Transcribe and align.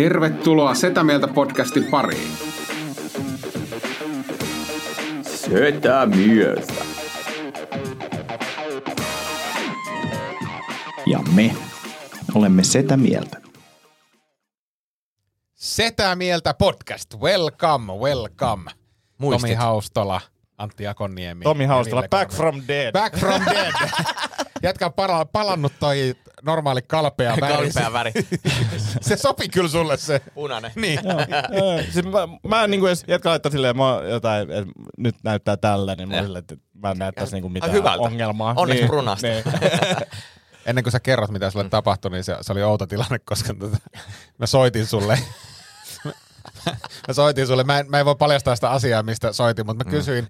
Tervetuloa 0.00 0.74
Setä 0.74 1.04
Mieltä 1.04 1.28
podcastin 1.28 1.84
pariin. 1.84 2.32
Setä 5.22 6.06
mieltä. 6.06 6.72
Ja 11.06 11.18
me 11.34 11.54
olemme 12.34 12.64
Setä 12.64 12.96
Mieltä. 12.96 13.40
Setä 15.54 16.16
Mieltä 16.16 16.54
podcast. 16.54 17.14
Welcome, 17.14 17.92
welcome. 17.92 18.70
Muistit. 19.18 19.40
Tomi 19.40 19.54
Haustola, 19.54 20.20
Antti 20.58 20.86
Akoniemi. 20.86 21.44
Tomi 21.44 21.64
Haustola, 21.64 22.02
back 22.10 22.32
from 22.32 22.62
dead. 22.68 22.92
Back 22.92 23.16
from 23.16 23.42
dead. 23.44 23.72
Jätkä 24.62 24.86
on 24.86 24.92
pala- 24.92 25.24
palannut 25.24 25.72
toi 25.80 26.14
normaali 26.42 26.82
kalpea 26.82 27.36
väri. 27.40 27.54
Kalpea 27.54 27.92
väri. 27.92 28.12
se 29.00 29.16
sopi 29.16 29.48
kyllä 29.48 29.68
sulle 29.68 29.96
se. 29.96 30.20
Punainen. 30.34 30.70
Niin. 30.80 31.00
Joo, 31.52 31.82
siis 31.92 32.04
mä, 32.06 32.28
mä 32.48 32.64
en 32.64 32.70
niinku 32.70 32.86
edes, 32.86 33.04
jätkä 33.08 33.28
laittaa 33.28 33.52
silleen, 33.52 33.76
mä 33.76 34.00
jotain, 34.10 34.50
et 34.50 34.68
nyt 34.98 35.16
näyttää 35.24 35.56
tällä, 35.56 35.94
niin 35.94 36.08
mä 36.08 36.14
oon 36.14 36.24
silleen, 36.24 36.40
että 36.40 36.56
mä 36.82 36.90
en 36.90 36.98
näyttäisi 36.98 37.32
niinku 37.32 37.48
mitään 37.48 37.72
hyvältä. 37.72 38.02
ongelmaa. 38.02 38.54
Onneksi 38.56 38.82
niin, 38.82 38.90
brunasta. 38.90 39.26
Niin. 39.26 39.44
Ennen 40.66 40.84
kuin 40.84 40.92
sä 40.92 41.00
kerrot, 41.00 41.30
mitä 41.30 41.50
sulle 41.50 41.68
tapahtui, 41.68 42.10
niin 42.10 42.24
se, 42.24 42.36
se 42.40 42.52
oli 42.52 42.62
outo 42.62 42.86
tilanne, 42.86 43.18
koska 43.18 43.54
tota, 43.54 43.76
mä 44.38 44.46
soitin 44.46 44.86
sulle. 44.86 45.18
mä 47.08 47.14
soitin 47.14 47.46
sulle. 47.46 47.64
Mä 47.64 47.78
en, 47.78 47.90
mä 47.90 47.98
en 47.98 48.06
voi 48.06 48.16
paljastaa 48.16 48.54
sitä 48.54 48.70
asiaa, 48.70 49.02
mistä 49.02 49.32
soitin, 49.32 49.66
mutta 49.66 49.84
mä 49.84 49.90
kysyin, 49.90 50.28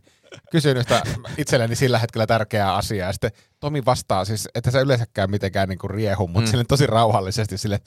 kysyin 0.50 0.76
yhtä 0.76 1.02
itselleni 1.38 1.76
sillä 1.76 1.98
hetkellä 1.98 2.26
tärkeää 2.26 2.74
asiaa. 2.74 3.08
Ja 3.08 3.12
sitten 3.12 3.30
Tomi 3.60 3.84
vastaa 3.84 4.24
siis, 4.24 4.48
että 4.54 4.70
se 4.70 4.80
yleensäkään 4.80 5.30
mitenkään 5.30 5.68
niinku 5.68 5.88
riehu, 5.88 6.26
mutta 6.28 6.48
mm. 6.48 6.50
sille 6.50 6.64
tosi 6.64 6.86
rauhallisesti 6.86 7.58
sille, 7.58 7.80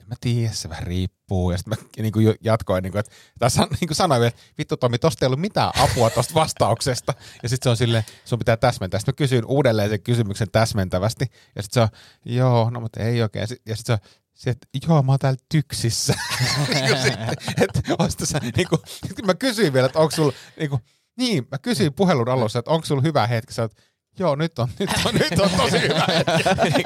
en 0.00 0.06
mä 0.08 0.14
tiedä, 0.20 0.52
se 0.52 0.68
vähän 0.68 0.86
riippuu. 0.86 1.50
Ja 1.50 1.58
sitten 1.58 1.78
mä 1.78 1.88
niinku 2.02 2.20
jo- 2.20 2.34
jatkoin, 2.40 2.82
niinku, 2.82 2.98
että 2.98 3.12
tässä 3.38 3.66
niinku 3.80 3.94
sanoin 3.94 4.22
että 4.22 4.40
vittu 4.58 4.76
Tomi, 4.76 4.98
tosta 4.98 5.24
ei 5.24 5.26
ollut 5.26 5.40
mitään 5.40 5.70
apua 5.78 6.10
tosta 6.10 6.34
vastauksesta. 6.34 7.14
Ja 7.42 7.48
sitten 7.48 7.64
se 7.64 7.70
on 7.70 7.76
silleen, 7.76 8.04
sun 8.24 8.38
pitää 8.38 8.56
täsmentää. 8.56 9.00
Sitten 9.00 9.12
mä 9.12 9.16
kysyin 9.16 9.44
uudelleen 9.44 9.90
sen 9.90 10.02
kysymyksen 10.02 10.50
täsmentävästi. 10.52 11.24
Ja 11.56 11.62
sitten 11.62 11.74
se 11.74 11.80
on, 11.80 11.88
joo, 12.24 12.70
no 12.70 12.80
mutta 12.80 13.02
ei 13.02 13.22
oikein. 13.22 13.46
Ja 13.66 13.76
sitten 13.76 13.98
se 14.34 14.50
on, 14.50 14.50
että 14.50 14.66
joo, 14.88 15.02
mä 15.02 15.12
oon 15.12 15.18
täällä 15.18 15.40
tyksissä. 15.48 16.14
Niinku 16.68 16.96
sitten, 17.02 17.28
että 17.62 17.80
ois 17.98 18.16
tässä, 18.16 18.40
niinku, 18.56 18.78
sit 18.86 19.26
mä 19.26 19.34
kysyin 19.34 19.72
vielä, 19.72 19.86
että 19.86 19.98
onko 19.98 20.16
sulla, 20.16 20.32
niinku, 20.58 20.80
niin, 21.18 21.46
mä 21.50 21.58
kysyin 21.58 21.92
puhelun 21.92 22.28
alussa, 22.28 22.58
että 22.58 22.70
onko 22.70 22.86
sulla 22.86 23.02
hyvä 23.02 23.26
hetki. 23.26 23.54
Sä 23.54 23.62
oot, 23.62 23.72
joo, 24.18 24.36
nyt 24.36 24.58
on, 24.58 24.68
nyt 24.78 24.90
on, 25.04 25.14
nyt 25.14 25.40
on 25.40 25.50
tosi 25.50 25.80
hyvä 25.80 26.06
hetki. 26.08 26.82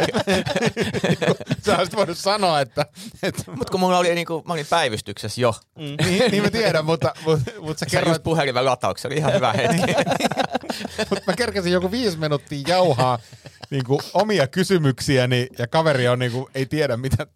Sä 1.66 1.78
olisit 1.78 1.96
voinut 1.96 2.18
sanoa, 2.18 2.60
että, 2.60 2.86
että 3.22 3.52
Mut 3.56 3.70
kun 3.70 3.80
mulla 3.80 3.98
oli 3.98 4.14
niinku, 4.14 4.42
mä 4.46 4.52
olin 4.52 4.66
päivystyksessä 4.70 5.40
jo. 5.40 5.54
niin, 5.76 6.30
niin 6.30 6.42
mä 6.42 6.50
tiedän, 6.50 6.84
mutta, 6.84 7.14
mutta, 7.24 7.50
mutta 7.60 7.78
sä 7.78 7.86
Se 7.88 7.96
kerroit, 7.96 8.14
just 8.14 8.22
puhelimen 8.22 8.64
latauksia, 8.64 9.08
oli 9.08 9.16
ihan 9.16 9.32
hyvä 9.32 9.52
hetki. 9.52 9.94
mutta 11.10 11.24
mä 11.26 11.36
kerkesin 11.36 11.72
joku 11.72 11.90
viisi 11.90 12.18
minuuttia 12.18 12.64
jauhaa 12.68 13.18
niin 13.70 13.84
kuin 13.84 14.00
omia 14.14 14.46
kysymyksiäni 14.46 15.46
ja 15.58 15.66
kaveri 15.66 16.08
on 16.08 16.18
niin 16.18 16.32
kuin, 16.32 16.46
ei 16.54 16.66
tiedä 16.66 16.96
mitä 16.96 17.26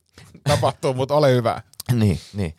tapahtuu, 0.44 0.94
mutta 0.94 1.14
ole 1.14 1.33
hyvä. 1.33 1.62
niin, 1.92 2.20
niin. 2.33 2.56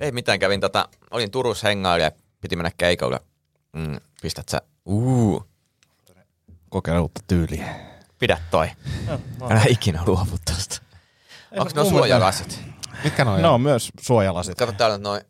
Ei 0.00 0.12
mitään, 0.12 0.38
kävin 0.38 0.60
tota, 0.60 0.88
olin 1.10 1.30
Turussa 1.30 1.68
hengailla 1.68 2.04
ja 2.04 2.12
piti 2.40 2.56
mennä 2.56 2.70
keikalle. 2.78 3.20
Mm, 3.72 3.96
pistät 4.22 4.48
sä, 4.48 4.62
uu, 4.86 5.44
Kokeile 6.68 7.00
uutta 7.00 7.20
tyyliä. 7.26 7.74
pidä 8.18 8.38
toi. 8.50 8.70
Älä 9.50 9.62
ikinä 9.68 10.02
luovu 10.06 10.36
tosta. 10.44 10.80
Onks 11.58 11.74
ne 11.74 11.84
suojalasit? 11.84 12.60
Mitkä 13.04 13.24
noin 13.24 13.42
No 13.42 13.54
on? 13.54 13.60
myös 13.60 13.90
suojalasit. 14.00 14.58
Kato 14.58 14.72
täällä 14.72 14.98
noin. 14.98 15.22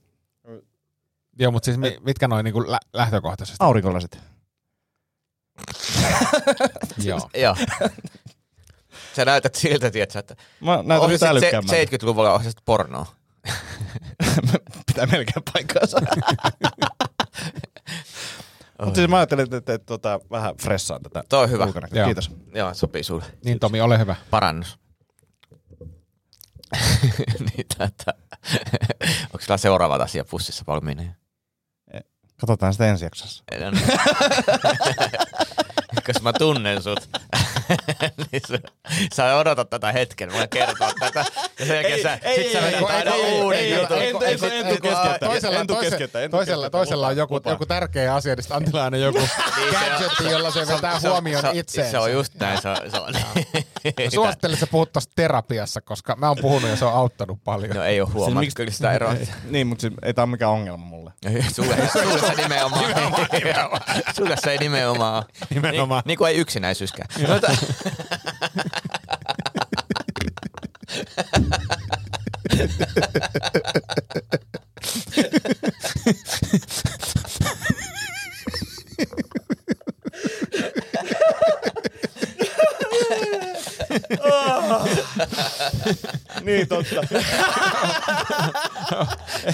Joo, 1.38 1.52
mutta 1.52 1.64
siis 1.64 1.76
mi- 1.78 1.98
mitkä 2.04 2.28
noin 2.28 2.44
niin 2.44 2.52
kuin 2.52 2.70
lä- 2.70 2.78
lähtökohtaisesti? 2.92 3.56
Aurinkolasit. 3.60 4.18
Joo. 7.04 7.30
Joo. 7.34 7.56
Sä 9.16 9.24
näytät 9.24 9.54
siltä, 9.54 9.90
tietsä, 9.90 10.18
että 10.18 10.36
Mä 10.60 10.82
näytän 10.84 11.10
nyt 11.10 11.22
älykkäämmältä. 11.22 11.84
70-luvulla 11.84 12.34
ohjasit 12.34 12.58
pornoa. 12.64 13.06
Pitää 14.86 15.06
melkein 15.06 15.42
paikkaansa. 15.52 15.98
Mutta 18.84 18.96
siis 18.96 19.10
mä 19.10 19.16
ajattelin, 19.16 19.44
että, 19.44 19.56
että, 19.56 19.74
että 19.74 19.86
tota, 19.86 20.20
vähän 20.30 20.56
fressaan 20.56 21.02
tätä. 21.02 21.22
Toi 21.28 21.44
on 21.44 21.50
hyvä. 21.50 21.68
Joo. 21.92 22.06
Kiitos. 22.06 22.30
Joo, 22.54 22.74
sopii 22.74 23.02
sulle. 23.02 23.24
Niin 23.44 23.58
Tomi, 23.58 23.80
ole 23.80 23.98
hyvä. 23.98 24.16
Parannus. 24.30 24.78
niin, 27.40 27.66
tätä. 27.78 28.14
Onko 29.24 29.40
sulla 29.40 29.56
seuraavat 29.56 30.00
asia 30.00 30.24
pussissa 30.24 30.64
valmiina? 30.66 31.02
Katsotaan 32.40 32.72
sitä 32.72 32.86
ensi 32.86 33.04
jaksossa. 33.04 33.44
No 35.98 36.00
niin. 36.00 36.02
Koska 36.06 36.22
mä 36.22 36.32
tunnen 36.32 36.82
sut. 36.82 37.08
niin 38.32 38.42
sä, 38.48 38.58
sä 39.14 39.36
odotat 39.36 39.70
tätä 39.70 39.92
hetken, 39.92 40.32
mä 40.32 40.46
kertoa 40.46 40.92
tätä. 41.00 41.24
Ja 41.58 41.66
sen 41.66 41.74
jälkeen 41.76 42.02
sä, 42.02 42.18
ei, 42.22 42.42
sit 42.42 42.52
sä 42.52 42.62
vedät 42.62 42.82
aina 42.90 43.14
uuden 43.14 43.70
jutun. 43.70 43.96
Toisella, 46.30 46.70
toisella, 46.70 47.06
on 47.06 47.16
joku, 47.16 47.40
joku 47.46 47.66
tärkeä 47.66 48.14
asia, 48.14 48.34
niin 48.34 48.42
sitten 48.42 48.56
Antilla 48.56 48.84
aina 48.84 48.96
joku 48.96 49.28
gadgetti, 49.72 50.24
jolla 50.24 50.50
se 50.50 50.66
vetää 50.66 51.00
huomioon 51.00 51.40
se 51.42 51.48
on- 51.48 51.56
itseensä. 51.56 51.90
Se 51.90 51.98
on 51.98 52.12
just 52.12 52.34
näin. 52.34 52.62
Se 52.62 52.68
on, 52.68 52.76
se 52.90 52.98
on. 52.98 53.14
Mä 53.84 54.10
suosittelen, 54.14 54.54
että 54.54 54.66
sä 54.66 54.70
puhut 54.70 54.92
tosta 54.92 55.12
terapiassa, 55.16 55.80
koska 55.80 56.16
mä 56.16 56.28
oon 56.28 56.36
puhunut 56.40 56.70
ja 56.70 56.76
se 56.76 56.84
on 56.84 56.92
auttanut 56.94 57.38
paljon. 57.44 57.76
No 57.76 57.82
ei 57.84 58.00
oo 58.00 58.10
huomannut 58.12 58.40
miksi- 58.40 58.56
kyllä 58.56 58.70
sitä 58.70 58.92
eroa. 58.92 59.14
Niin, 59.50 59.66
mutta 59.66 59.82
se, 59.82 59.90
ei 60.02 60.14
tää 60.14 60.22
ole 60.22 60.30
mikään 60.30 60.50
ongelma 60.50 60.84
mulle. 60.84 61.12
Sulle, 61.56 61.76
sulle 61.92 62.18
se 62.18 62.42
nimenomaan. 62.42 62.84
sulle 64.16 64.36
se 64.44 64.50
ei 64.50 64.58
nimenomaan. 64.58 65.24
Nimenomaan. 65.50 65.98
Niin, 66.00 66.08
niin 66.08 66.18
kuin 66.18 66.28
ei 66.28 66.36
yksinäisyyskään. 66.36 67.08
No, 67.28 67.40
tä- 67.40 67.56
niin, 86.48 86.68
totta. 86.68 87.02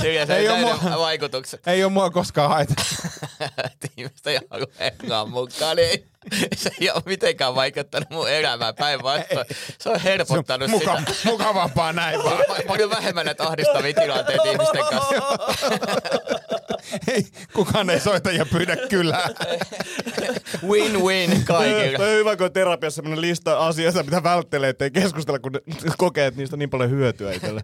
Sillä 0.00 0.26
se 0.26 0.36
Ei 0.36 0.48
näiden 0.48 0.60
mua- 0.60 0.98
vaikutukset. 0.98 1.68
Ei 1.68 1.84
ole 1.84 1.92
mua 1.92 2.10
koskaan 2.10 2.48
haitannut. 2.50 2.86
että 3.64 3.88
ihmistä 3.96 4.30
ei 4.30 4.38
halua 4.50 4.66
hengaa 4.80 5.26
mukaan, 5.26 5.76
niin 5.76 5.88
ei, 5.90 6.04
se 6.56 6.70
ei 6.80 6.90
ole 6.90 7.02
mitenkään 7.06 7.54
vaikuttanut 7.54 8.10
mun 8.10 8.30
elämää 8.30 8.72
päinvastoin. 8.72 9.46
Se 9.78 9.88
on 9.90 10.00
helpottanut 10.00 10.70
Muka, 10.70 10.96
sitä. 10.98 11.12
mukavampaa 11.24 11.92
näin 11.92 12.24
vaan. 12.24 12.38
Pa- 12.38 12.66
Paljon 12.66 12.90
vähemmän 12.90 13.26
näitä 13.26 13.44
ahdistavia 13.48 13.94
tilanteita 13.94 14.50
ihmisten 14.50 14.84
kanssa. 14.90 15.14
Ei, 17.08 17.26
kukaan 17.52 17.90
ei 17.90 18.00
soita 18.00 18.30
ja 18.30 18.46
pyydä 18.46 18.76
kyllä. 18.76 19.30
Win-win 20.66 21.44
kaikille. 21.44 21.98
On 21.98 22.10
hyvä, 22.10 22.36
kun 22.36 22.46
on 22.46 22.52
terapiassa 22.52 22.96
sellainen 22.96 23.20
lista 23.20 23.66
asioita, 23.66 24.02
mitä 24.02 24.22
välttelee, 24.22 24.70
ettei 24.70 24.90
keskustella, 24.90 25.38
kun 25.38 25.60
kokee, 25.98 26.26
että 26.26 26.40
niistä 26.40 26.54
on 26.54 26.58
niin 26.58 26.70
paljon 26.70 26.90
hyötyä 26.90 27.32
itselle. 27.32 27.60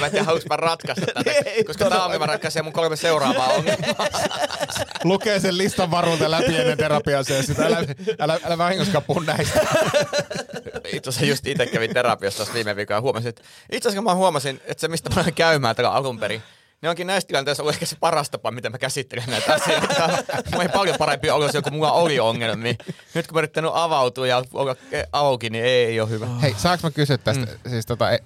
Mä 0.00 0.06
en 0.06 0.10
tiedä, 0.10 0.24
haluanko 0.24 0.46
mä 0.50 0.56
ratkaista 0.56 1.06
tätä, 1.06 1.30
koska 1.66 1.88
tää 1.88 2.02
aamu 2.02 2.18
mä 2.18 2.26
ratkaisin 2.26 2.64
mun 2.64 2.72
kolme 2.72 2.96
seuraavaa 2.96 3.48
ongelmaa. 3.48 4.06
Lukee 5.04 5.40
sen 5.40 5.58
listan 5.58 5.90
varulta 5.90 6.30
läpi 6.30 6.56
ennen 6.56 6.78
terapiasessiota. 6.78 7.62
Älä, 7.62 7.84
älä, 8.18 8.38
älä 8.44 8.58
vahingoskaan 8.58 9.04
puhu 9.04 9.20
näistä. 9.20 9.60
Itse 10.92 11.10
asiassa 11.10 11.26
just 11.26 11.46
itse 11.46 11.66
kävin 11.66 11.94
terapiassa 11.94 12.46
viime 12.54 12.76
viikolla 12.76 12.96
ja 12.96 13.00
huomasin, 13.02 13.28
että 13.28 13.42
itse 13.72 13.88
asiassa 13.88 14.02
mä 14.02 14.14
huomasin, 14.14 14.60
että 14.64 14.80
se 14.80 14.88
mistä 14.88 15.10
mä 15.14 15.20
olen 15.20 15.34
käymään 15.34 15.76
tällä 15.76 15.92
alun 15.92 16.18
perin, 16.18 16.42
niin 16.82 16.90
onkin 16.90 17.06
näissä 17.06 17.28
tilanteissa 17.28 17.62
ollut 17.62 17.74
ehkä 17.74 17.86
se 17.86 17.96
paras 18.00 18.30
tapa, 18.30 18.50
miten 18.50 18.72
mä 18.72 18.78
käsittelen 18.78 19.24
näitä 19.26 19.54
asioita. 19.54 20.08
Mulla 20.50 20.62
ei 20.62 20.68
paljon 20.68 20.96
parempi 20.98 21.30
olo 21.30 21.52
se, 21.52 21.62
kun 21.62 21.72
mulla 21.72 21.92
oli 21.92 22.20
ongelmia. 22.20 22.74
Nyt 23.14 23.26
kun 23.26 23.34
mä 23.34 23.40
yrittänyt 23.40 23.70
avautua 23.74 24.26
ja 24.26 24.44
olla 24.52 24.76
auki, 25.12 25.50
niin 25.50 25.64
ei 25.64 26.00
ole 26.00 26.10
hyvä. 26.10 26.26
Hei, 26.26 26.54
saanko 26.56 26.86
mä 26.86 26.90
kysyä 26.90 27.18
tästä, 27.18 27.46
mm. 27.46 27.70
siis 27.70 27.86
tota, 27.86 28.12
e, 28.12 28.18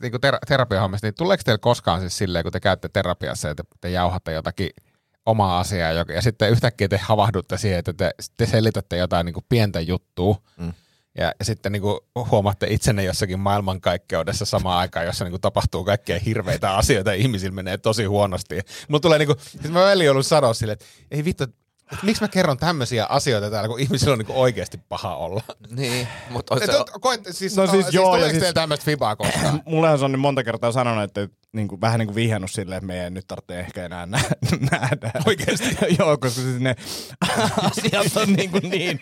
niinku 0.00 0.18
ter- 0.18 0.38
terapiahommista, 0.48 1.06
niin 1.06 1.14
tuleeko 1.14 1.42
teillä 1.44 1.58
koskaan 1.58 2.00
siis 2.00 2.18
silleen, 2.18 2.42
kun 2.42 2.52
te 2.52 2.60
käytte 2.60 2.88
terapiassa 2.88 3.48
ja 3.48 3.54
te, 3.54 3.62
te 3.80 3.90
jauhatte 3.90 4.32
jotakin 4.32 4.70
omaa 5.26 5.60
asiaa, 5.60 5.92
ja 5.92 6.22
sitten 6.22 6.50
yhtäkkiä 6.50 6.88
te 6.88 6.96
havahdutte 6.96 7.58
siihen, 7.58 7.78
että 7.78 7.92
te, 7.92 8.10
te 8.36 8.46
selitätte 8.46 8.96
jotain 8.96 9.26
niin 9.26 9.34
kuin 9.34 9.46
pientä 9.48 9.80
juttua, 9.80 10.36
mm. 10.56 10.72
Ja, 11.18 11.32
sitten 11.42 11.72
niin 11.72 11.82
kuin 11.82 12.00
huomaatte 12.30 12.66
itsenne 12.70 13.04
jossakin 13.04 13.38
maailmankaikkeudessa 13.38 14.44
samaan 14.44 14.78
aikaan, 14.78 15.06
jossa 15.06 15.24
niin 15.24 15.32
kuin 15.32 15.40
tapahtuu 15.40 15.84
kaikkea 15.84 16.18
hirveitä 16.18 16.76
asioita 16.76 17.10
ja 17.10 17.16
ihmisillä 17.16 17.54
menee 17.54 17.78
tosi 17.78 18.04
huonosti. 18.04 18.60
Mulla 18.88 19.00
tulee 19.00 19.18
niin 19.18 19.26
kuin, 19.26 19.38
siis 19.40 19.72
mä 19.72 19.84
veli 19.84 20.08
ollut 20.08 20.26
sanoa 20.26 20.54
silleen, 20.54 20.72
että 20.72 20.86
ei 21.10 21.24
vittu, 21.24 21.44
että 21.92 22.06
miksi 22.06 22.22
mä 22.22 22.28
kerron 22.28 22.56
tämmöisiä 22.58 23.06
asioita 23.06 23.50
täällä, 23.50 23.68
kun 23.68 23.80
ihmisillä 23.80 24.12
on 24.12 24.18
niinku 24.18 24.40
oikeasti 24.40 24.80
paha 24.88 25.16
olla. 25.16 25.42
Niin, 25.70 26.08
mutta 26.30 26.58
se, 26.58 26.64
et, 26.64 26.70
koet, 27.00 27.20
siis, 27.30 27.56
No 27.56 27.64
no, 27.66 27.70
siis 27.72 27.84
siis, 27.84 27.94
joo, 27.94 28.18
siis 28.18 28.32
ja 28.34 28.40
siis- 28.40 28.54
tämmöistä 28.54 28.84
fibaa 28.84 29.16
koskaan? 29.16 29.62
Mullehan 29.66 29.98
se 29.98 30.04
on 30.04 30.12
niin 30.12 30.20
monta 30.20 30.44
kertaa 30.44 30.72
sanonut, 30.72 31.04
että 31.04 31.28
niin 31.52 31.68
kuin, 31.68 31.80
vähän 31.80 31.98
niin 31.98 32.06
kuin 32.06 32.14
vihjannut 32.14 32.50
silleen, 32.50 32.76
että 32.76 32.86
meidän 32.86 33.04
ei 33.04 33.10
nyt 33.10 33.26
tarvitse 33.26 33.60
ehkä 33.60 33.84
enää 33.84 34.06
nä- 34.06 34.20
nähdä. 34.70 35.12
Oikeesti? 35.26 35.76
Joo, 35.98 36.16
koska 36.18 36.40
siis 36.40 36.60
ne 36.60 36.76
asiat 37.70 38.16
on 38.16 38.32
niin, 38.32 38.50
kuin 38.50 38.70
niin 38.70 39.00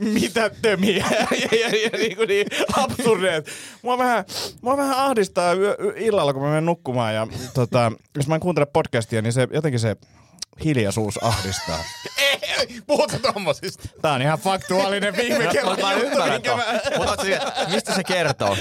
mitättömiä 0.00 1.06
ja, 1.20 1.26
ja, 1.58 1.68
ja 1.68 1.98
niin, 1.98 2.16
kuin 2.16 2.28
niin 2.28 2.46
absurdeja. 2.76 3.36
että 3.36 3.50
Mua 3.82 3.98
vähän, 3.98 4.24
mua 4.62 4.76
vähän 4.76 4.96
ahdistaa 4.98 5.52
yö, 5.52 5.76
yö, 5.80 5.92
illalla, 5.96 6.32
kun 6.32 6.42
mä 6.42 6.48
menen 6.48 6.66
nukkumaan 6.66 7.14
ja 7.14 7.26
tota, 7.54 7.92
jos 8.16 8.26
mä 8.28 8.34
en 8.34 8.40
kuuntele 8.40 8.66
podcastia, 8.66 9.22
niin 9.22 9.32
se 9.32 9.48
jotenkin 9.52 9.80
se 9.80 9.96
hiljaisuus 10.64 11.24
ahdistaa. 11.24 11.84
Puhuta 12.86 13.18
tommosista. 13.18 13.88
Tää 14.02 14.12
on 14.12 14.22
ihan 14.22 14.38
faktuaalinen 14.38 15.16
viime 15.16 15.46
kerran. 15.46 15.80
Mä 15.82 15.92
ymmärrän 15.92 16.42
ton. 16.42 16.60
Mutta 16.96 17.24
mistä 17.68 17.94
se 17.94 18.04
kertoo? 18.04 18.48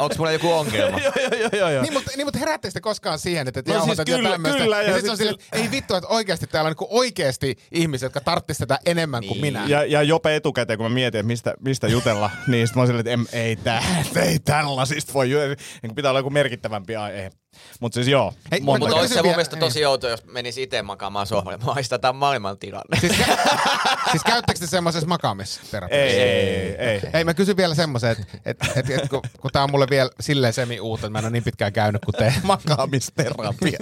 Onko 0.00 0.14
mulla 0.18 0.32
joku 0.32 0.52
ongelma? 0.52 0.98
Joo, 0.98 1.12
joo, 1.40 1.48
joo, 1.52 1.70
joo. 1.70 1.82
Niin, 1.82 1.92
mutta, 1.92 2.10
niin, 2.16 2.26
mutta 2.26 2.38
herättekö 2.38 2.72
te 2.72 2.80
koskaan 2.80 3.18
siihen, 3.18 3.48
että 3.48 3.62
te 3.62 3.72
No 3.72 3.84
siis 3.84 3.98
kyllä- 4.06 4.30
tämmöistä? 4.30 4.58
kyllä, 4.58 4.82
ja 4.82 4.88
ja, 4.88 4.92
sit 4.92 5.00
sit 5.00 5.10
on 5.10 5.16
sille, 5.16 5.34
ei 5.52 5.70
vittu, 5.70 5.94
että 5.94 6.08
oikeasti 6.08 6.46
täällä 6.46 6.68
on 6.68 6.70
niinku 6.70 6.86
oikeasti 6.90 7.56
ihmisiä, 7.72 8.06
jotka 8.06 8.20
tarttis 8.20 8.58
tätä 8.58 8.78
enemmän 8.86 9.24
kuin 9.26 9.40
minä. 9.40 9.64
Ja, 9.66 9.84
ja 9.84 10.02
jopa 10.02 10.30
etukäteen, 10.30 10.76
kun 10.78 10.84
mä 10.90 10.94
mietin, 10.94 11.18
että 11.18 11.26
mistä, 11.26 11.54
mistä 11.60 11.88
jutella, 11.88 12.30
niin 12.46 12.66
sit 12.66 12.76
mä 12.76 12.80
oon 12.80 12.86
silleen, 12.86 13.00
että 13.08 13.10
em, 13.10 13.44
ei, 13.44 13.56
tää, 13.56 13.82
ei 14.16 14.38
tällaisista 14.38 15.12
voi 15.14 15.30
jutella. 15.30 15.54
Niin 15.82 15.94
pitää 15.94 16.10
olla 16.10 16.18
joku 16.20 16.30
merkittävämpi 16.30 16.96
aihe. 16.96 17.30
Mutta 17.80 17.94
siis 17.94 18.08
joo. 18.08 18.34
Hei, 18.52 18.60
mä 18.60 18.64
Mutta 18.64 18.96
olisi 18.96 19.14
se 19.14 19.22
mun 19.22 19.30
mielestä 19.30 19.56
tosi 19.56 19.86
outoa, 19.86 20.10
jos 20.10 20.24
menisi 20.24 20.62
itse 20.62 20.82
makaamaan 20.82 21.26
sohvalle. 21.26 21.58
Mä 21.66 21.74
haistan 21.74 22.00
tämän 22.00 22.16
maailman 22.16 22.58
tilanne. 22.58 23.00
Siis, 23.00 23.12
kä- 23.12 23.36
siis 24.10 24.22
käyttekö 24.24 24.60
te 24.60 24.66
semmoisessa 24.66 25.08
makaamisterapiassa? 25.08 26.04
ei, 26.04 26.20
ei, 26.20 26.76
ei. 26.76 27.00
Hei, 27.12 27.24
mä 27.24 27.34
kysyn 27.34 27.56
vielä 27.56 27.74
semmoisen, 27.74 28.10
että 28.10 28.26
et, 28.44 28.56
et, 28.76 28.90
et, 28.90 29.08
kun, 29.08 29.22
kun 29.40 29.50
tää 29.52 29.62
on 29.64 29.70
mulle 29.70 29.86
vielä 29.90 30.10
silleen 30.20 30.52
semi 30.52 30.80
uutta, 30.80 31.06
että 31.06 31.12
mä 31.12 31.18
en 31.18 31.24
ole 31.24 31.32
niin 31.32 31.44
pitkään 31.44 31.72
käynyt 31.72 32.04
kuin 32.04 32.14
te. 32.14 32.34
Makaamisterapia. 32.42 33.78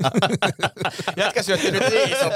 Jätkä 1.17 1.43
syötti 1.43 1.71
nyt 1.71 1.83
niin 1.91 2.09
iso. 2.13 2.31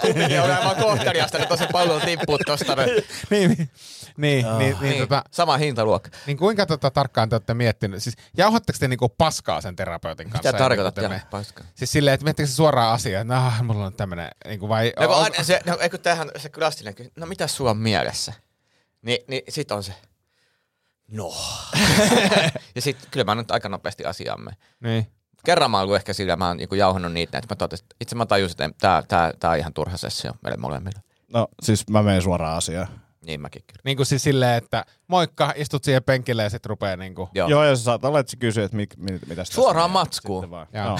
Kumminkin 0.00 0.40
on 0.40 0.50
aivan 0.50 0.76
kohtariasta, 0.76 1.38
nyt 1.38 1.50
on 1.52 1.58
se 1.58 1.68
pallo 1.72 2.00
tippuu 2.00 2.38
tosta. 2.46 2.76
niin, 2.76 2.94
niin, 3.30 3.48
niin, 3.48 3.68
niin, 4.16 4.58
niin, 4.58 4.76
Niin, 4.80 4.98
tota, 4.98 5.24
sama 5.30 5.56
hintaluokka. 5.56 6.10
niin 6.26 6.36
kuinka 6.36 6.66
tota, 6.66 6.90
tarkkaan 6.90 7.28
te 7.28 7.34
olette 7.34 7.54
miettinyt? 7.54 8.02
Siis 8.02 8.16
jauhatteko 8.36 8.76
te 8.80 8.88
niinku 8.88 9.08
paskaa 9.08 9.60
sen 9.60 9.76
terapeutin 9.76 10.30
kanssa? 10.30 10.48
Mitä 10.48 10.58
kuin 10.92 10.94
te 10.94 11.02
Ja, 11.02 11.08
me- 11.08 11.22
paska. 11.30 11.64
Siis 11.74 11.92
silleen, 11.92 12.14
että 12.14 12.24
miettikö 12.24 12.46
se 12.46 12.54
suoraan 12.54 12.92
asiaa, 12.94 13.20
että 13.20 13.34
nah, 13.34 13.62
mulla 13.62 13.86
on 13.86 13.94
tämmönen, 13.94 14.30
niinku 14.46 14.68
vai... 14.68 14.92
No, 15.00 15.06
kun 15.08 15.16
on- 15.16 15.44
se, 15.44 15.60
no, 15.66 15.76
eikö 15.80 15.98
tämähän 15.98 16.30
se 16.36 16.48
klassinen 16.48 16.94
kysymys, 16.94 17.16
no 17.16 17.26
mitä 17.26 17.46
sulla 17.46 17.70
on 17.70 17.76
mielessä? 17.76 18.32
Ni, 19.02 19.24
niin 19.28 19.42
sit 19.48 19.70
on 19.72 19.82
se, 19.82 19.94
no. 21.10 21.34
ja 22.74 22.82
sit 22.82 22.96
kyllä 23.10 23.24
mä 23.24 23.34
nyt 23.34 23.50
aika 23.50 23.68
nopeasti 23.68 24.04
asiaamme. 24.04 24.50
Niin. 24.80 25.06
Kerran 25.44 25.70
mä 25.70 25.80
ollut 25.80 25.96
ehkä 25.96 26.12
sillä, 26.12 26.36
mä 26.36 26.48
oon 26.48 26.56
niinku 26.56 26.74
jauhannut 26.74 27.12
niitä, 27.12 27.38
että 27.38 27.54
mä 27.54 27.56
totesin, 27.56 27.86
itse 28.00 28.14
mä 28.14 28.26
tajusin, 28.26 28.62
että 28.62 28.78
tää, 28.78 29.02
tää, 29.02 29.32
tää 29.40 29.50
on 29.50 29.58
ihan 29.58 29.72
turha 29.74 29.96
sessio 29.96 30.32
meille 30.42 30.56
molemmille. 30.56 31.00
No 31.32 31.48
siis 31.62 31.88
mä 31.90 32.02
menen 32.02 32.22
suoraan 32.22 32.56
asiaan. 32.56 32.88
Niin 33.26 33.40
mäkin 33.40 33.62
kyllä. 33.66 33.80
Niin 33.84 33.96
kuin 33.96 34.06
siis 34.06 34.22
silleen, 34.22 34.54
että 34.54 34.84
moikka, 35.06 35.52
istut 35.56 35.84
siihen 35.84 36.04
penkille 36.04 36.42
ja 36.42 36.50
sit 36.50 36.66
rupee 36.66 36.96
niinku... 36.96 37.28
Joo. 37.34 37.48
Joo, 37.48 37.64
ja 37.64 37.76
sä 37.76 37.82
saat 37.82 38.04
olla, 38.04 38.20
että 38.20 38.30
sä 38.30 38.36
kysyy, 38.36 38.64
että 38.64 38.76
mit, 38.76 38.96
mit, 38.96 39.26
mitä 39.28 39.44
Suoraan 39.44 39.90
matskuun. 39.90 40.42
Sitten 40.42 40.50
vaan. 40.50 40.66
Joo. 40.72 40.86
Joo. 40.86 40.98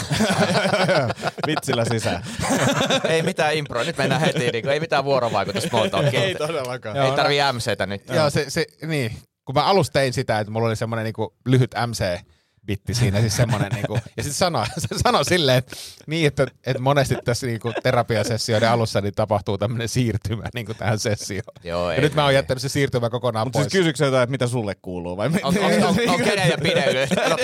Vitsillä 1.47 1.85
sisään. 1.85 2.25
ei 3.09 3.23
mitään 3.23 3.55
improa, 3.55 3.85
nyt 3.85 3.99
mennään 3.99 4.21
heti, 4.21 4.51
niinku, 4.51 4.71
ei 4.71 4.81
mitään 4.81 5.05
vuorovaikutus 5.05 5.63
small 5.65 5.89
talkia. 5.89 6.23
ei 6.25 6.35
todellakaan. 6.35 6.97
ei 6.97 7.13
tarvii 7.13 7.41
MCtä 7.53 7.87
nyt. 7.87 8.09
Joo, 8.09 8.31
se, 8.31 8.51
se, 8.51 8.67
niin. 8.87 9.17
Kun 9.45 9.55
mä 9.55 9.65
alusta 9.65 9.93
tein 9.93 10.13
sitä, 10.13 10.39
että 10.39 10.51
mulla 10.51 10.69
oli 10.69 10.77
semmoinen 10.77 11.05
niinku 11.05 11.35
lyhyt 11.47 11.71
MC, 11.87 12.25
bitti 12.67 12.95
siinä, 12.95 13.21
siis 13.21 13.37
semmoinen 13.37 13.73
niinku, 13.73 13.95
ja 14.17 14.23
sitten 14.23 14.35
sano, 14.35 14.65
se 14.79 14.89
sano 15.05 15.25
silleen, 15.25 15.59
että, 15.59 15.77
niin, 16.07 16.27
että, 16.27 16.47
että 16.67 16.83
monesti 16.83 17.17
tässä 17.25 17.47
niinku 17.47 17.73
terapiasessioiden 17.83 18.71
alussa 18.71 19.01
niin 19.01 19.15
tapahtuu 19.15 19.59
tämmöinen 19.59 19.89
siirtymä 19.89 20.45
niinku 20.55 20.75
tähän 20.75 20.99
sessioon. 20.99 21.55
Joo, 21.65 21.91
ja 21.91 21.97
ei. 21.97 22.01
nyt 22.01 22.15
mä 22.15 22.25
oon 22.25 22.35
jättänyt 22.35 22.63
se 22.63 22.69
siirtymä 22.69 23.11
kokonaan 23.11 23.47
Mutta 23.47 23.59
pois. 23.59 23.73
siis 23.73 23.81
kysyykö 23.81 23.97
sä 23.97 24.05
jotain, 24.05 24.23
että 24.23 24.31
mitä 24.31 24.47
sulle 24.47 24.75
kuuluu? 24.75 25.17
Vai 25.17 25.31
On, 25.43 25.55
on, 25.59 25.85
on, 25.85 26.09
on 26.09 26.19
kenen 26.19 26.49
ja 26.49 26.59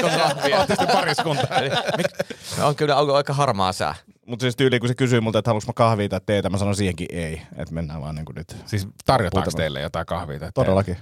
kahvia? 0.03 0.59
Ootte 0.59 0.75
sitten 0.75 0.97
pariskunta. 0.97 1.49
on 2.67 2.77
kyllä 2.77 2.97
ollut 2.97 3.15
aika 3.15 3.33
harmaa 3.33 3.73
sää. 3.73 3.95
Mutta 4.27 4.43
siis 4.45 4.57
tyyli, 4.57 4.81
kun 4.81 4.89
se 4.89 4.95
kysyy 4.95 5.21
multa, 5.21 5.39
että 5.39 5.49
haluanko 5.49 5.67
mä 5.67 5.73
kahvia 5.73 6.09
tai 6.09 6.21
teetä, 6.27 6.51
mä 6.51 6.59
sanon 6.59 6.77
siihenkin 6.77 7.09
ei. 7.11 7.43
Että 7.57 7.75
mennään 7.75 8.01
vaan 8.01 8.15
niinku 8.15 8.33
nyt. 8.33 8.57
Siis 8.67 8.89
tarjotaanko 9.07 9.51
teille 9.51 9.81
jotain 9.81 10.07
kahvia? 10.07 10.39
tai 10.39 10.39
teetä? 10.39 10.53
Todellakin. 10.53 10.97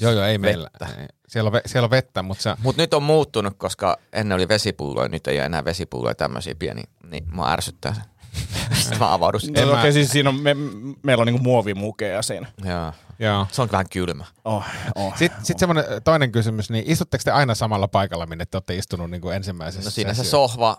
Joo, 0.00 0.12
joo, 0.12 0.24
ei 0.24 0.38
meillä. 0.38 0.68
Ei. 0.80 1.06
Siellä 1.28 1.48
on, 1.48 1.52
ve, 1.52 1.60
siellä 1.66 1.84
on 1.84 1.90
vettä, 1.90 2.22
mutta 2.22 2.42
se... 2.42 2.54
Mutta 2.62 2.82
nyt 2.82 2.94
on 2.94 3.02
muuttunut, 3.02 3.54
koska 3.56 3.96
ennen 4.12 4.36
oli 4.36 4.48
vesipulloja, 4.48 5.08
nyt 5.08 5.26
ei 5.26 5.38
ole 5.38 5.46
enää 5.46 5.64
vesipulloja 5.64 6.14
tämmöisiä 6.14 6.54
pieniä, 6.58 6.84
niin 7.10 7.36
mä 7.36 7.52
ärsyttää 7.52 7.94
se. 7.94 8.00
Sitten 8.80 8.98
mä 8.98 9.12
avaudun 9.12 9.38
No, 9.38 9.40
sitten. 9.40 9.62
En 9.62 9.68
mä- 9.68 9.78
Okei, 9.78 9.92
siis 9.92 10.10
siinä 10.10 10.28
on, 10.28 10.40
me, 10.40 10.54
meillä 11.02 11.20
on 11.22 11.26
niinku 11.26 11.42
muovimukeja 11.42 12.22
siinä. 12.22 12.46
Joo. 12.64 12.92
Joo. 13.18 13.46
Se 13.52 13.62
on 13.62 13.68
vähän 13.72 13.86
kylmä. 13.92 14.24
Oh, 14.44 14.64
oh. 14.94 15.16
Sitten 15.16 15.44
sit 15.44 15.58
semmoinen 15.58 15.84
toinen 16.04 16.32
kysymys, 16.32 16.70
niin 16.70 16.84
istutteko 16.86 17.22
te 17.24 17.30
aina 17.30 17.54
samalla 17.54 17.88
paikalla, 17.88 18.26
minne 18.26 18.46
te 18.46 18.56
olette 18.56 18.76
istunut 18.76 19.10
niin 19.10 19.20
kuin 19.20 19.36
ensimmäisessä 19.36 19.86
No 19.86 19.90
siinä 19.90 20.14
se 20.14 20.16
sessiossa? 20.16 20.54
sohva, 20.54 20.76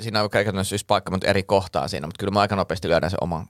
siinä 0.00 0.22
on 0.22 0.30
käytännössä 0.30 0.74
yksi 0.74 0.86
paikka, 0.86 1.10
mutta 1.10 1.26
eri 1.26 1.42
kohtaa 1.42 1.88
siinä, 1.88 2.06
mutta 2.06 2.18
kyllä 2.18 2.30
mä 2.32 2.40
aika 2.40 2.56
nopeasti 2.56 2.88
löydän 2.88 3.10
sen 3.10 3.18
oman. 3.20 3.46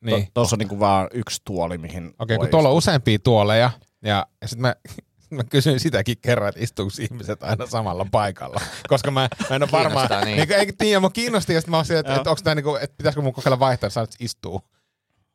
Niin. 0.00 0.28
Tuossa 0.34 0.54
on 0.56 0.58
niinku 0.58 0.80
vaan 0.80 1.08
yksi 1.14 1.42
tuoli, 1.44 1.78
mihin 1.78 2.06
Okei, 2.06 2.16
okay, 2.18 2.38
kun 2.38 2.48
tuolla 2.48 2.68
on 2.68 2.74
useampia 2.74 3.18
tuoleja, 3.18 3.70
ja, 4.04 4.26
ja 4.42 4.48
sitten 4.48 4.62
mä, 4.62 4.74
mä 5.36 5.44
kysyin 5.44 5.80
sitäkin 5.80 6.16
kerran, 6.22 6.48
että 6.48 6.60
istuuko 6.60 6.92
ihmiset 7.00 7.42
aina 7.42 7.66
samalla 7.66 8.06
paikalla. 8.10 8.60
Koska 8.88 9.10
mä, 9.10 9.28
mä 9.50 9.56
en 9.56 9.62
ole 9.62 9.72
varma. 9.72 9.88
Kiinnostaa, 9.90 10.24
niin. 10.24 10.36
niin. 10.36 10.52
Eikä, 10.52 10.72
niin, 10.80 10.92
ja 10.92 11.00
mä 11.00 11.10
kiinnosti, 11.12 11.54
ja 11.54 11.60
sitten 11.60 11.70
mä 11.70 11.76
oon 11.76 11.86
että, 11.98 12.14
että, 12.14 12.30
onko 12.30 12.42
tää 12.44 12.54
niinku, 12.54 12.74
että 12.74 12.96
pitäisikö 12.96 13.22
mun 13.22 13.32
kokeilla 13.32 13.58
vaihtaa, 13.58 13.86
että 13.86 13.94
saat 13.94 14.10
istuu. 14.20 14.62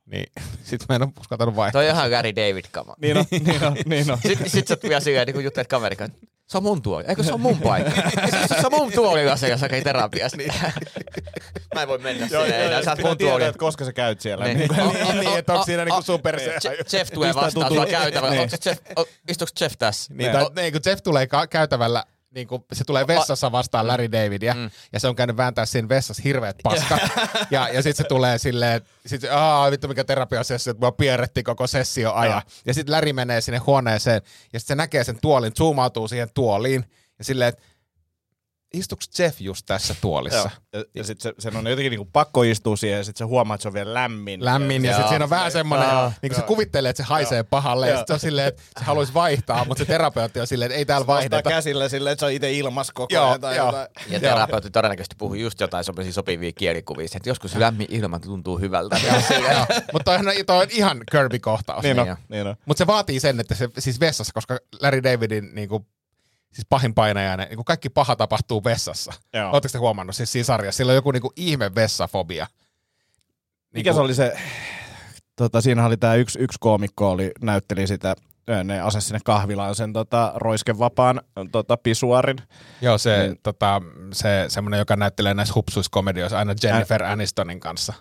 Niin, 0.06 0.32
sit 0.64 0.86
mä 0.90 0.96
en 0.96 1.04
ole 1.04 1.12
uskaltanut 1.20 1.56
vaihtaa. 1.56 1.82
Toi 1.82 1.90
on 1.90 1.96
ihan 1.96 2.10
Gary 2.10 2.36
David 2.36 2.66
kama. 2.72 2.96
Niin 3.02 3.18
on, 3.18 3.26
niin 3.32 3.64
on, 3.64 3.76
niin 3.86 4.12
on. 4.12 4.18
Sitten 4.22 4.50
sit 4.50 4.68
sä 4.68 4.78
vielä 4.84 5.00
silleen, 5.00 5.26
niin 5.26 5.34
kun 5.34 5.44
juttelet 5.44 5.68
kaverin 5.68 5.98
kanssa, 5.98 6.20
se 6.48 6.58
on 6.58 6.64
mun 6.64 6.82
tuoli. 6.82 7.04
Eikö 7.08 7.24
se 7.24 7.34
on 7.34 7.42
mun 7.42 7.58
paikka? 7.62 8.02
se 8.48 8.68
on 8.68 8.72
mun 8.72 8.92
tuoli 8.92 9.30
asiassa, 9.30 9.70
kai 9.70 9.82
terapiassa. 9.82 10.38
Niin. 10.38 10.54
Mä 11.76 11.82
en 11.82 11.88
voi 11.88 11.98
mennä 11.98 12.28
sinne 12.28 12.66
enää. 12.66 12.84
Sä 12.84 12.92
oot 12.92 13.00
mun 13.04 13.18
tuoli. 13.18 13.44
että 13.44 13.60
koska 13.60 13.86
sä 13.86 13.94
käyt 13.94 14.22
siellä. 14.22 14.46
Niin. 14.46 14.58
Niin. 14.58 14.70
niin, 14.94 15.20
niin, 15.20 15.38
että 15.38 15.54
onko 15.54 15.66
siinä 15.66 15.86
niinku 15.86 16.02
super 16.02 16.40
se. 16.40 16.58
Je- 16.70 16.98
Jeff 16.98 17.12
tulee 17.12 17.36
vastaan 17.36 17.68
tuolla 17.68 17.86
käytävällä. 17.86 18.36
Niin. 18.36 18.50
Istuuko 19.30 19.52
Jeff 19.62 19.76
tässä? 19.80 20.14
Niin, 20.14 20.32
tai, 20.32 20.46
niin, 20.56 20.72
kun 20.74 20.82
Jeff 20.86 21.02
tulee 21.04 21.28
ka- 21.28 21.48
käytävällä, 21.48 22.04
niin 22.36 22.48
kun 22.48 22.66
se 22.74 22.84
tulee 22.84 23.08
vessassa 23.08 23.52
vastaan 23.52 23.88
Larry 23.88 24.12
Davidia, 24.12 24.54
mm. 24.54 24.70
ja 24.94 25.00
se 25.00 25.08
on 25.08 25.16
käynyt 25.16 25.38
vääntää 25.38 25.66
siinä 25.66 25.90
vessassa 25.90 26.24
hirveät 26.26 26.56
paskat. 26.64 27.02
ja, 27.52 27.70
ja 27.70 27.84
sitten 27.84 28.06
se 28.06 28.10
tulee 28.10 28.38
silleen, 28.38 28.82
sit 29.06 29.22
se, 29.22 29.30
aah, 29.30 29.72
vittu 29.72 29.88
mikä 29.88 30.04
terapiasessio, 30.04 30.72
että 30.72 30.82
mua 30.82 30.92
pierretti 30.92 31.44
koko 31.44 31.68
sessio 31.68 32.14
ajan. 32.14 32.42
Ja 32.66 32.74
sitten 32.74 32.96
Larry 32.96 33.14
menee 33.14 33.42
sinne 33.42 33.58
huoneeseen, 33.58 34.22
ja 34.54 34.60
sitten 34.60 34.74
se 34.74 34.76
näkee 34.76 35.04
sen 35.04 35.22
tuolin, 35.22 35.52
zoomautuu 35.58 36.08
siihen 36.08 36.30
tuoliin, 36.34 36.86
ja 37.18 37.24
silleen, 37.24 37.50
että 37.50 37.64
istuks 38.78 39.20
Jeff 39.20 39.42
just 39.42 39.66
tässä 39.66 39.96
tuolissa? 40.02 40.38
Joo. 40.38 40.50
Ja, 40.74 40.84
ja 40.96 41.04
sitten 41.04 41.22
se, 41.22 41.34
sen 41.42 41.56
on 41.58 41.68
jotenkin 41.68 41.90
niinku 41.90 42.10
pakko 42.14 42.44
istua 42.44 42.76
siihen 42.76 42.98
ja 42.98 43.04
sitten 43.04 43.18
se 43.18 43.24
huomaa, 43.30 43.56
että 43.56 43.62
se 43.62 43.68
on 43.68 43.74
vielä 43.74 43.94
lämmin. 43.94 44.46
lämmin, 44.46 44.86
ja 44.86 44.92
sitten 44.92 45.10
siinä 45.10 45.24
on 45.24 45.30
vähän 45.30 45.52
semmoinen, 45.52 45.90
Joo, 45.90 46.04
niin 46.06 46.14
kuin 46.22 46.36
se 46.36 46.42
joo. 46.42 46.48
kuvittelee, 46.48 46.90
että 46.90 47.04
se 47.04 47.08
haisee 47.08 47.44
pahalle, 47.44 47.88
ja 47.88 47.92
Joo. 47.94 47.98
sitten 48.00 48.14
se 48.14 48.16
on 48.26 48.30
silleen, 48.30 48.48
että 48.48 48.62
se 48.80 48.86
haluaisi 48.86 49.14
vaihtaa, 49.14 49.66
mutta 49.66 49.82
se 49.84 49.86
terapeutti 49.86 50.40
on 50.40 50.48
silleen, 50.48 50.72
että 50.72 50.78
ei 50.78 50.86
täällä 50.86 51.08
vaihdeta. 51.08 51.50
käsillä 51.50 51.90
silleen, 51.90 52.12
että 52.14 52.20
se 52.20 52.26
on 52.26 52.32
itse 52.32 52.52
ilmas 52.52 52.92
koko 52.92 53.14
Joo, 53.14 53.28
ajan. 53.28 53.42
Tai 53.42 53.56
joo. 53.56 53.66
jotain. 53.66 53.88
Ja 54.10 54.20
terapeutti 54.20 54.70
todennäköisesti 54.70 55.16
puhuu 55.18 55.36
just 55.36 55.60
jotain 55.60 55.84
sopisia 55.84 56.14
sopivia 56.14 56.52
kielikuvia, 56.52 57.06
että 57.16 57.30
joskus 57.30 57.56
lämmin 57.56 57.88
ilma 57.90 58.20
tuntuu 58.20 58.60
hyvältä. 58.60 59.00
Joo, 59.06 59.66
mutta 59.94 60.04
toihan 60.06 60.28
on, 60.28 60.34
toi 60.46 60.62
on 60.64 60.68
ihan 60.72 61.02
Kirby-kohtaus. 61.12 61.84
Niin 61.84 61.96
Niin 61.98 62.12
on, 62.12 62.18
niin 62.30 62.48
on. 62.48 62.56
Mutta 62.66 62.78
se 62.78 62.88
vaatii 62.88 63.20
sen, 63.20 63.40
että 63.40 63.56
se 63.56 63.70
siis 63.80 64.00
vessassa, 64.00 64.34
koska 64.34 64.58
Larry 64.82 65.04
Davidin 65.04 65.50
niinku, 65.54 65.86
siis 66.56 66.66
pahin 66.70 66.94
painajainen, 66.94 67.48
niinku 67.50 67.64
kaikki 67.64 67.90
paha 67.90 68.16
tapahtuu 68.16 68.64
vessassa. 68.64 69.14
Oletteko 69.52 69.72
te 69.72 69.78
huomannut 69.78 70.16
siis 70.16 70.32
siinä 70.32 70.44
sarjassa? 70.46 70.78
Sillä 70.78 70.90
on 70.92 70.96
joku 70.96 71.12
niinku 71.12 71.34
ihme 71.36 71.76
vessafobia. 71.76 72.48
Mikä 73.74 73.94
se 73.94 74.00
oli 74.00 74.14
se, 74.16 74.38
tota, 75.36 75.62
siinä 75.62 75.86
oli 75.86 75.98
tämä 75.98 76.16
yksi, 76.16 76.40
yksi 76.40 76.58
koomikko, 76.62 77.10
oli, 77.12 77.32
näytteli 77.42 77.88
sitä, 77.88 78.16
ne 78.64 78.82
asesi 78.82 79.08
sinne 79.08 79.20
kahvilaan 79.26 79.76
sen 79.76 79.94
tota, 79.94 80.32
roiskevapaan 80.36 81.22
tota, 81.52 81.78
pisuarin. 81.78 82.38
Joo, 82.82 82.98
se, 82.98 83.18
Niin. 83.18 83.40
tota, 83.44 83.82
se 84.14 84.46
semmoinen, 84.48 84.78
joka 84.78 84.96
näyttelee 84.96 85.34
näissä 85.34 85.54
hupsuiskomedioissa 85.56 86.38
aina 86.40 86.56
Jennifer 86.64 87.04
Anistonin 87.04 87.60
kanssa. 87.60 87.94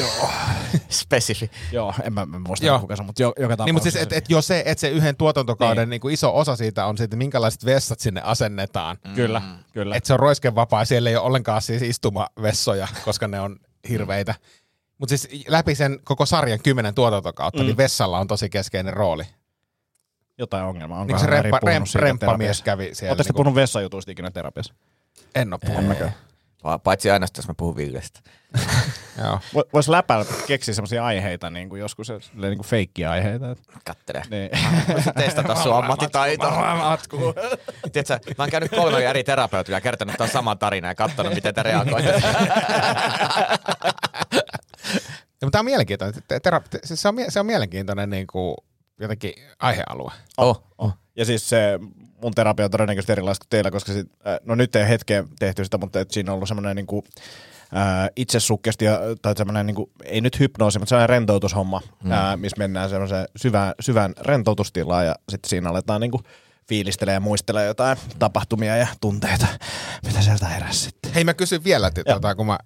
Spesifi. 0.88 1.50
Joo, 1.72 1.94
en 2.02 2.12
mä, 2.12 2.26
mä 2.26 2.38
muista 2.38 2.66
Joo. 2.66 2.78
kuka 2.80 2.96
se 2.96 3.02
mutta 3.02 3.22
jo, 3.22 3.28
joka 3.28 3.36
tapauksessa. 3.40 3.64
Niin, 3.64 3.74
mutta 3.74 3.90
siis, 3.90 4.02
että 4.02 4.16
et 4.16 4.30
jo 4.30 4.42
se, 4.42 4.62
että 4.66 4.80
se 4.80 4.88
yhden 4.88 5.16
tuotantokauden 5.16 5.76
Niin. 5.76 5.86
niin. 5.86 5.90
Niinku 5.90 6.08
iso 6.08 6.38
osa 6.38 6.56
siitä 6.56 6.86
on 6.86 6.98
se, 6.98 7.04
että 7.04 7.16
minkälaiset 7.16 7.64
vessat 7.64 8.00
sinne 8.00 8.20
asennetaan. 8.24 8.98
Mm. 9.08 9.14
Kyllä, 9.14 9.42
kyllä. 9.72 9.96
Että 9.96 10.06
se 10.06 10.12
on 10.12 10.20
roiskevapaa, 10.20 10.84
siellä 10.84 11.10
ei 11.10 11.16
ole 11.16 11.26
ollenkaan 11.26 11.62
siis 11.62 11.82
istumavessoja, 11.82 12.88
koska 13.04 13.28
ne 13.28 13.40
on 13.40 13.56
hirveitä. 13.88 14.34
Mutta 14.98 15.16
siis 15.16 15.44
läpi 15.48 15.74
sen 15.74 15.98
koko 16.04 16.26
sarjan 16.26 16.60
kymmenen 16.62 16.94
tuotantokautta, 16.94 17.60
mm. 17.60 17.66
niin 17.66 17.76
vessalla 17.76 18.18
on 18.18 18.26
tosi 18.26 18.48
keskeinen 18.50 18.94
rooli. 18.94 19.24
Jotain 20.38 20.64
ongelmaa. 20.64 21.00
Onko 21.00 21.12
Niin 21.12 21.20
se 21.20 21.26
remppa, 21.26 21.58
siitä 21.84 21.98
remppamies 21.98 22.62
kävi 22.62 22.90
siellä. 22.92 23.10
Oletteko 23.10 23.26
niinku- 23.26 23.36
puhunut 23.36 23.54
vessajutuista 23.54 24.10
ikinä 24.10 24.30
terapiassa? 24.30 24.74
En 25.34 25.52
oo 25.52 25.58
puhunut. 25.66 25.98
Pa- 26.62 26.78
Paitsi 26.84 27.10
ainoastaan, 27.10 27.42
jos 27.42 27.48
mä 27.48 27.54
puhun 27.56 27.76
Villestä. 27.76 28.20
Joo. 29.24 29.38
Vois 29.72 29.88
läpällä 29.88 30.24
keksiä 30.46 30.74
semmoisia 30.74 31.04
aiheita, 31.04 31.50
niin 31.50 31.68
kuin 31.68 31.80
joskus 31.80 32.08
niin 32.34 32.56
kuin 32.56 32.66
feikkiä-aiheita. 32.66 33.50
että- 33.50 33.72
Kattele. 33.84 34.22
Niin. 34.30 34.50
Testata 35.16 35.54
sun 35.54 35.76
ammattitaitoa. 35.76 36.74
Matkuu. 36.76 37.34
Tiedätkö, 37.92 38.34
mä 38.38 38.44
oon 38.44 38.50
käynyt 38.50 38.70
kolme 38.70 39.04
eri 39.04 39.24
terapeutilla 39.24 39.76
ja 39.76 39.80
kertonut 39.80 40.14
tämän 40.18 40.30
saman 40.32 40.58
tarinan 40.58 40.88
ja 40.88 40.94
katsonut, 40.94 41.34
miten 41.34 41.54
te 41.54 41.62
reagoitte. 41.62 42.22
Mutta 45.42 45.50
tämä 45.52 45.60
on 45.60 45.64
mielenkiintoinen. 45.64 46.22
Siis 46.84 47.02
se, 47.02 47.08
on, 47.08 47.16
se 47.28 47.40
on 47.40 47.46
mielenkiintoinen 47.46 48.10
niin 48.10 48.26
kuin, 48.26 48.56
jotenkin 49.00 49.32
aihealue. 49.58 50.12
Oh, 50.36 50.64
oh. 50.78 50.92
Ja 51.16 51.24
siis 51.24 51.48
se 51.48 51.78
mun 52.22 52.32
terapia 52.34 52.64
on 52.64 52.70
todennäköisesti 52.70 53.12
erilaista 53.12 53.44
kuin 53.44 53.50
teillä, 53.50 53.70
koska 53.70 53.92
sit, 53.92 54.06
äh, 54.26 54.36
no 54.44 54.54
nyt 54.54 54.76
ei 54.76 54.88
hetkeä 54.88 55.24
tehty 55.38 55.64
sitä, 55.64 55.78
mutta 55.78 56.00
et 56.00 56.10
siinä 56.10 56.32
on 56.32 56.34
ollut 56.34 56.48
semmoinen 56.48 56.76
niinku, 56.76 57.04
äh, 57.76 58.10
itsesukkesti, 58.16 58.84
tai 59.22 59.36
semmoinen, 59.36 59.66
niinku, 59.66 59.90
ei 60.04 60.20
nyt 60.20 60.40
hypnoosi, 60.40 60.78
mutta 60.78 60.88
sellainen 60.88 61.08
rentoutushomma, 61.08 61.80
mm. 62.04 62.12
äh, 62.12 62.36
missä 62.36 62.56
mennään 62.58 62.90
semmoiseen 62.90 63.26
syvään, 63.36 63.74
syvään 63.80 64.14
rentoutustilaan 64.20 65.06
ja 65.06 65.14
sitten 65.28 65.48
siinä 65.48 65.70
aletaan 65.70 66.00
niinku 66.00 66.20
fiilistelee 66.68 67.14
ja 67.14 67.20
muistelee 67.20 67.66
jotain 67.66 67.98
tapahtumia 68.18 68.76
ja 68.76 68.86
tunteita, 69.00 69.46
mitä 70.06 70.22
sieltä 70.22 70.46
heräsi 70.46 70.80
sitten. 70.80 71.12
Hei 71.12 71.24
mä 71.24 71.34
kysyn 71.34 71.64
vielä, 71.64 71.86
että 71.86 72.04
tota, 72.04 72.34
kun 72.34 72.46
mä, 72.46 72.58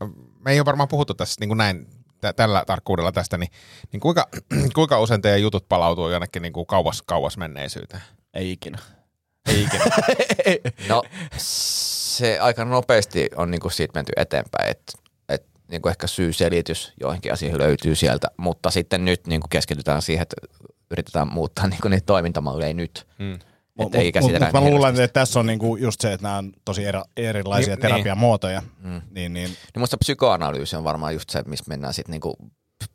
me 0.44 0.52
ei 0.52 0.60
ole 0.60 0.66
varmaan 0.66 0.88
puhuttu 0.88 1.14
tässä 1.14 1.36
niin 1.40 1.48
kuin 1.48 1.58
näin, 1.58 1.86
tä, 2.20 2.32
tällä 2.32 2.64
tarkkuudella 2.66 3.12
tästä, 3.12 3.38
niin, 3.38 3.50
niin 3.92 4.00
kuinka, 4.00 4.28
kuinka 4.74 5.00
usein 5.00 5.22
teidän 5.22 5.42
jutut 5.42 5.68
palautuu 5.68 6.10
jonnekin 6.10 6.42
niin 6.42 6.52
kuin 6.52 6.66
kauas, 6.66 7.02
kauas 7.02 7.36
menneisyyteen? 7.36 8.02
Ei 8.34 8.52
ikinä. 8.52 8.78
Ei 9.46 9.62
ikinä. 9.62 9.84
No 10.88 11.02
se 12.16 12.38
aika 12.38 12.64
nopeasti 12.64 13.28
on 13.36 13.50
niinku 13.50 13.70
siitä 13.70 13.98
menty 13.98 14.12
eteenpäin, 14.16 14.70
että 14.70 14.92
et, 15.28 15.46
niinku 15.70 15.88
ehkä 15.88 16.06
syy-selitys 16.06 16.92
joihinkin 17.00 17.32
asioihin 17.32 17.60
löytyy 17.60 17.94
sieltä, 17.94 18.28
mutta 18.36 18.70
sitten 18.70 19.04
nyt 19.04 19.26
niinku 19.26 19.46
keskitytään 19.50 20.02
siihen, 20.02 20.22
että 20.22 20.36
yritetään 20.90 21.32
muuttaa 21.32 21.66
niinku 21.66 21.88
niitä 21.88 22.06
toimintamalleja 22.06 22.74
nyt. 22.74 23.06
Mm. 23.18 23.38
Että 23.78 23.98
ei 23.98 24.06
Mutta 24.06 24.20
käsitellä 24.20 24.46
mut 24.46 24.52
mä 24.52 24.60
niin 24.60 24.74
luulen, 24.74 25.00
että 25.00 25.20
tässä 25.20 25.40
on 25.40 25.46
niinku 25.46 25.76
just 25.76 26.00
se, 26.00 26.12
että 26.12 26.26
nämä 26.26 26.38
on 26.38 26.52
tosi 26.64 26.84
eri, 26.84 26.98
erilaisia 27.16 27.74
Niin, 27.74 27.82
terapiamuotoja. 27.82 28.62
Mm. 28.78 28.90
Niin, 29.10 29.32
niin, 29.32 29.48
Niin 29.48 29.78
musta 29.78 29.96
psykoanalyysi 29.96 30.76
on 30.76 30.84
varmaan 30.84 31.14
just 31.14 31.30
se, 31.30 31.42
missä 31.46 31.64
mennään 31.68 31.94
sitten 31.94 32.12
niinku 32.12 32.36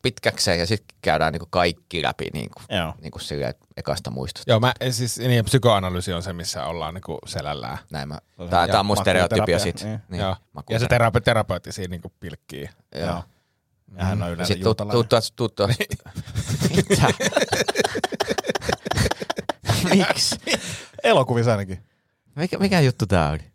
pitkäkseen 0.02 0.60
ja 0.60 0.68
sitten 0.68 0.98
käydään 1.02 1.34
niinku 1.34 1.48
kaikki 1.50 2.04
läpi 2.04 2.28
niinku, 2.34 2.62
joo. 2.70 2.94
niinku 3.02 3.20
silleen 3.20 3.54
ekasta 3.78 4.12
muistosta. 4.12 4.52
Joo, 4.52 4.60
mä, 4.60 4.74
siis 4.92 5.18
niin, 5.20 5.46
psykoanalyysi 5.46 6.14
on 6.14 6.24
se, 6.24 6.34
missä 6.34 6.66
ollaan 6.66 6.94
niin 6.94 7.02
kuin 7.02 7.18
selällään. 7.26 7.78
Näin 7.92 8.08
mä, 8.08 8.20
tää, 8.50 8.68
tää 8.68 8.80
on 8.80 8.86
mun 8.86 8.98
stereotypia 8.98 9.60
sit. 9.60 9.84
niin. 9.84 10.00
Niin, 10.10 10.20
Joo. 10.20 10.30
Ja 10.30 10.36
se 10.36 10.42
makuuterapia. 10.54 11.22
terapeutti, 11.22 11.72
siinä 11.72 11.92
niin 11.92 12.02
kuin 12.02 12.14
pilkkii. 12.20 12.70
Joo. 12.96 13.08
Joo. 13.08 13.24
Ja 13.98 14.06
hän 14.06 14.24
on 14.24 14.32
yleensä 14.32 14.54
Sitten 14.54 14.64
tuttu, 14.64 14.84
juutalainen. 14.84 15.36
tuttu, 15.36 15.66
tuttu. 15.66 15.86
Mitä? 16.76 17.08
Miksi? 20.08 20.36
Elokuvissa 21.04 21.52
ainakin. 21.52 21.84
Mikä, 22.36 22.58
mikä 22.58 22.80
juttu 22.80 23.06
tää 23.06 23.30
oli? 23.30 23.51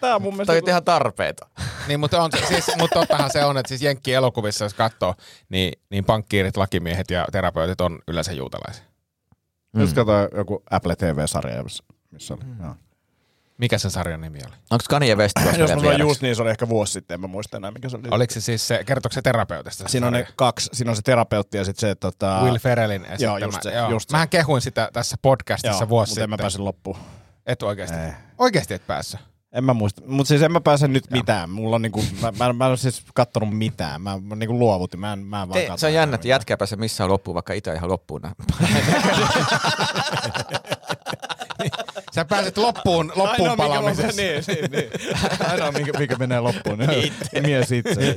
Tää 0.00 0.14
on 0.16 0.22
mun 0.22 0.32
mielestä... 0.34 0.52
Toi 0.52 0.58
on 0.62 0.68
ihan 0.68 0.84
tarpeeta. 0.84 1.46
Niin, 1.88 2.00
mutta, 2.00 2.22
on, 2.22 2.30
se- 2.32 2.46
siis, 2.46 2.66
mutta 2.78 2.98
tottahan 3.00 3.30
se 3.32 3.44
on, 3.44 3.58
että 3.58 3.68
siis 3.68 3.82
Jenkki 3.82 4.14
elokuvissa, 4.14 4.64
jos 4.64 4.74
katsoo, 4.74 5.14
niin, 5.48 5.72
niin 5.90 6.04
pankkiirit, 6.04 6.56
lakimiehet 6.56 7.10
ja 7.10 7.26
terapeutit 7.32 7.80
on 7.80 7.98
yleensä 8.08 8.32
juutalaisia. 8.32 8.84
Mm. 9.72 9.80
Just 9.80 9.96
katsoin 9.96 10.28
joku 10.36 10.62
Apple 10.70 10.96
TV-sarja, 10.96 11.62
missä- 11.62 11.84
missä 12.10 12.34
oli. 12.34 12.44
Mm. 12.44 12.74
Mikä 13.58 13.78
sen 13.78 13.90
sarjan 13.90 14.20
nimi 14.20 14.38
oli? 14.46 14.54
Onko 14.70 14.84
Kanye 14.90 15.14
West 15.14 15.32
Jos 15.44 15.58
mä 15.58 15.66
sanoin 15.66 16.00
just 16.00 16.22
niin, 16.22 16.36
se 16.36 16.42
oli 16.42 16.50
ehkä 16.50 16.68
vuosi 16.68 16.92
sitten, 16.92 17.14
en 17.14 17.20
mä 17.20 17.26
muista 17.26 17.56
enää 17.56 17.70
mikä 17.70 17.88
se 17.88 17.96
oli. 17.96 18.08
Oliko 18.10 18.34
se 18.34 18.40
siis 18.40 18.68
se, 18.68 18.84
kertooko 18.84 19.12
se 19.14 19.22
terapeutista? 19.22 19.82
se 19.82 19.88
Siinä 19.92 20.06
on 20.06 20.12
ne 20.12 20.26
kaksi, 20.36 20.70
siinä 20.72 20.90
on 20.90 20.96
se 20.96 21.02
terapeutti 21.02 21.56
ja 21.56 21.64
sitten 21.64 21.88
se, 21.90 21.94
tota... 21.94 22.40
Will 22.42 22.58
Ferrellin 22.58 23.04
esittämä. 23.04 23.38
just 23.38 23.62
se, 23.62 23.72
joo. 23.72 23.90
just 23.90 24.08
se. 24.08 24.12
Mähän 24.14 24.28
kehuin 24.28 24.62
sitä 24.62 24.90
tässä 24.92 25.16
podcastissa 25.22 25.82
Joo, 25.82 25.88
vuosi 25.88 26.10
mutta 26.10 26.24
en 26.24 26.30
mä 26.30 26.34
sitten. 26.34 26.44
päässyt 26.44 26.60
loppuun. 26.62 26.96
Et 27.46 27.62
oikeasti. 27.62 27.96
Ei. 27.96 28.12
Oikeasti 28.38 28.74
et 28.74 28.86
päässyt. 28.86 29.20
En 29.52 29.64
mä 29.64 29.74
muista. 29.74 30.02
Mutta 30.06 30.28
siis 30.28 30.42
en 30.42 30.52
mä 30.52 30.60
pääse 30.60 30.88
nyt 30.88 31.10
mitään. 31.10 31.50
Mulla 31.50 31.76
on 31.76 31.82
niinku, 31.82 32.04
mä, 32.22 32.32
mä, 32.38 32.52
mä 32.52 32.64
en 32.64 32.70
ole 32.70 32.76
siis 32.76 33.04
kattonut 33.14 33.58
mitään. 33.58 34.02
Mä, 34.02 34.18
mä 34.22 34.36
niinku 34.36 34.58
luovutin. 34.58 35.00
Mä 35.00 35.12
en, 35.12 35.18
mä 35.18 35.42
en 35.42 35.48
vaan 35.48 35.60
Te, 35.60 35.72
se 35.76 35.86
on 35.86 35.94
jännä, 35.94 36.14
että 36.14 36.28
jätkää 36.28 36.56
pääse 36.56 36.76
missään 36.76 37.10
loppuun, 37.10 37.34
vaikka 37.34 37.52
itse 37.52 37.74
ihan 37.74 37.90
loppuun. 37.90 38.20
Sä 42.16 42.24
pääset 42.24 42.58
loppuun, 42.58 43.12
loppuun 43.16 43.28
Ainoa, 43.50 43.56
mikä 43.56 43.68
palaamisessa. 43.68 44.06
mä- 44.06 44.12
Niin, 44.22 44.44
niin, 44.46 44.70
niin. 44.70 44.90
Ainoa, 45.50 45.72
mikä, 45.72 45.98
mikä 45.98 46.16
menee 46.16 46.40
loppuun. 46.40 46.78
Niin 46.78 47.12
mies 47.42 47.72
itse. 47.72 48.14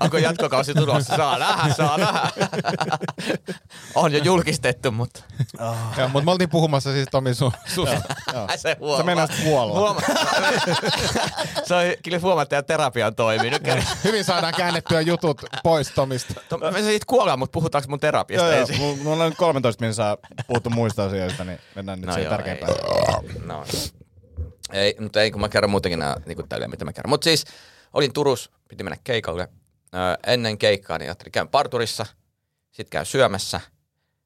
Onko 0.00 0.18
jatkokausi 0.18 0.74
tulossa? 0.74 1.16
Saa 1.16 1.38
nähdä, 1.38 1.74
saa 1.74 1.98
nähdä. 1.98 2.30
On 3.94 4.12
jo 4.12 4.18
julkistettu, 4.24 4.92
mutta 4.92 5.20
Joo, 5.98 6.08
mutta 6.08 6.24
me 6.24 6.30
oltiin 6.30 6.50
puhumassa 6.50 6.92
siis 6.92 7.08
Tomi 7.10 7.34
sun, 7.34 7.52
sun 7.66 7.88
se 8.56 8.76
huomaa. 8.80 8.96
Se 8.96 9.02
mennään 9.02 9.28
sitten 9.28 9.46
kuolla. 9.46 9.74
Huoma- 9.80 10.00
se 11.64 11.74
on 11.74 11.82
kyllä 12.02 12.18
huomaa, 12.18 12.42
että 12.42 12.50
teidän 12.50 12.64
terapia 12.64 13.06
on 13.06 13.14
toiminut. 13.14 13.62
Hyvin 14.04 14.24
saadaan 14.24 14.54
käännettyä 14.56 15.00
jutut 15.00 15.42
pois 15.62 15.90
Tomista. 15.90 16.34
To- 16.48 16.58
Me 16.58 16.82
siitä 16.82 17.04
kuollaan, 17.08 17.38
mutta 17.38 17.52
puhutaanko 17.52 17.88
mun 17.88 18.00
terapiasta 18.00 18.46
Joo, 18.46 18.52
joo. 18.52 18.60
ensin? 18.60 18.76
Mulla 18.78 18.96
mulla 19.02 19.24
on 19.24 19.30
nyt 19.30 19.38
13 19.38 19.84
minsaa 19.84 20.16
puhuttu 20.46 20.70
muista 20.70 21.04
asioista, 21.04 21.44
niin 21.44 21.58
mennään 21.86 21.98
nyt 22.00 22.06
No 22.06 22.12
siihen 22.14 22.30
tärkeimpään. 22.30 22.72
ei. 22.72 23.40
No. 23.44 23.64
Ei, 24.72 24.96
mutta 25.00 25.22
ei, 25.22 25.30
kun 25.30 25.40
mä 25.40 25.48
kerron 25.48 25.70
muutenkin 25.70 25.98
nämä 25.98 26.16
niin 26.26 26.48
tälleen, 26.48 26.70
mitä 26.70 26.84
mä 26.84 26.92
kerron. 26.92 27.10
Mutta 27.10 27.24
siis 27.24 27.44
olin 27.92 28.12
Turus, 28.12 28.50
piti 28.68 28.84
mennä 28.84 28.96
keikalle. 29.04 29.48
Öö, 29.94 30.00
ennen 30.26 30.58
keikkaa 30.58 30.98
niin 30.98 31.08
ajattelin, 31.08 31.32
käyn 31.32 31.48
parturissa, 31.48 32.06
sitten 32.70 32.90
käyn 32.90 33.06
syömässä 33.06 33.60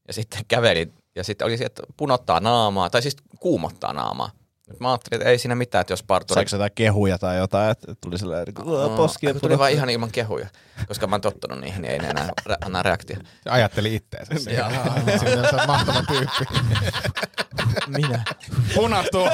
ja 0.09 0.15
sitten 0.15 0.45
kävelin. 0.49 0.95
Ja 1.17 1.25
sitten 1.25 1.47
oli 1.47 1.59
se, 1.59 1.65
että 1.65 1.83
punottaa 1.97 2.41
naamaa, 2.41 2.91
tai 2.91 3.03
siis 3.03 3.17
kuumottaa 3.41 3.93
naamaa. 3.93 4.31
Mä 4.79 4.91
ajattelin, 4.91 5.21
että 5.23 5.31
ei 5.31 5.39
siinä 5.39 5.55
mitään, 5.55 5.81
että 5.81 5.93
jos 5.93 6.03
parturi... 6.03 6.35
Saiko 6.35 6.49
jotain 6.53 6.73
kehuja 6.75 7.19
tai 7.19 7.37
jotain, 7.37 7.71
että 7.71 7.95
tuli 8.01 8.19
sellainen 8.19 8.45
niin 8.45 8.55
kuin, 8.55 8.97
poski. 8.97 9.27
Ai, 9.27 9.33
kun 9.33 9.41
tuli 9.41 9.59
vaan 9.59 9.71
ihan 9.71 9.91
ilman 9.91 10.11
kehuja, 10.11 10.47
koska 10.89 11.07
mä 11.07 11.15
oon 11.15 11.21
tottunut 11.21 11.61
niihin, 11.61 11.83
niin 11.83 11.93
ei 11.93 11.99
ne 11.99 12.09
enää 12.09 12.29
anna 12.65 12.83
reaktio. 12.83 13.17
Ajatteli 13.49 13.95
itteensä. 13.95 14.51
Joo. 14.51 14.69
Siinä 15.19 15.41
on 15.41 15.61
se 15.61 15.67
mahtava 15.67 16.03
tyyppi. 16.09 16.45
Minä? 17.87 18.25
Punastuu 18.75 19.29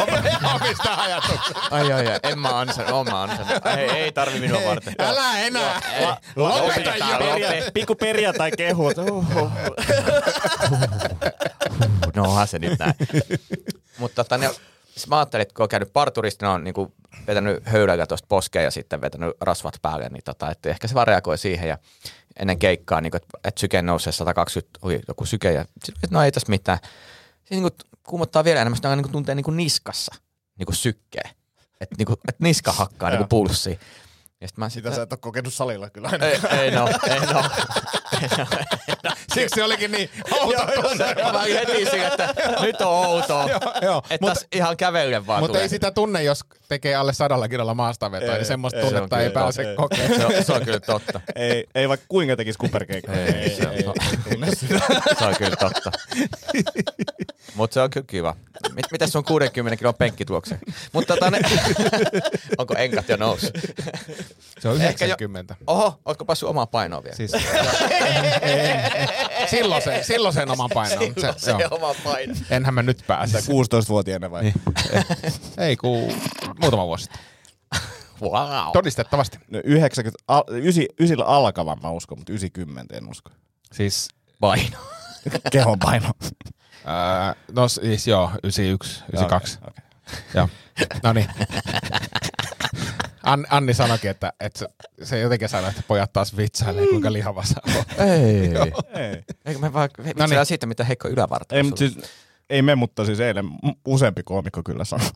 omista 0.55 0.95
ajatuksista. 0.95 1.61
Ai 1.71 1.93
ai 1.93 2.07
ai, 2.07 2.21
en 2.23 2.39
mä 2.39 2.59
ansa, 2.59 2.83
oon 2.93 3.07
mä 3.11 3.23
ansannut. 3.23 3.67
Ei, 3.79 3.91
ei 3.91 4.13
tarvi 4.13 4.41
minua 4.41 4.61
varten. 4.67 4.95
Älä 4.99 5.39
enää. 5.39 5.81
Lopeta 6.37 6.91
jo. 6.91 7.71
Pikku 7.75 7.95
perjantai 7.95 8.51
kehu. 8.51 8.89
että 8.89 9.03
Oho. 9.03 9.51
No 12.17 12.23
onhan 12.23 12.49
se 12.49 12.59
nyt 12.59 12.79
näin. 12.79 12.95
Mutta 13.99 14.25
tota, 14.25 14.39
ne, 14.39 14.51
siis 14.97 15.09
mä 15.09 15.19
ajattelin, 15.19 15.43
että 15.43 15.55
kun 15.55 15.63
on 15.63 15.69
käynyt 15.69 15.93
parturista, 15.93 16.47
ne 16.47 16.53
on 16.53 16.65
niinku 16.65 16.95
vetänyt 17.27 17.67
höylällä 17.67 18.07
tuosta 18.07 18.27
poskea 18.29 18.63
ja 18.63 18.71
sitten 18.71 19.01
vetänyt 19.01 19.37
rasvat 19.41 19.79
päälle, 19.83 20.09
niin 20.09 20.25
tota, 20.25 20.51
että 20.51 20.69
ehkä 20.69 20.89
se 20.89 20.95
vaan 20.95 21.07
reagoi 21.07 21.39
siihen 21.39 21.69
ja 21.69 21.79
ennen 22.37 22.59
keikkaa, 22.59 23.01
niin 23.01 23.17
että, 23.17 23.39
että 23.45 23.61
syke 23.61 23.83
nousee 23.83 24.13
120, 24.13 24.79
oli 24.83 25.01
joku 25.09 25.25
syke 25.25 25.53
ja 25.53 25.65
sitten, 25.85 26.05
että 26.05 26.17
no 26.17 26.23
ei 26.23 26.33
tässä 26.33 26.51
mitään. 26.51 26.79
Siis 27.45 27.61
niin 27.61 27.73
kuumottaa 28.03 28.45
vielä 28.45 28.61
enemmän, 28.61 28.77
sitä 28.77 28.97
niin 28.97 29.13
tuntee 29.13 29.35
niin 29.35 29.57
niskassa 29.57 30.15
niin 30.59 30.67
kuin 30.67 30.77
sykkeen. 30.77 31.31
Että 31.81 31.95
niin 31.99 32.13
että 32.29 32.45
niska 32.45 32.73
hakkaa 32.73 33.11
niin 33.17 33.29
pulssiin. 33.29 33.81
Ja 34.41 34.49
sit 34.49 34.57
mä 34.57 34.69
Sitä 34.69 34.95
sä 34.95 35.03
et 35.03 35.13
ole 35.13 35.19
kokenut 35.19 35.55
salilla 35.55 35.91
kyllä 35.91 36.09
aina. 36.13 36.27
ei, 36.27 36.41
ei 36.51 36.71
no, 36.71 36.89
ei 37.09 37.21
no. 37.21 37.45
Siksi 39.35 39.55
se 39.55 39.65
olikin 39.65 39.93
niin 39.93 40.11
outo 40.41 40.67
tunne. 40.83 41.15
Mä 41.15 41.41
olin 41.43 41.55
heti 41.57 41.97
että 42.13 42.35
nyt 42.61 42.81
on 42.81 43.07
outoa. 43.07 43.49
Joo, 43.83 44.03
Että 44.11 44.35
ihan 44.53 44.77
kävellen 44.77 45.27
vaan 45.27 45.41
mutta 45.43 45.61
ei 45.61 45.69
sitä 45.69 45.91
tunne, 45.91 46.23
jos 46.23 46.41
tekee 46.69 46.95
alle 46.95 47.13
sadalla 47.13 47.49
kilolla 47.49 47.75
maastavetoa, 47.75 48.29
Ei, 48.33 48.37
niin 48.39 48.47
semmoista 48.47 48.81
ei, 48.81 48.87
tunnetta 48.87 49.21
ei 49.21 49.31
pääse 49.31 49.75
kokemaan. 49.77 50.15
se, 50.21 50.27
on, 50.27 50.45
se 50.45 50.53
on 50.53 50.65
kyllä 50.65 50.81
totta. 50.81 51.21
Ei, 51.37 51.67
ei 51.75 51.89
vaikka 51.89 52.07
kuinka 52.09 52.37
tekisi 52.37 52.59
kuperkeikkaa. 52.59 53.15
Ei, 53.15 53.57
se 53.57 53.69
on- 53.69 55.35
kyllä 55.39 55.57
totta. 55.57 55.91
Mutta 57.55 57.75
se 57.75 57.81
on 57.81 57.91
kyllä 57.91 58.07
kiva. 58.09 58.37
Mit, 58.75 58.87
mitäs 58.93 59.13
sun 59.13 59.25
60 59.25 59.77
kilon 59.77 59.95
penkkituokse? 59.95 60.59
Mutta 60.93 61.15
tota 61.15 61.31
ne... 61.31 61.39
Onko 62.59 62.75
enkat 62.79 63.09
jo 63.09 63.17
noussut? 63.17 63.51
Se 64.59 64.69
on 64.69 64.81
Ehkä 64.83 65.05
jo- 65.05 65.09
90. 65.09 65.57
Oho, 65.67 66.01
ootko 66.05 66.25
päässyt 66.25 66.49
omaa 66.49 66.67
painoa 66.67 67.03
vielä? 67.05 67.17
Siis, 67.17 67.33
silloin, 69.47 69.83
se, 69.83 70.03
silloin 70.03 70.35
sen 70.35 70.51
oman 70.51 70.71
painon. 70.75 71.15
Se, 71.21 71.35
se 71.37 71.51
joo. 71.51 71.69
oma 71.71 71.95
paino. 72.05 72.35
Enhän 72.51 72.75
mä 72.75 72.83
nyt 72.83 73.05
pääse. 73.07 73.39
16-vuotiaana 73.39 74.31
vai? 74.31 74.53
Ei, 75.59 75.77
ku, 75.77 76.13
muutama 76.61 76.87
vuosi 76.87 77.05
sitten. 77.05 77.21
Wow. 78.21 78.73
Todistettavasti. 78.73 79.39
No 79.51 79.61
90, 79.65 80.19
al, 80.29 80.43
9, 80.49 80.85
9 81.01 81.27
alkavan 81.27 81.79
mä 81.83 81.91
uskon, 81.91 82.19
mutta 82.19 82.33
90 82.33 82.97
en 82.97 83.11
usko. 83.11 83.31
Siis, 83.73 84.09
Paino. 84.41 84.79
Kehon 85.53 85.79
paino. 85.79 86.11
no 87.53 87.69
siis 87.69 88.07
joo, 88.07 88.31
91, 88.45 89.05
92. 89.13 89.59
Okei, 89.59 89.69
okei. 89.69 89.85
Joo. 90.35 90.49
No 91.03 91.13
niin. 91.13 91.29
An, 93.27 93.47
Anni 93.51 93.75
sanoikin, 93.75 94.11
että, 94.11 94.33
että 94.41 94.59
se, 94.59 94.69
se 95.03 95.21
jotenkin 95.21 95.49
sanoi, 95.49 95.71
että 95.71 95.83
pojat 95.89 96.13
taas 96.13 96.37
vitsailee, 96.37 96.87
kuinka 96.87 97.13
lihava 97.13 97.45
sä 97.45 97.55
oot. 97.77 97.87
Ei. 97.99 98.51
Ei, 99.03 99.23
Eikö 99.45 99.61
me 99.61 99.73
vaan 99.73 99.89
No 99.97 100.13
no 100.17 100.27
niin. 100.27 100.47
siitä, 100.47 100.67
mitä 100.67 100.85
heikko 100.85 101.09
ylävartalo 101.09 101.57
ei, 101.57 101.63
mutta 101.63 101.79
siis, 101.79 101.99
ei 102.51 102.63
me, 102.63 102.75
mutta 102.75 103.05
siis 103.05 103.21
eilen 103.21 103.45
useampi 103.85 104.23
koomikko 104.23 104.63
kyllä 104.65 104.85
sanoi. 104.85 105.07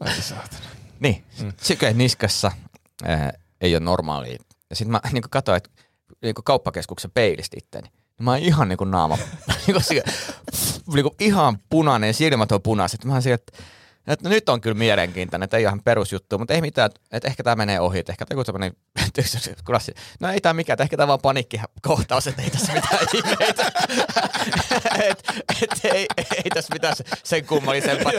Ai 0.00 0.22
saatana. 0.22 0.64
Niin, 1.00 1.24
mm. 1.42 1.52
syke 1.62 1.92
niskassa 1.92 2.52
ää, 3.04 3.32
ei 3.60 3.74
ole 3.76 3.84
normaalia. 3.84 4.38
Ja 4.70 4.76
sitten 4.76 4.92
mä 4.92 5.00
niin 5.12 5.22
katsoin, 5.30 5.56
että 5.56 5.70
niin 6.22 6.34
kauppakeskuksen 6.44 7.10
peilistä 7.14 7.56
itteeni. 7.58 7.88
Niin 7.88 8.24
mä 8.24 8.30
oon 8.30 8.40
ihan 8.40 8.68
niin 8.68 8.76
kuin 8.76 8.90
naama, 8.90 9.18
niin 10.86 10.92
kuin, 10.92 10.94
niin 10.94 11.04
kuin 11.04 11.14
ihan 11.18 11.58
punainen, 11.70 12.14
silmät 12.14 12.52
on 12.52 12.62
punaiset. 12.62 13.04
Mä 13.04 13.20
siellä, 13.20 13.34
että, 13.34 13.52
että 14.06 14.28
nyt 14.28 14.48
on 14.48 14.60
kyllä 14.60 14.74
mielenkiintoinen, 14.74 15.44
että 15.44 15.56
ei 15.56 15.62
ihan 15.62 15.80
perusjuttu, 15.84 16.38
mutta 16.38 16.54
ei 16.54 16.60
mitään, 16.60 16.90
että 17.12 17.28
ehkä 17.28 17.42
tämä 17.42 17.56
menee 17.56 17.80
ohi, 17.80 17.98
että 17.98 18.12
ehkä 18.12 18.26
tämä 18.26 18.40
on 18.40 19.54
klassi. 19.64 19.94
No 20.20 20.28
ei 20.28 20.40
tämä 20.40 20.54
mikään, 20.54 20.74
että 20.74 20.82
ehkä 20.82 20.96
tämä 20.96 21.06
vaan 21.06 21.18
paniikkikohtaus, 21.22 22.26
että 22.26 22.42
ei 22.42 22.50
tässä 22.50 22.72
mitään 22.72 22.98
ihmeitä. 23.14 23.72
et, 25.10 25.24
et, 25.62 25.84
ei, 25.84 26.06
ei 26.16 26.50
tässä 26.54 26.74
mitään 26.74 26.96
se- 26.96 27.04
sen 27.24 27.46
kummallisempaa. 27.46 28.12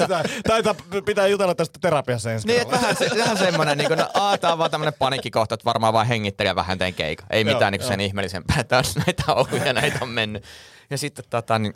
Taitaa 0.47 0.75
pitää 1.05 1.27
jutella 1.27 1.55
tästä 1.55 1.79
terapiassa 1.81 2.31
ensi 2.31 2.47
niin, 2.47 2.61
että 2.61 2.75
vähän, 2.75 2.95
se, 2.95 3.09
vähän 3.17 3.37
semmoinen, 3.37 3.77
niin 3.77 3.87
kuin, 3.87 3.99
no, 3.99 4.09
aa, 4.13 4.37
tää 4.37 4.51
on 4.51 4.57
vaan 4.57 4.71
tämmöinen 4.71 4.93
paniikkikohta, 4.99 5.55
että 5.55 5.65
varmaan 5.65 5.93
vaan 5.93 6.07
hengittelen 6.07 6.55
vähän 6.55 6.77
teen 6.77 6.93
keika. 6.93 7.25
Ei 7.29 7.43
mitään 7.43 7.71
niin 7.71 7.83
sen 7.83 8.01
ihmeellisempää, 8.01 8.59
että 8.59 8.77
on 8.77 8.83
näitä 9.05 9.33
ollut 9.33 9.65
ja 9.65 9.73
näitä 9.73 9.97
on 10.01 10.09
mennyt. 10.09 10.43
Ja 10.89 10.97
sitten 10.97 11.25
tota, 11.29 11.59
niin, 11.59 11.73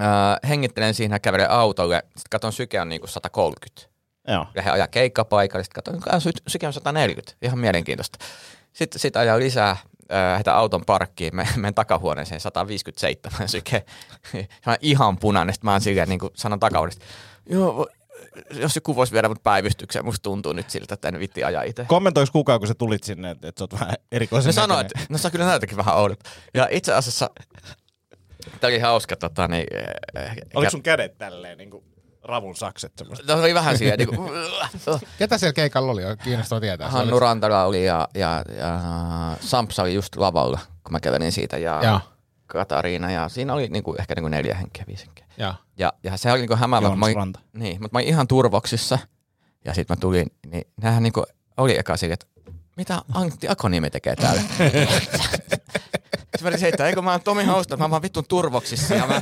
äh, 0.00 0.48
hengittelen 0.48 0.94
siinä, 0.94 1.18
kävelen 1.18 1.50
autolle, 1.50 2.02
sitten 2.06 2.30
katson 2.30 2.52
syke 2.52 2.80
on 2.80 2.88
niin 2.88 3.00
kuin 3.00 3.10
130. 3.10 3.82
Joo. 4.28 4.46
Lähden 4.54 4.72
ajaa 4.72 4.88
keikkapaikalle, 4.88 5.64
sitten 5.64 5.82
katson, 5.82 5.94
että 5.94 6.20
sy- 6.20 6.42
syke 6.48 6.66
on 6.66 6.72
140. 6.72 7.32
Ihan 7.42 7.58
mielenkiintoista. 7.58 8.18
Sitten 8.72 9.00
sit 9.00 9.16
ajaa 9.16 9.38
lisää, 9.38 9.70
äh, 9.70 10.34
heitä 10.36 10.54
auton 10.56 10.84
parkkiin, 10.84 11.36
me, 11.36 11.48
menen 11.56 11.74
takahuoneeseen 11.74 12.40
157 12.40 13.48
syke. 13.48 13.84
Se 14.32 14.48
on 14.66 14.76
ihan 14.80 15.16
punainen, 15.18 15.54
sitten 15.54 15.68
mä 15.68 15.72
oon 15.72 15.80
silleen, 15.80 16.08
niin 16.08 16.18
kuin 16.20 16.32
sanon 16.34 16.60
takahuoneesta, 16.60 17.04
joo, 17.46 17.88
jos 18.50 18.74
joku 18.76 18.96
voisi 18.96 19.12
viedä 19.12 19.28
mut 19.28 19.42
päivystykseen, 19.42 20.04
musta 20.04 20.22
tuntuu 20.22 20.52
nyt 20.52 20.70
siltä, 20.70 20.94
että 20.94 21.08
en 21.08 21.18
vitti 21.20 21.44
ajaa 21.44 21.62
itse. 21.62 21.84
Kommentoiko 21.84 22.32
kukaan, 22.32 22.58
kun 22.60 22.68
sä 22.68 22.74
tulit 22.74 23.02
sinne, 23.04 23.30
että, 23.30 23.48
että 23.48 23.58
sä 23.58 23.64
oot 23.64 23.72
vähän 23.80 23.94
erikoisen 24.12 24.48
Ne 24.48 24.52
sanoi, 24.52 24.76
näköinen? 24.76 25.02
että 25.02 25.12
no 25.14 25.18
sä 25.18 25.30
kyllä 25.30 25.44
näytäkin 25.46 25.76
vähän 25.76 25.96
oudot. 25.96 26.18
Ja 26.54 26.68
itse 26.70 26.92
asiassa, 26.92 27.30
tämä 28.60 28.68
oli 28.68 28.78
hauska, 28.78 29.16
tota, 29.16 29.48
niin, 29.48 29.66
eh, 30.16 30.36
Oliko 30.54 30.70
sun 30.70 30.82
kädet 30.82 31.18
tälleen 31.18 31.58
niin 31.58 31.70
kuin 31.70 31.84
ravun 32.24 32.56
sakset 32.56 32.92
semmoista? 32.98 33.34
No, 33.34 33.40
oli 33.42 33.54
vähän 33.54 33.78
siihen, 33.78 33.98
niin 33.98 34.08
kuin, 34.16 34.30
Ketä 35.18 35.38
siellä 35.38 35.52
keikalla 35.52 35.92
oli? 35.92 36.02
Kiinnostaa 36.24 36.60
tietää. 36.60 36.88
Hannu 36.88 37.12
oli- 37.14 37.20
Rantala 37.20 37.64
oli 37.64 37.84
ja, 37.84 38.08
ja, 38.14 38.44
ja 38.58 38.80
Sampsa 39.40 39.82
oli 39.82 39.94
just 39.94 40.16
lavalla, 40.16 40.58
kun 40.84 40.92
mä 40.92 41.00
kävelin 41.00 41.32
siitä 41.32 41.58
ja 41.58 41.80
Joo. 41.84 42.00
Katariina 42.46 43.10
ja 43.10 43.28
siinä 43.28 43.54
oli 43.54 43.68
niinku, 43.68 43.94
ehkä 43.98 44.14
niinku 44.14 44.28
neljä 44.28 44.54
henkeä, 44.54 44.84
viisi 44.88 45.06
henkeä. 45.06 45.26
Joo. 45.38 45.54
Ja, 45.76 45.92
ja 46.04 46.16
se 46.16 46.32
oli 46.32 46.40
niinku 46.40 46.56
hämäävä. 46.56 46.84
Joonas 46.86 46.98
Mä 46.98 47.06
olin- 47.06 47.16
Ranta. 47.16 47.40
Niin, 47.52 47.82
mutta 47.82 47.94
mä 47.94 47.98
olin 47.98 48.08
ihan 48.08 48.28
turvoksissa 48.28 48.98
ja 49.64 49.74
sitten 49.74 49.96
mä 49.96 50.00
tulin, 50.00 50.26
niin 50.46 50.64
näähän 50.82 51.02
niinku 51.02 51.24
oli 51.56 51.78
eka 51.78 51.96
sille, 51.96 52.14
että 52.14 52.26
mitä 52.76 53.02
Antti 53.14 53.48
Akoniemi 53.48 53.90
tekee 53.90 54.16
täällä? 54.16 54.42
Sitten 56.32 56.42
mä 56.42 56.48
olin 56.48 56.58
se, 56.58 56.68
että 56.68 56.86
eikö 56.86 57.02
mä 57.02 57.10
oon 57.10 57.20
Tomi 57.22 57.44
Hausta, 57.44 57.76
mä 57.76 57.84
oon 57.84 57.90
vaan 57.90 58.02
vittun 58.02 58.24
turvoksissa 58.28 58.94
ja 58.94 59.06
mä... 59.06 59.20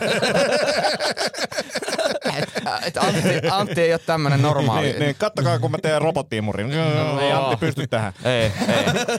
et, 2.39 2.49
et 2.87 2.97
Antti, 2.97 3.49
Antti 3.51 3.81
ei 3.81 3.93
ole 3.93 4.01
tämmönen 4.07 4.43
normaali. 4.43 4.87
Niin, 4.87 4.99
niin, 4.99 5.15
kattokaa, 5.19 5.59
kun 5.59 5.71
mä 5.71 5.79
teen 5.83 6.03
robottiimurin. 6.03 6.73
Ei 7.21 7.33
Antti 7.33 7.57
pysty 7.57 7.87
tähän. 7.87 8.13
Ei, 8.25 8.33
ei. 8.43 8.53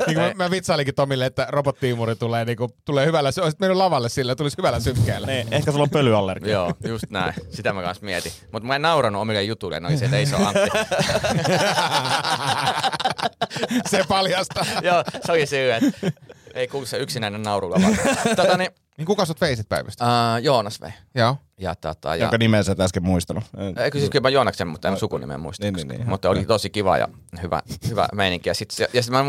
Niin 0.08 0.16
kuin 0.16 0.18
mä, 0.18 0.34
mä 0.36 0.52
vitsailinkin 0.52 0.96
Tomille, 0.96 1.26
että 1.26 1.48
robottiimuri 1.50 2.16
tulee, 2.16 2.46
niin 2.46 2.58
kuin, 2.58 2.72
tulee 2.86 3.06
hyvällä, 3.06 3.32
olisit 3.42 3.60
mennyt 3.60 3.78
lavalle 3.78 4.10
sillä, 4.10 4.36
tulisi 4.36 4.58
hyvällä 4.58 4.80
synkkeellä. 4.80 5.28
Niin, 5.28 5.48
ehkä 5.52 5.72
sulla 5.72 5.84
on 5.84 5.90
pölyallergia. 5.90 6.52
Joo, 6.52 6.74
just 6.88 7.06
näin. 7.10 7.34
Sitä 7.50 7.74
mä 7.74 7.82
kanssa 7.82 8.06
mietin. 8.06 8.32
Mutta 8.52 8.68
mä 8.68 8.76
en 8.76 8.82
nauranut 8.82 9.22
omille 9.22 9.44
jutuille, 9.44 9.82
oli 9.88 9.98
se, 9.98 10.06
että 10.06 10.18
ei 10.18 10.26
se 10.26 10.36
ole 10.36 10.46
Antti. 10.46 10.70
Se 13.92 14.04
paljastaa. 14.08 14.66
Joo, 14.82 15.04
se 15.26 15.32
oli 15.32 15.46
syy, 15.46 15.72
että 15.72 16.12
ei 16.54 16.68
kuulu 16.68 16.86
se 16.86 16.98
yksinäinen 16.98 17.44
naurulla 17.44 17.78
vaan. 17.82 17.98
tota, 18.36 18.58
niin, 18.58 18.72
Niin 18.98 19.06
kuka 19.06 19.26
sut 19.26 19.42
veisit 19.42 19.70
päivystä? 19.70 20.06
uh, 20.06 20.44
Joonas 20.44 20.82
vei. 20.82 20.92
Joo. 21.16 21.38
Ja, 21.58 21.76
tota, 21.76 22.10
ja, 22.10 22.16
Jonka 22.16 22.38
nimeä 22.38 22.64
sä 22.64 22.72
et 22.72 22.80
äsken 22.80 23.04
muistanut. 23.04 23.44
Eikö 23.84 23.98
siis 24.00 24.10
kyllä 24.10 24.24
mä 24.24 24.30
Joonaksen, 24.30 24.68
mutta 24.68 24.88
en 24.88 24.98
sukunimeä 24.98 25.38
muista. 25.38 25.66
Niin, 25.66 25.74
Niin, 25.74 25.88
niin, 25.88 25.94
niin, 25.94 26.00
niin. 26.00 26.10
mutta 26.10 26.30
oli 26.30 26.46
tosi 26.46 26.70
kiva 26.70 26.98
ja 26.98 27.08
hyvä, 27.42 27.62
hyvä 27.90 28.08
meininki. 28.14 28.50
Ja 28.50 28.54
sitten 28.54 28.88
ja 28.94 29.04
sit 29.04 29.12
mä 29.12 29.26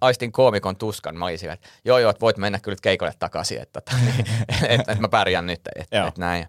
aistin 0.00 0.32
koomikon 0.32 0.76
tuskan. 0.76 1.16
Mä 1.16 1.24
olin 1.24 1.38
sillä, 1.38 1.52
että 1.52 1.68
joo 1.84 1.98
joo, 1.98 2.10
että 2.10 2.20
voit 2.20 2.36
mennä 2.36 2.58
kyllä 2.58 2.76
keikolle 2.82 3.12
takaisin, 3.18 3.60
että, 3.62 3.78
että, 3.78 3.92
että, 4.68 4.92
että 4.92 5.00
mä 5.00 5.08
pärjään 5.08 5.46
nyt, 5.46 5.60
että, 5.76 6.06
että 6.08 6.20
näin. 6.20 6.46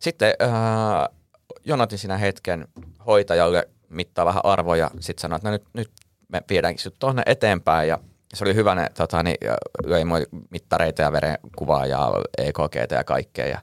Sitten 0.00 0.34
äh, 0.42 1.16
jonotin 1.64 1.98
siinä 1.98 2.16
hetken 2.16 2.68
hoitajalle 3.06 3.68
mittaa 3.88 4.24
vähän 4.26 4.44
arvoja. 4.44 4.90
Sitten 5.00 5.22
sanoin, 5.22 5.36
että 5.36 5.48
no 5.48 5.52
nyt, 5.52 5.64
nyt 5.74 5.90
me 6.28 6.42
viedäänkin 6.48 6.82
sut 6.82 6.98
tuonne 6.98 7.22
eteenpäin 7.26 7.88
ja 7.88 7.98
se 8.34 8.44
oli 8.44 8.54
hyvä, 8.54 8.74
ne 8.74 8.86
tota, 8.96 9.22
niin, 9.22 9.36
löi 9.84 10.04
mittareita 10.50 11.02
ja 11.02 11.12
verenkuvaa 11.12 11.86
ja 11.86 12.12
EKGtä 12.38 12.94
ja 12.94 13.04
kaikkea. 13.04 13.46
Ja 13.46 13.58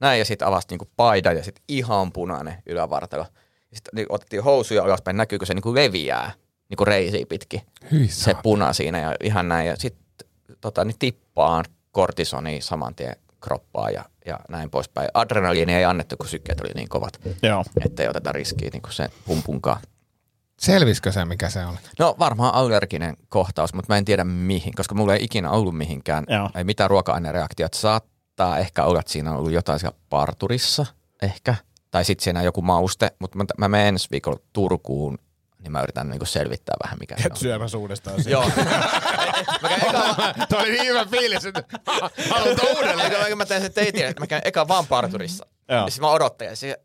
näin, 0.00 0.18
ja 0.18 0.24
sitten 0.24 0.48
avasi 0.48 0.66
niinku 0.70 0.88
paidan 0.96 1.36
ja 1.36 1.44
sitten 1.44 1.64
ihan 1.68 2.12
punainen 2.12 2.62
ylävartalo. 2.66 3.26
Sitten 3.72 3.90
niin, 3.94 4.06
otettiin 4.08 4.42
housuja 4.42 4.84
alaspäin, 4.84 5.16
näkyykö 5.16 5.46
se 5.46 5.54
niinku 5.54 5.74
leviää 5.74 6.32
niinku 6.68 6.84
reisiä 6.84 7.26
pitkin. 7.28 7.60
Hyi 7.90 8.08
Se 8.08 8.34
puna 8.42 8.72
siinä 8.72 9.00
ja 9.00 9.14
ihan 9.22 9.48
näin. 9.48 9.66
Ja 9.68 9.76
sitten 9.78 10.28
tota, 10.60 10.84
niin 10.84 10.98
tippaan 10.98 11.64
kortisoni 11.90 12.60
saman 12.60 12.94
tien 12.94 13.16
kroppaa 13.40 13.90
ja, 13.90 14.04
ja 14.26 14.40
näin 14.48 14.70
poispäin. 14.70 15.08
Adrenaliini 15.14 15.74
ei 15.74 15.84
annettu, 15.84 16.16
kun 16.16 16.28
sykkeet 16.28 16.60
oli 16.60 16.70
niin 16.74 16.88
kovat, 16.88 17.20
Joo. 17.42 17.64
ettei 17.84 18.08
oteta 18.08 18.32
riskiä 18.32 18.70
niin 18.72 18.82
kuin 18.82 18.92
sen 18.92 19.10
pumpunkaan. 19.26 19.80
Selviskö 20.62 21.12
se, 21.12 21.24
mikä 21.24 21.50
se 21.50 21.66
oli? 21.66 21.76
No 21.98 22.14
varmaan 22.18 22.54
allerginen 22.54 23.16
kohtaus, 23.28 23.74
mutta 23.74 23.92
mä 23.92 23.98
en 23.98 24.04
tiedä 24.04 24.24
mihin, 24.24 24.74
koska 24.74 24.94
mulla 24.94 25.14
ei 25.14 25.24
ikinä 25.24 25.50
ollut 25.50 25.76
mihinkään, 25.76 26.24
Joo. 26.28 26.50
ei 26.54 26.64
mitään 26.64 26.90
ruoka-ainereaktiota. 26.90 27.78
Saattaa 27.78 28.58
ehkä 28.58 28.84
olla, 28.84 29.00
että 29.00 29.12
siinä 29.12 29.30
on 29.30 29.36
ollut 29.36 29.52
jotain 29.52 29.78
siellä 29.78 29.98
parturissa, 30.10 30.86
ehkä, 31.22 31.54
tai 31.90 32.04
sitten 32.04 32.24
siinä 32.24 32.42
joku 32.42 32.62
mauste, 32.62 33.12
mutta 33.18 33.38
mä, 33.38 33.44
mä 33.58 33.68
menen 33.68 33.86
ensi 33.86 34.08
viikolla 34.10 34.38
Turkuun, 34.52 35.18
niin 35.58 35.72
mä 35.72 35.82
yritän 35.82 36.08
niinku 36.08 36.24
selvittää 36.24 36.74
vähän, 36.84 36.98
mikä 37.00 37.16
se 37.16 37.22
Et 37.26 37.32
on. 37.32 37.38
syömässä 37.38 37.78
uudestaan. 37.78 38.16
Joo. 38.26 38.44
mä 39.62 39.68
käyn 39.68 39.82
eka, 39.88 40.16
Tuo 40.48 40.60
oli 40.60 40.70
niin 40.70 40.86
hyvä 40.86 41.04
fiilis, 41.04 41.44
että 41.46 41.64
halutaan 42.30 42.76
uudelleen. 42.76 43.38
Mä 43.38 43.46
teen 43.46 43.62
sen 43.62 43.72
teitä, 43.72 44.20
mä 44.20 44.26
käyn 44.26 44.42
eka 44.44 44.68
vaan 44.68 44.86
parturissa. 44.86 45.46
Joo. 45.68 45.84
Ja 45.84 45.90
sitten 45.90 46.08
mä 46.08 46.12
odottelen 46.12 46.50
ja 46.52 46.56
siihen, 46.56 46.76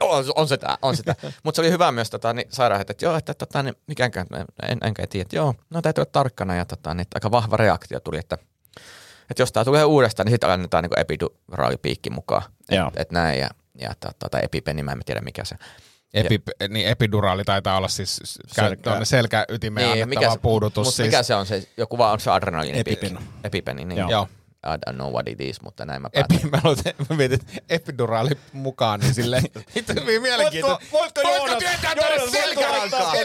on, 0.00 0.24
on 0.36 0.48
se 0.48 0.56
tää, 0.56 0.78
on 0.82 0.96
se 0.96 1.02
tää. 1.02 1.14
Mutta 1.42 1.56
se 1.56 1.62
oli 1.62 1.70
hyvä 1.70 1.92
myös 1.92 2.10
tota, 2.10 2.32
niin, 2.32 2.48
sairaanhoitaja, 2.50 2.92
että 2.92 3.04
joo, 3.04 3.16
että 3.16 3.34
tota, 3.34 3.62
niin, 3.62 3.74
mikäänkään, 3.86 4.26
en, 4.68 4.78
enkä 4.84 5.06
tiedä, 5.06 5.22
että 5.22 5.36
joo, 5.36 5.54
no 5.70 5.82
täytyy 5.82 6.02
olla 6.02 6.10
tarkkana 6.12 6.54
ja 6.54 6.64
tota, 6.64 6.94
niin, 6.94 7.02
että 7.02 7.16
aika 7.16 7.30
vahva 7.30 7.56
reaktio 7.56 8.00
tuli, 8.00 8.18
että, 8.18 8.38
että 9.30 9.42
jos 9.42 9.52
tää 9.52 9.64
tulee 9.64 9.84
uudestaan, 9.84 10.24
niin 10.24 10.32
sitten 10.32 10.50
annetaan 10.50 10.84
niin 10.84 10.98
epiduraalipiikki 10.98 12.10
mukaan. 12.10 12.42
Että 12.68 12.90
et 12.96 13.10
näin 13.12 13.40
ja, 13.40 13.48
ja 13.80 13.94
tota, 14.00 14.28
tai 14.30 14.40
epipeni, 14.44 14.82
mä 14.82 14.92
en 14.92 15.00
tiedä 15.06 15.20
mikä 15.20 15.44
se. 15.44 15.56
Epi, 16.14 16.42
niin 16.68 16.88
epiduraali 16.88 17.44
taitaa 17.44 17.76
olla 17.76 17.88
siis 17.88 18.16
Selkä. 18.46 18.90
Selkä. 18.90 19.04
selkäytimeen 19.04 19.90
niin, 19.90 20.02
annettava 20.02 20.32
se, 20.32 20.38
puudutus. 20.38 20.96
siis. 20.96 21.06
mikä 21.06 21.22
se 21.22 21.34
on 21.34 21.46
se, 21.46 21.68
joku 21.76 21.98
vaan 21.98 22.12
on 22.12 22.20
se 22.20 22.30
adrenaliinipiikki. 22.30 23.06
Epipeni. 23.06 23.26
Epipeni, 23.44 23.84
niin. 23.84 23.98
Joo. 23.98 24.10
Joo. 24.10 24.28
I 24.66 24.76
don't 24.90 24.94
know 24.96 25.12
what 25.12 25.28
it 25.28 25.40
is, 25.40 25.60
mutta 25.62 25.84
näin 25.84 26.02
mä 26.02 26.10
päätin. 26.10 26.38
Epi, 26.38 26.48
mä, 26.50 26.60
että- 26.88 27.04
mä 27.10 27.16
mietin, 27.16 27.40
että 27.40 27.62
epiduraali 27.70 28.30
mukaan, 28.52 29.00
niin 29.00 29.14
silleen, 29.14 29.42
itse 29.76 29.94
hyvin 30.00 30.22
mielenkiintoista. 30.22 30.86
voitko 30.92 31.20
työntää 31.58 31.94
tuonne 31.94 32.20
voitko 32.20 32.60
laittaa 32.78 33.12
selkärankaan? 33.12 33.16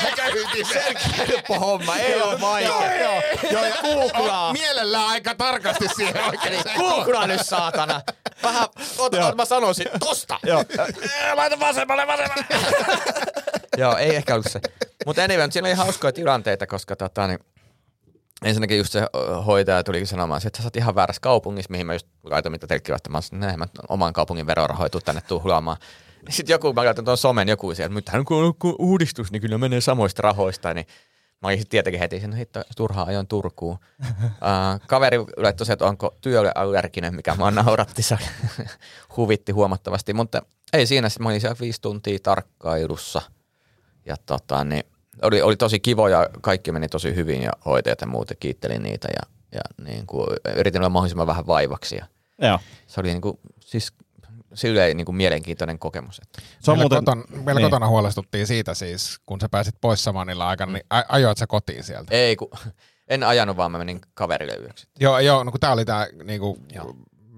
Selkäytimeen. 0.00 0.96
Helppo 1.28 1.58
homma, 1.60 1.96
ei 1.96 2.22
ole 2.22 2.40
vaikea. 2.40 2.68
Joo, 3.02 3.20
joo, 3.52 3.64
ja 3.64 3.74
Googlaa. 3.82 4.52
Mielellään 4.62 5.06
aika 5.08 5.34
tarkasti 5.34 5.88
siihen 5.96 6.24
oikein. 6.24 6.62
Googlaa 6.78 7.26
nyt 7.26 7.46
saatana. 7.46 8.00
Vähän, 8.42 8.68
ota, 8.98 9.34
mä 9.34 9.44
sanoisin, 9.44 9.86
tosta. 10.00 10.38
Joo. 10.46 10.64
Laita 11.34 11.60
vasemmalle, 11.60 12.06
vasemmalle. 12.06 12.44
Joo, 13.76 13.96
ei 13.96 14.16
ehkä 14.16 14.34
ollut 14.34 14.46
se. 14.52 14.60
Mutta 15.06 15.24
anyway, 15.24 15.50
siinä 15.50 15.68
oli 15.68 15.74
hauskoja 15.74 16.12
tilanteita, 16.12 16.66
koska 16.66 16.96
tota, 16.96 17.26
niin, 17.26 17.38
ensinnäkin 18.44 18.78
just 18.78 18.92
se 18.92 19.02
hoitaja 19.46 19.84
tuli 19.84 20.06
sanomaan, 20.06 20.40
että 20.46 20.62
sä 20.62 20.66
oot 20.66 20.76
ihan 20.76 20.94
väärässä 20.94 21.20
kaupungissa, 21.20 21.70
mihin 21.70 21.86
mä 21.86 21.92
just 21.92 22.06
laitoin 22.24 22.52
mitä 22.52 22.66
telkkiä 22.66 22.92
vasta. 22.92 23.10
Mä 23.10 23.20
sanoin, 23.20 23.50
että 23.50 23.58
mä 23.58 23.66
oman 23.88 24.12
kaupungin 24.12 24.46
verorahoja 24.46 24.90
tuu 24.90 25.00
tänne 25.00 25.20
tuhlaamaan. 25.20 25.76
Sitten 26.30 26.54
joku, 26.54 26.72
mä 26.72 26.84
laitan 26.84 27.04
tuon 27.04 27.16
somen 27.16 27.48
joku 27.48 27.74
sieltä, 27.74 27.94
mutta 27.94 28.24
kun 28.24 28.44
on 28.44 28.74
uudistus, 28.78 29.32
niin 29.32 29.42
kyllä 29.42 29.58
menee 29.58 29.80
samoista 29.80 30.22
rahoista, 30.22 30.74
niin 30.74 30.86
Mä 31.42 31.48
olin 31.48 31.58
sitten 31.58 31.70
tietenkin 31.70 32.00
heti 32.00 32.20
sen, 32.20 32.32
hitto, 32.32 32.62
turhaan 32.76 33.08
ajoin 33.08 33.26
Turkuun. 33.26 33.74
uh, 34.02 34.80
kaveri 34.86 35.18
laittoi 35.18 35.66
se, 35.66 35.72
että 35.72 35.86
onko 35.86 36.16
työlle 36.20 36.52
allerginen, 36.54 37.14
mikä 37.14 37.34
mua 37.34 37.50
nauratti, 37.50 38.02
se 38.02 38.18
huvitti 39.16 39.52
huomattavasti. 39.52 40.12
Mutta 40.12 40.42
ei 40.72 40.86
siinä, 40.86 41.08
sitten 41.08 41.22
mä 41.22 41.28
olin 41.28 41.40
siellä 41.40 41.56
viisi 41.60 41.80
tuntia 41.80 42.18
tarkkailussa. 42.22 43.22
Ja 44.06 44.16
tota, 44.26 44.64
niin, 44.64 44.84
oli, 45.22 45.42
oli 45.42 45.56
tosi 45.56 45.80
kivo 45.80 46.08
ja 46.08 46.28
kaikki 46.40 46.72
meni 46.72 46.88
tosi 46.88 47.14
hyvin 47.14 47.42
ja 47.42 47.52
hoitajat 47.66 48.00
ja 48.00 48.06
muut 48.06 48.30
ja 48.30 48.36
kiittelin 48.40 48.82
niitä 48.82 49.08
ja, 49.08 49.34
ja 49.52 49.84
niin 49.84 50.06
kuin, 50.06 50.26
yritin 50.56 50.80
olla 50.80 50.88
mahdollisimman 50.88 51.26
vähän 51.26 51.46
vaivaksi. 51.46 51.96
Ja 51.96 52.06
Joo. 52.42 52.58
se 52.86 53.00
oli 53.00 53.08
niin 53.08 53.20
kuin, 53.20 53.38
siis 53.60 53.92
silleen 54.54 54.96
niin 54.96 55.04
kuin 55.04 55.16
mielenkiintoinen 55.16 55.78
kokemus. 55.78 56.20
Että. 56.22 56.42
Se 56.60 56.70
on 56.70 56.78
meillä, 56.78 56.82
muuten, 56.82 57.04
kotona, 57.04 57.44
meillä 57.44 57.60
niin. 57.60 57.66
kotona 57.70 57.88
huolestuttiin 57.88 58.46
siitä 58.46 58.74
siis, 58.74 59.18
kun 59.26 59.40
sä 59.40 59.48
pääsit 59.48 59.74
pois 59.80 60.04
samanilla 60.04 60.48
aikana, 60.48 60.72
niin 60.72 60.84
a- 60.90 61.04
ajoit 61.08 61.38
sä 61.38 61.46
kotiin 61.46 61.84
sieltä? 61.84 62.14
Ei, 62.14 62.36
kun, 62.36 62.48
en 63.08 63.22
ajanut, 63.22 63.56
vaan 63.56 63.72
mä 63.72 63.78
menin 63.78 64.00
kaverille 64.14 64.56
yöksi. 64.56 64.88
Joo, 65.00 65.18
joo, 65.18 65.44
no 65.44 65.50
kun 65.50 65.60
tää 65.60 65.72
oli 65.72 65.84
tää, 65.84 66.06
niinku, 66.24 66.58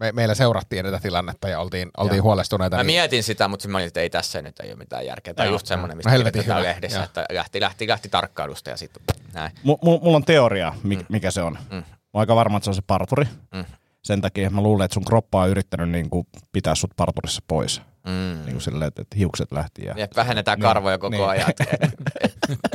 me, 0.01 0.13
meillä 0.13 0.35
seurattiin 0.35 0.85
tätä 0.85 0.99
tilannetta 1.03 1.49
ja 1.49 1.61
oltiin, 1.61 1.91
oltiin 1.97 2.17
Joo. 2.17 2.25
huolestuneita. 2.25 2.77
Mä 2.77 2.83
niin, 2.83 3.01
mietin 3.01 3.23
sitä, 3.23 3.49
mutta 3.49 3.63
sitten 3.63 3.73
mä 3.73 3.79
olin, 3.79 3.87
että 3.89 4.01
ei 4.01 4.11
tässä 4.11 4.43
nyt 4.43 4.61
ei 4.61 4.71
ole 4.71 4.77
mitään 4.79 5.07
järkeä. 5.07 5.35
Tämä 5.35 5.47
on 5.49 5.53
just 5.55 5.67
semmoinen, 5.67 5.99
No 6.05 6.11
mistä 6.13 6.43
hyvä. 6.43 6.63
lehdessä, 6.63 6.99
Joo. 6.99 7.05
että 7.05 7.25
lähti, 7.33 7.61
lähti, 7.61 7.89
lähti 7.89 8.09
tarkkailusta 8.09 8.71
ja 8.71 8.77
sitten 8.77 9.03
näin. 9.33 9.53
M- 9.65 9.69
mulla 9.83 10.17
on 10.17 10.25
teoria, 10.25 10.73
mikä, 10.83 11.05
mikä 11.09 11.31
se 11.31 11.43
on. 11.43 11.59
Mm. 11.71 11.77
Mä 11.77 11.83
oon 12.13 12.21
aika 12.21 12.37
varma, 12.37 12.57
että 12.57 12.65
se 12.65 12.71
on 12.71 12.75
se 12.75 12.83
parturi. 12.87 13.25
Mm. 13.55 13.65
Sen 14.03 14.21
takia 14.21 14.51
mä 14.51 14.61
luulen, 14.61 14.85
että 14.85 14.95
sun 14.95 15.05
kroppa 15.05 15.43
on 15.43 15.49
yrittänyt 15.51 15.89
niin 15.91 16.11
kuin 16.11 16.27
pitää 16.53 16.75
sut 16.75 16.91
parturissa 16.97 17.43
pois. 17.49 17.83
Mm. 18.07 18.13
Niin 18.13 18.53
kuin 18.53 18.61
silleen, 18.61 18.89
että, 18.89 19.03
että 19.03 19.17
hiukset 19.17 19.53
lähti. 19.53 19.85
Ja... 19.85 19.95
Ja 19.97 20.09
vähennetään 20.17 20.59
Niin, 20.59 20.63
karvoja 20.63 20.99
koko 20.99 21.17
niin. 21.17 21.29
ajan. 21.29 21.51
Et, 21.51 21.61
et, 21.81 21.93
et, 22.21 22.33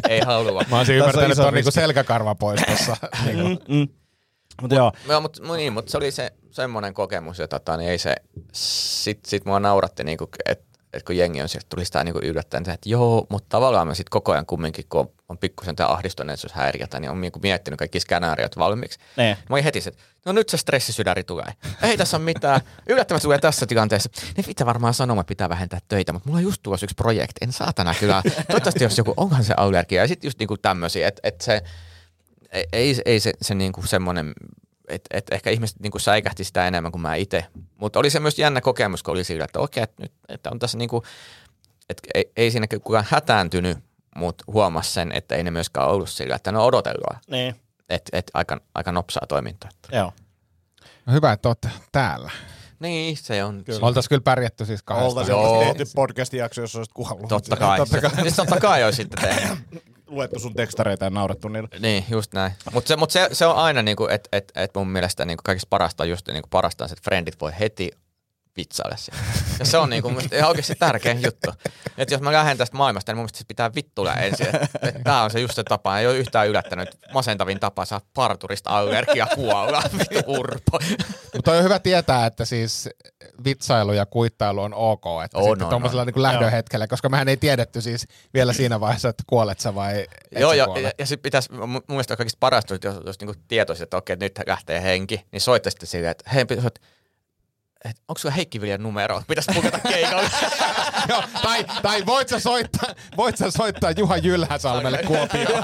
ei 0.09 0.19
halua. 0.25 0.63
Mä 0.69 0.77
olisin 0.77 0.77
Tässä 0.77 0.91
on 0.91 0.95
ymmärtänyt, 0.97 1.31
että 1.31 1.47
on 1.47 1.53
niinku 1.53 1.67
riski. 1.67 1.81
selkäkarva 1.81 2.35
pois 2.35 2.61
tuossa. 2.67 2.97
niinku. 3.25 3.49
Mm, 3.67 3.75
mm. 3.77 3.87
Mutta 4.61 4.75
joo, 4.75 4.91
Joo, 5.09 5.21
mutta 5.21 5.55
niin, 5.55 5.73
mut 5.73 5.89
se 5.89 5.97
oli 5.97 6.11
se 6.11 6.33
semmoinen 6.51 6.93
kokemus, 6.93 7.39
ja 7.39 7.47
tota, 7.47 7.77
niin 7.77 7.89
ei 7.89 7.97
se, 7.97 8.15
sit, 8.53 9.25
sit 9.25 9.45
mua 9.45 9.59
nauratti, 9.59 10.03
niinku, 10.03 10.29
että 10.45 10.75
et 10.93 11.03
kun 11.03 11.17
jengi 11.17 11.41
on 11.41 11.49
sieltä, 11.49 11.67
tuli 11.69 11.85
sitä 11.85 12.03
niinku 12.03 12.19
yllättäen, 12.23 12.69
että 12.69 12.89
joo, 12.89 13.27
mutta 13.29 13.49
tavallaan 13.49 13.87
mä 13.87 13.93
sit 13.93 14.09
koko 14.09 14.31
ajan 14.31 14.45
kumminkin, 14.45 14.85
kun 14.89 14.99
on, 14.99 15.09
on 15.29 15.37
pikkusen 15.37 15.75
tämä 15.75 15.89
ahdistuneisuus 15.89 16.53
häiriötä, 16.53 16.99
niin 16.99 17.11
on 17.11 17.21
niinku 17.21 17.39
miettinyt 17.39 17.77
kaikki 17.77 17.99
skenaariot 17.99 18.57
valmiiksi. 18.57 18.99
ne. 19.17 19.37
Mä 19.49 19.53
olin 19.53 19.63
heti 19.63 19.81
se, 19.81 19.89
että 19.89 20.03
no 20.25 20.31
nyt 20.31 20.49
se 20.49 20.57
stressisydäri 20.57 21.23
tulee. 21.23 21.53
Ei 21.81 21.97
tässä 21.97 22.17
ole 22.17 22.23
mitään. 22.23 22.61
Yllättävän 22.89 23.21
tulee 23.21 23.39
tässä 23.39 23.65
tilanteessa. 23.65 24.09
Niin 24.37 24.45
mitä 24.47 24.65
varmaan 24.65 24.93
sanoma 24.93 25.23
pitää 25.23 25.49
vähentää 25.49 25.79
töitä, 25.87 26.13
mutta 26.13 26.29
mulla 26.29 26.37
on 26.37 26.43
just 26.43 26.63
tulossa 26.63 26.85
yksi 26.85 26.95
projekti. 26.95 27.37
En 27.41 27.51
saatana 27.51 27.95
kyllä. 27.99 28.21
Toivottavasti 28.47 28.83
jos 28.83 28.97
joku, 28.97 29.13
onhan 29.17 29.43
se 29.43 29.53
allergia. 29.57 30.01
Ja 30.01 30.07
sitten 30.07 30.27
just 30.27 30.39
niinku 30.39 30.57
tämmöisiä, 30.57 31.07
että 31.07 31.19
et 31.23 31.41
se, 31.41 31.61
ei, 32.51 32.65
ei, 32.73 32.95
ei 33.05 33.19
se, 33.19 33.33
se 33.41 33.55
niinku 33.55 33.81
semmoinen, 33.81 34.33
että 34.87 35.17
et 35.17 35.25
ehkä 35.31 35.49
ihmiset 35.49 35.79
niinku 35.79 35.99
säikähti 35.99 36.43
sitä 36.43 36.67
enemmän 36.67 36.91
kuin 36.91 37.01
mä 37.01 37.15
itse. 37.15 37.45
Mutta 37.77 37.99
oli 37.99 38.09
se 38.09 38.19
myös 38.19 38.39
jännä 38.39 38.61
kokemus, 38.61 39.03
kun 39.03 39.11
oli 39.11 39.23
sillä, 39.23 39.45
että 39.45 39.59
okei, 39.59 39.83
että 39.83 40.03
nyt 40.03 40.13
että 40.29 40.49
on 40.51 40.59
tässä 40.59 40.77
niinku, 40.77 41.03
että 41.89 42.09
ei, 42.13 42.31
ei 42.37 42.51
siinä 42.51 42.67
kukaan 42.83 43.05
hätääntynyt, 43.09 43.77
mutta 44.15 44.43
huomasi 44.47 44.91
sen, 44.91 45.11
että 45.11 45.35
ei 45.35 45.43
ne 45.43 45.51
myöskään 45.51 45.87
ollut 45.87 46.09
sillä, 46.09 46.35
että 46.35 46.51
no 46.51 46.65
odotellaan. 46.65 47.19
Niin. 47.27 47.55
Että 47.89 48.17
et 48.17 48.31
aika, 48.33 48.61
aika 48.75 48.91
nopsaa 48.91 49.25
toimintaa. 49.27 49.69
Joo. 49.91 50.13
No 51.05 51.13
hyvä, 51.13 51.31
että 51.31 51.49
olette 51.49 51.69
täällä. 51.91 52.31
Niin, 52.79 53.17
se 53.17 53.43
on. 53.43 53.63
Kyllä. 53.63 53.79
Oltaisiin 53.81 54.09
kyllä 54.09 54.21
pärjätty 54.21 54.65
siis 54.65 54.83
kahdestaan. 54.83 55.31
Oltaisiin 55.35 55.77
tehty 55.77 55.93
podcastin 55.95 56.37
jakso, 56.37 56.61
jos 56.61 56.75
olisit 56.75 56.93
kuollut. 56.93 57.29
Totta 57.29 57.55
kai. 57.55 57.77
Totta 57.77 58.01
kai. 58.01 58.21
Siis 58.21 58.35
totta 58.35 58.59
kai 58.59 58.83
olisi 58.83 58.95
sitten 58.95 59.21
tehnyt. 59.21 59.59
Luettu 60.07 60.39
sun 60.39 60.53
tekstareita 60.53 61.05
ja 61.05 61.09
naurettu 61.09 61.47
niillä. 61.47 61.69
Niin, 61.79 62.05
just 62.09 62.33
näin. 62.33 62.51
Mutta 62.73 62.87
se, 62.87 62.95
mut 62.95 63.11
se, 63.11 63.29
se, 63.31 63.45
on 63.45 63.55
aina, 63.55 63.81
niinku, 63.81 64.07
että 64.07 64.29
et, 64.31 64.51
et 64.55 64.71
mun 64.75 64.87
mielestä 64.87 65.25
niinku 65.25 65.41
kaikista 65.45 65.67
parasta 65.69 66.03
on 66.03 66.09
just 66.09 66.27
niinku 66.27 66.49
parasta 66.51 66.85
että 66.85 66.95
friendit 67.03 67.41
voi 67.41 67.51
heti 67.59 67.91
vitsailla 68.57 68.95
siellä. 68.97 69.23
Ja 69.59 69.65
se 69.65 69.77
on 69.77 69.89
niinku 69.89 70.09
mielestä 70.09 70.35
ihan 70.35 70.49
oikeasti 70.49 70.75
tärkeä 70.75 71.13
juttu. 71.13 71.51
Että 71.97 72.13
jos 72.13 72.21
mä 72.21 72.31
lähden 72.31 72.57
tästä 72.57 72.77
maailmasta, 72.77 73.11
niin 73.11 73.17
mun 73.17 73.23
mielestä 73.23 73.43
pitää 73.47 73.75
vittuilla 73.75 74.13
ensin. 74.13 74.47
Tämä 75.03 75.23
on 75.23 75.31
se 75.31 75.39
just 75.39 75.55
se 75.55 75.63
tapa. 75.63 75.99
Ei 75.99 76.07
ole 76.07 76.17
yhtään 76.17 76.47
yllättänyt. 76.47 76.89
Masentavin 77.13 77.59
tapa 77.59 77.85
saa 77.85 78.01
parturista 78.13 78.69
allergia 78.69 79.27
kuolla. 79.35 79.83
Vittu 79.99 80.19
urpo. 80.27 80.79
Mutta 81.35 81.51
on 81.51 81.63
hyvä 81.63 81.79
tietää, 81.79 82.25
että 82.25 82.45
siis 82.45 82.89
vitsailu 83.45 83.93
ja 83.93 84.05
kuittailu 84.05 84.61
on 84.61 84.73
ok. 84.73 85.03
Että 85.25 85.37
On, 85.37 85.43
sitten 85.43 85.63
on, 85.65 85.69
tuommoisella 85.69 86.01
on. 86.01 86.07
niin 86.07 86.21
lähdön 86.21 86.51
hetkellä, 86.51 86.87
koska 86.87 87.09
mehän 87.09 87.27
ei 87.27 87.37
tiedetty 87.37 87.81
siis 87.81 88.07
vielä 88.33 88.53
siinä 88.53 88.79
vaiheessa, 88.79 89.09
että 89.09 89.23
kuolet 89.27 89.59
sä 89.59 89.75
vai 89.75 90.01
et 90.31 90.39
Joo, 90.41 90.51
sä 90.51 90.55
ja, 90.55 90.65
kuole. 90.65 90.81
ja, 90.81 90.91
ja 90.97 91.05
sitten 91.05 91.23
pitäisi, 91.23 91.51
mun 91.51 91.81
mielestä 91.87 92.13
on 92.13 92.17
kaikista 92.17 92.37
parasta, 92.39 92.73
jos, 92.83 92.95
jos 93.05 93.19
niinku 93.19 93.35
tietoisit, 93.47 93.83
että 93.83 93.97
okei, 93.97 94.15
nyt 94.15 94.39
lähtee 94.47 94.81
henki, 94.81 95.25
niin 95.31 95.41
soittaisitte 95.41 95.85
silleen, 95.85 96.11
että 96.11 96.29
hei, 96.29 96.45
että 97.85 97.99
et, 97.99 98.03
onko 98.07 98.19
sulla 98.19 98.35
Heikki 98.35 98.61
Viljan 98.61 98.83
numero? 98.83 99.21
Pitäisi 99.27 99.51
pukata 99.53 99.79
keikalle. 99.79 100.29
Joo, 101.09 101.23
tai, 101.43 101.65
tai 101.81 102.05
voit 102.05 102.29
sä 102.29 102.39
soittaa, 102.39 102.89
voit 103.17 103.37
sä 103.37 103.51
soittaa 103.51 103.91
Juha 103.91 104.17
Jylhäsalmelle 104.17 104.97
Kuopioon. 105.07 105.63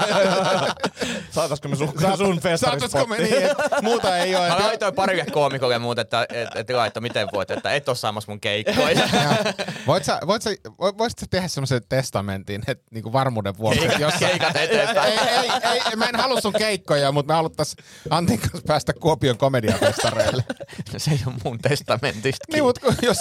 Saataisiko 1.30 1.68
me 1.68 1.76
sun, 1.76 1.92
sun 2.16 2.40
Saataisiko 2.56 3.06
me 3.06 3.18
niin, 3.18 3.42
että 3.42 3.82
muuta 3.82 4.18
ei 4.18 4.34
ole. 4.36 4.48
Mä 4.48 4.54
Että, 4.54 4.66
laitoin 4.66 4.94
parille 4.94 5.24
koomikolle 5.24 5.78
muuten, 5.78 6.02
että 6.02 6.26
et, 6.28 6.48
et, 6.70 7.00
miten 7.00 7.28
voit, 7.32 7.50
että 7.50 7.74
et 7.74 7.88
ole 7.88 7.96
saamassa 7.96 8.32
mun 8.32 8.40
keikkoja. 8.40 9.08
voit, 9.86 10.04
sä, 10.04 10.18
voit, 10.26 10.42
sä, 10.42 10.50
vo- 10.68 10.98
voisit 10.98 11.18
sä 11.18 11.26
tehdä 11.30 11.48
semmoisen 11.48 11.82
testamentin, 11.88 12.62
että 12.66 12.84
niinku 12.90 13.12
varmuuden 13.12 13.58
vuoksi. 13.58 13.84
että 13.84 13.98
jos 14.02 14.14
sä- 14.14 14.18
Keikat 14.28 14.56
eteenpäin. 14.56 15.12
ei, 15.12 15.50
ei, 15.72 15.80
ei, 15.90 15.96
mä 15.96 16.04
en 16.06 16.16
halua 16.16 16.40
sun 16.40 16.52
keikkoja, 16.52 17.12
mutta 17.12 17.32
me 17.32 17.36
haluttais 17.36 17.76
Antin 18.10 18.38
kanssa 18.38 18.62
päästä 18.66 18.92
Kuopion 18.92 19.38
komediafestareille. 19.38 20.44
Se 20.96 21.10
ei 21.10 21.20
ole 21.26 21.34
mun 21.44 21.58
testamentista. 22.22 22.44
niin, 22.52 22.64
mutta 22.64 22.80
kun- 22.80 22.94
jos, 23.02 23.18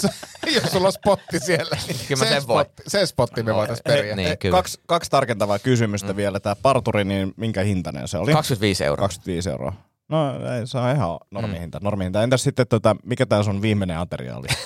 jos 0.55 0.71
sulla 0.71 0.87
on 0.87 0.93
spotti 0.93 1.39
siellä, 1.39 1.77
niin 1.87 1.99
Kyllä 2.07 2.23
mä 2.23 2.29
se, 2.29 2.33
sen 2.39 2.47
voin. 2.47 2.65
spotti, 2.65 2.83
se 2.87 3.05
spotti 3.05 3.43
me 3.43 3.55
voitais 3.55 3.81
periä. 3.81 4.15
Niin, 4.15 4.37
kyllä. 4.37 4.57
Kaksi, 4.57 4.79
kaksi 4.87 5.11
tarkentavaa 5.11 5.59
kysymystä 5.59 6.13
mm. 6.13 6.17
vielä. 6.17 6.39
Tämä 6.39 6.55
parturi, 6.55 7.03
niin 7.03 7.33
minkä 7.37 7.61
hintainen 7.61 8.07
se 8.07 8.17
oli? 8.17 8.33
25 8.33 8.83
euroa. 8.83 8.97
25 9.07 9.49
euroa. 9.49 9.73
No 10.09 10.33
ei, 10.55 10.67
se 10.67 10.77
on 10.77 10.95
ihan 10.95 11.17
normihinta. 11.31 11.79
Mm. 11.79 11.83
normihinta. 11.83 12.23
Entäs 12.23 12.43
sitten, 12.43 12.67
tota, 12.67 12.95
mikä 13.03 13.25
tämä 13.25 13.43
sun 13.43 13.61
viimeinen 13.61 13.97
ateria 13.97 14.35
oli? 14.37 14.47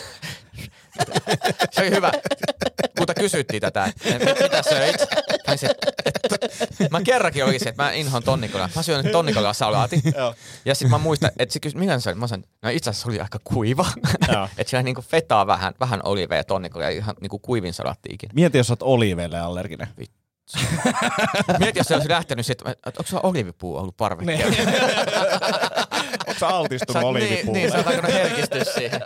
Se 1.71 1.81
oli 1.81 1.89
hyvä. 1.89 2.12
Mutta 2.99 3.13
kysyttiin 3.13 3.62
tätä, 3.62 3.86
että 3.86 4.43
mitä 4.43 4.63
söit? 4.63 4.95
Se, 5.55 5.67
että 5.67 6.89
mä 6.91 7.01
kerrankin 7.01 7.45
olisin, 7.45 7.67
että 7.67 7.84
mä 7.84 7.91
inhoan 7.91 8.23
tonnikolla. 8.23 8.69
Mä 8.75 8.81
syön 8.81 9.10
tonnikolla 9.12 9.53
salaatin. 9.53 10.01
ja 10.65 10.75
sitten 10.75 10.91
mä 10.91 10.97
muistan, 10.97 11.31
että 11.39 11.53
se 11.53 11.60
kysyi, 11.60 11.79
millainen 11.79 12.01
se 12.01 12.10
oli? 12.10 12.19
Mä 12.19 12.27
sanoin, 12.27 12.49
no 12.62 12.69
itse 12.69 12.89
asiassa 12.89 13.05
se 13.05 13.10
oli 13.12 13.19
aika 13.19 13.39
kuiva. 13.43 13.86
Että 14.58 14.69
siellä 14.69 14.84
niinku 14.84 15.01
fetaa 15.01 15.47
vähän, 15.47 15.73
vähän 15.79 15.99
olivea 16.03 16.38
ja 16.38 16.43
tonnikolla 16.43 16.86
ja 16.86 16.91
ihan 16.91 17.15
niinku 17.21 17.39
kuivin 17.39 17.73
salaatti 17.73 18.10
ikinä. 18.12 18.31
Mieti, 18.36 18.58
jos 18.58 18.69
oot 18.69 18.84
oliiveille 18.84 19.39
allerginen. 19.39 19.88
Mieti, 21.60 21.79
jos 21.79 21.88
se 21.88 21.95
olisi 21.95 22.10
lähtenyt 22.10 22.45
sitten, 22.45 22.71
että 22.71 22.89
onko 22.89 23.03
sulla 23.05 23.23
olivipuu 23.29 23.77
ollut 23.77 23.97
parvekkeella? 23.97 24.55
Oot 26.28 26.38
sä 26.39 26.47
altistunut 26.47 27.01
Sä- 27.01 27.08
oliivipuulle? 27.08 27.43
Niin, 27.43 27.54
niin, 27.54 27.71
sä 27.71 27.78
oot 27.78 27.88
alkanut 27.88 28.13
herkistyä 28.13 28.63
siihen. 28.63 29.01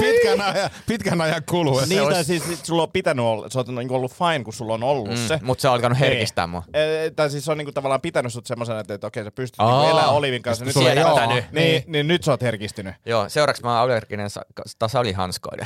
Pitkän 0.00 0.40
ajan, 0.40 0.70
pitkän 0.86 1.20
ajan 1.20 1.42
kuluessa. 1.48 1.88
Niin, 1.88 2.02
olisi- 2.02 2.14
tai 2.14 2.24
siis 2.24 2.44
sit 2.46 2.64
sulla 2.64 2.82
on 2.82 2.92
pitänyt 2.92 3.24
olla, 3.24 3.50
sä 3.50 3.58
oot 3.58 3.68
niinku 3.68 3.94
ollut 3.94 4.12
fine, 4.12 4.44
kun 4.44 4.52
sulla 4.52 4.74
on 4.74 4.82
ollut 4.82 5.08
Mm, 5.10 5.16
se. 5.28 5.38
Mutta 5.42 5.62
se 5.62 5.68
on 5.68 5.74
alkanut 5.74 6.00
herkistää 6.00 6.46
mua. 6.46 6.62
E, 6.74 7.10
tai 7.10 7.30
siis 7.30 7.44
se 7.44 7.50
on 7.52 7.58
niinku 7.58 7.72
tavallaan 7.72 8.00
pitänyt 8.00 8.32
sut 8.32 8.46
semmoisena, 8.46 8.80
että, 8.80 8.94
että 8.94 9.06
okei 9.06 9.24
sä 9.24 9.30
pystyt 9.30 9.60
Aa. 9.60 9.70
niinku 9.80 9.90
elämään 9.96 10.14
Olivin 10.14 10.42
kanssa. 10.42 10.64
Nyt, 10.64 10.74
Sulla 10.74 10.92
joo. 10.92 11.26
niin, 11.26 11.44
niin, 11.52 11.84
niin, 11.86 12.08
nyt 12.08 12.24
sä 12.24 12.30
oot 12.30 12.42
herkistynyt. 12.42 12.94
Joo, 13.06 13.28
seuraavaksi 13.28 13.62
mä 13.62 13.70
oon 13.72 13.80
allerginen 13.80 14.30
sa- 14.30 14.44
tasalihanskoille. 14.78 15.64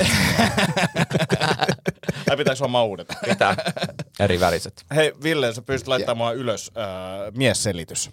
Tai 2.26 2.36
pitääkö 2.36 2.56
sua 2.56 2.68
maudet? 2.68 3.08
Pitää 3.24 3.56
eri 4.20 4.40
väriset. 4.40 4.84
Hei 4.94 5.12
Ville, 5.22 5.52
sä 5.54 5.62
pystyt 5.62 5.88
laittamaan 5.88 6.36
ylös 6.36 6.70
äh, 6.76 7.32
miesselitys. 7.36 8.10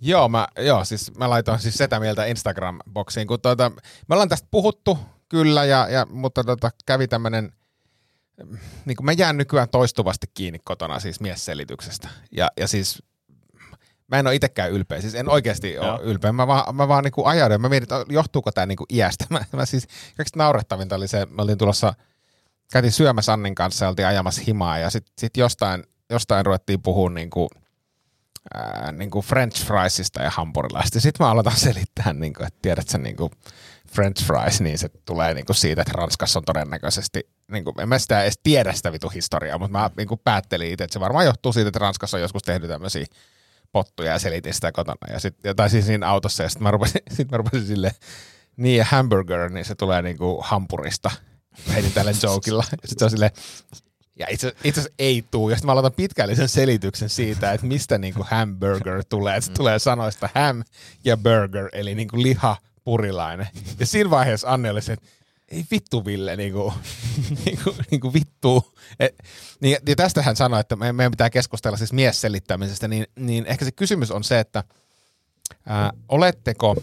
Joo, 0.00 0.28
mä, 0.28 0.48
joo, 0.58 0.84
siis 0.84 1.14
mä 1.18 1.30
laitoin 1.30 1.58
siis 1.58 1.74
sitä 1.74 2.00
mieltä 2.00 2.26
Instagram-boksiin, 2.26 3.26
kun 3.26 3.40
tuota, 3.40 3.70
me 4.08 4.14
ollaan 4.14 4.28
tästä 4.28 4.48
puhuttu 4.50 4.98
kyllä, 5.28 5.64
ja, 5.64 5.88
ja, 5.90 6.06
mutta 6.10 6.44
tota, 6.44 6.70
kävi 6.86 7.08
tämmönen, 7.08 7.52
niin 8.84 8.96
kuin 8.96 9.04
mä 9.04 9.12
jään 9.12 9.36
nykyään 9.36 9.68
toistuvasti 9.68 10.26
kiinni 10.34 10.58
kotona 10.64 11.00
siis 11.00 11.20
miesselityksestä. 11.20 12.08
Ja, 12.32 12.50
ja 12.60 12.68
siis 12.68 13.02
mä 14.08 14.18
en 14.18 14.26
ole 14.26 14.34
itsekään 14.34 14.72
ylpeä, 14.72 15.00
siis 15.00 15.14
en 15.14 15.28
oikeasti 15.28 15.72
Joo. 15.72 15.92
ole 15.92 16.02
ylpeä. 16.02 16.32
Mä 16.32 16.46
vaan, 16.46 16.76
mä 16.76 16.88
vaan 16.88 17.04
niin 17.04 17.12
kuin 17.12 17.26
ajaudun, 17.26 17.60
mä 17.60 17.68
mietin, 17.68 17.82
että 17.82 18.12
johtuuko 18.12 18.52
tämä 18.52 18.66
niin 18.66 18.76
kuin 18.76 18.86
iästä. 18.92 19.24
Mä, 19.34 19.40
mä 19.52 19.66
siis, 19.66 19.86
kaikista 20.16 20.38
naurettavinta 20.38 20.96
oli 20.96 21.08
se, 21.08 21.26
me 21.26 21.42
oltiin 21.42 21.58
tulossa, 21.58 21.94
käytiin 22.72 22.92
syömässä 22.92 23.32
Annin 23.32 23.54
kanssa 23.54 23.84
ja 23.84 23.88
oltiin 23.88 24.08
ajamassa 24.08 24.42
himaa, 24.46 24.78
ja 24.78 24.90
sitten 24.90 25.12
sit 25.18 25.36
jostain, 25.36 25.84
jostain 26.10 26.46
ruvettiin 26.46 26.82
puhua 26.82 27.10
niin 27.10 27.30
kuin, 27.30 27.48
niin 28.92 29.10
kuin 29.10 29.24
French 29.24 29.64
friesista 29.66 30.22
ja 30.22 30.30
hampurilaista. 30.30 31.00
Sitten 31.00 31.26
mä 31.26 31.30
aloitan 31.30 31.56
selittää, 31.56 32.12
niin 32.12 32.34
kuin, 32.34 32.46
että 32.46 32.58
tiedät 32.62 32.88
sä 32.88 32.98
niin 32.98 33.16
kuin 33.16 33.30
French 33.92 34.24
fries, 34.24 34.60
niin 34.60 34.78
se 34.78 34.88
tulee 35.04 35.34
niin 35.34 35.46
kuin 35.46 35.56
siitä, 35.56 35.82
että 35.82 35.92
Ranskassa 35.94 36.38
on 36.38 36.44
todennäköisesti, 36.44 37.28
niin 37.50 37.64
kuin, 37.64 37.80
en 37.80 37.88
mä 37.88 37.98
sitä 37.98 38.22
edes 38.22 38.40
tiedä 38.42 38.72
sitä 38.72 38.92
vitu 38.92 39.08
historiaa, 39.08 39.58
mutta 39.58 39.78
mä 39.78 39.90
niin 39.96 40.08
kuin 40.08 40.20
päättelin 40.24 40.72
itse, 40.72 40.84
että 40.84 40.92
se 40.92 41.00
varmaan 41.00 41.24
johtuu 41.24 41.52
siitä, 41.52 41.68
että 41.68 41.78
Ranskassa 41.78 42.16
on 42.16 42.20
joskus 42.20 42.42
tehnyt 42.42 42.70
tämmöisiä 42.70 43.06
pottuja 43.72 44.12
ja 44.12 44.18
selitin 44.18 44.54
sitä 44.54 44.72
kotona. 44.72 45.12
Ja 45.12 45.20
sit, 45.20 45.36
tai 45.56 45.70
siis 45.70 45.86
siinä 45.86 46.08
autossa 46.08 46.42
ja 46.42 46.48
sitten 46.48 46.62
mä 46.62 46.70
rupesin, 46.70 47.02
sit 47.10 47.30
mä 47.30 47.36
rupesin 47.36 47.66
silleen, 47.74 47.94
niin 48.56 48.78
ja 48.78 48.84
hamburger, 48.84 49.50
niin 49.50 49.64
se 49.64 49.74
tulee 49.74 50.02
niinku 50.02 50.40
hampurista. 50.44 51.10
Heitin 51.74 51.92
tällä 51.92 52.12
jokilla. 52.22 52.62
Sitten 52.62 52.98
se 52.98 53.04
on 53.04 53.10
silleen, 53.10 53.30
ja 54.18 54.26
itse, 54.30 54.54
asiassa 54.64 54.90
ei 54.98 55.24
tuu. 55.30 55.50
Ja 55.50 55.56
sitten 55.56 55.66
mä 55.66 55.72
aloitan 55.72 55.92
pitkällisen 55.92 56.48
selityksen 56.48 57.08
siitä, 57.08 57.52
että 57.52 57.66
mistä 57.66 57.98
niinku 57.98 58.26
hamburger 58.30 59.04
tulee. 59.08 59.40
Se 59.40 59.52
tulee 59.52 59.78
sanoista 59.78 60.28
ham 60.34 60.62
ja 61.04 61.16
burger, 61.16 61.68
eli 61.72 61.94
niinku 61.94 62.22
liha 62.22 62.56
purilainen. 62.84 63.48
Ja 63.78 63.86
siinä 63.86 64.10
vaiheessa 64.10 64.52
Anne 64.52 64.70
oli 64.70 64.82
se, 64.82 64.92
että 64.92 65.06
ei 65.48 65.64
vittu 65.70 66.04
Ville, 66.04 66.36
niinku, 66.36 66.74
niinku, 67.44 67.74
niinku 67.90 68.12
vittu. 68.12 68.74
Et, 69.00 69.14
niin, 69.60 69.78
ja 69.88 69.96
tästä 69.96 70.22
hän 70.22 70.36
sanoi, 70.36 70.60
että 70.60 70.76
me- 70.76 70.92
meidän 70.92 71.10
pitää 71.10 71.30
keskustella 71.30 71.76
siis 71.78 71.92
miesselittämisestä, 71.92 72.88
niin, 72.88 73.06
niin 73.18 73.46
ehkä 73.46 73.64
se 73.64 73.72
kysymys 73.72 74.10
on 74.10 74.24
se, 74.24 74.40
että 74.40 74.64
ää, 75.66 75.92
oletteko 76.08 76.76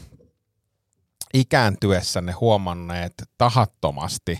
ikääntyessänne 1.33 2.31
huomanneet 2.31 3.13
tahattomasti 3.37 4.39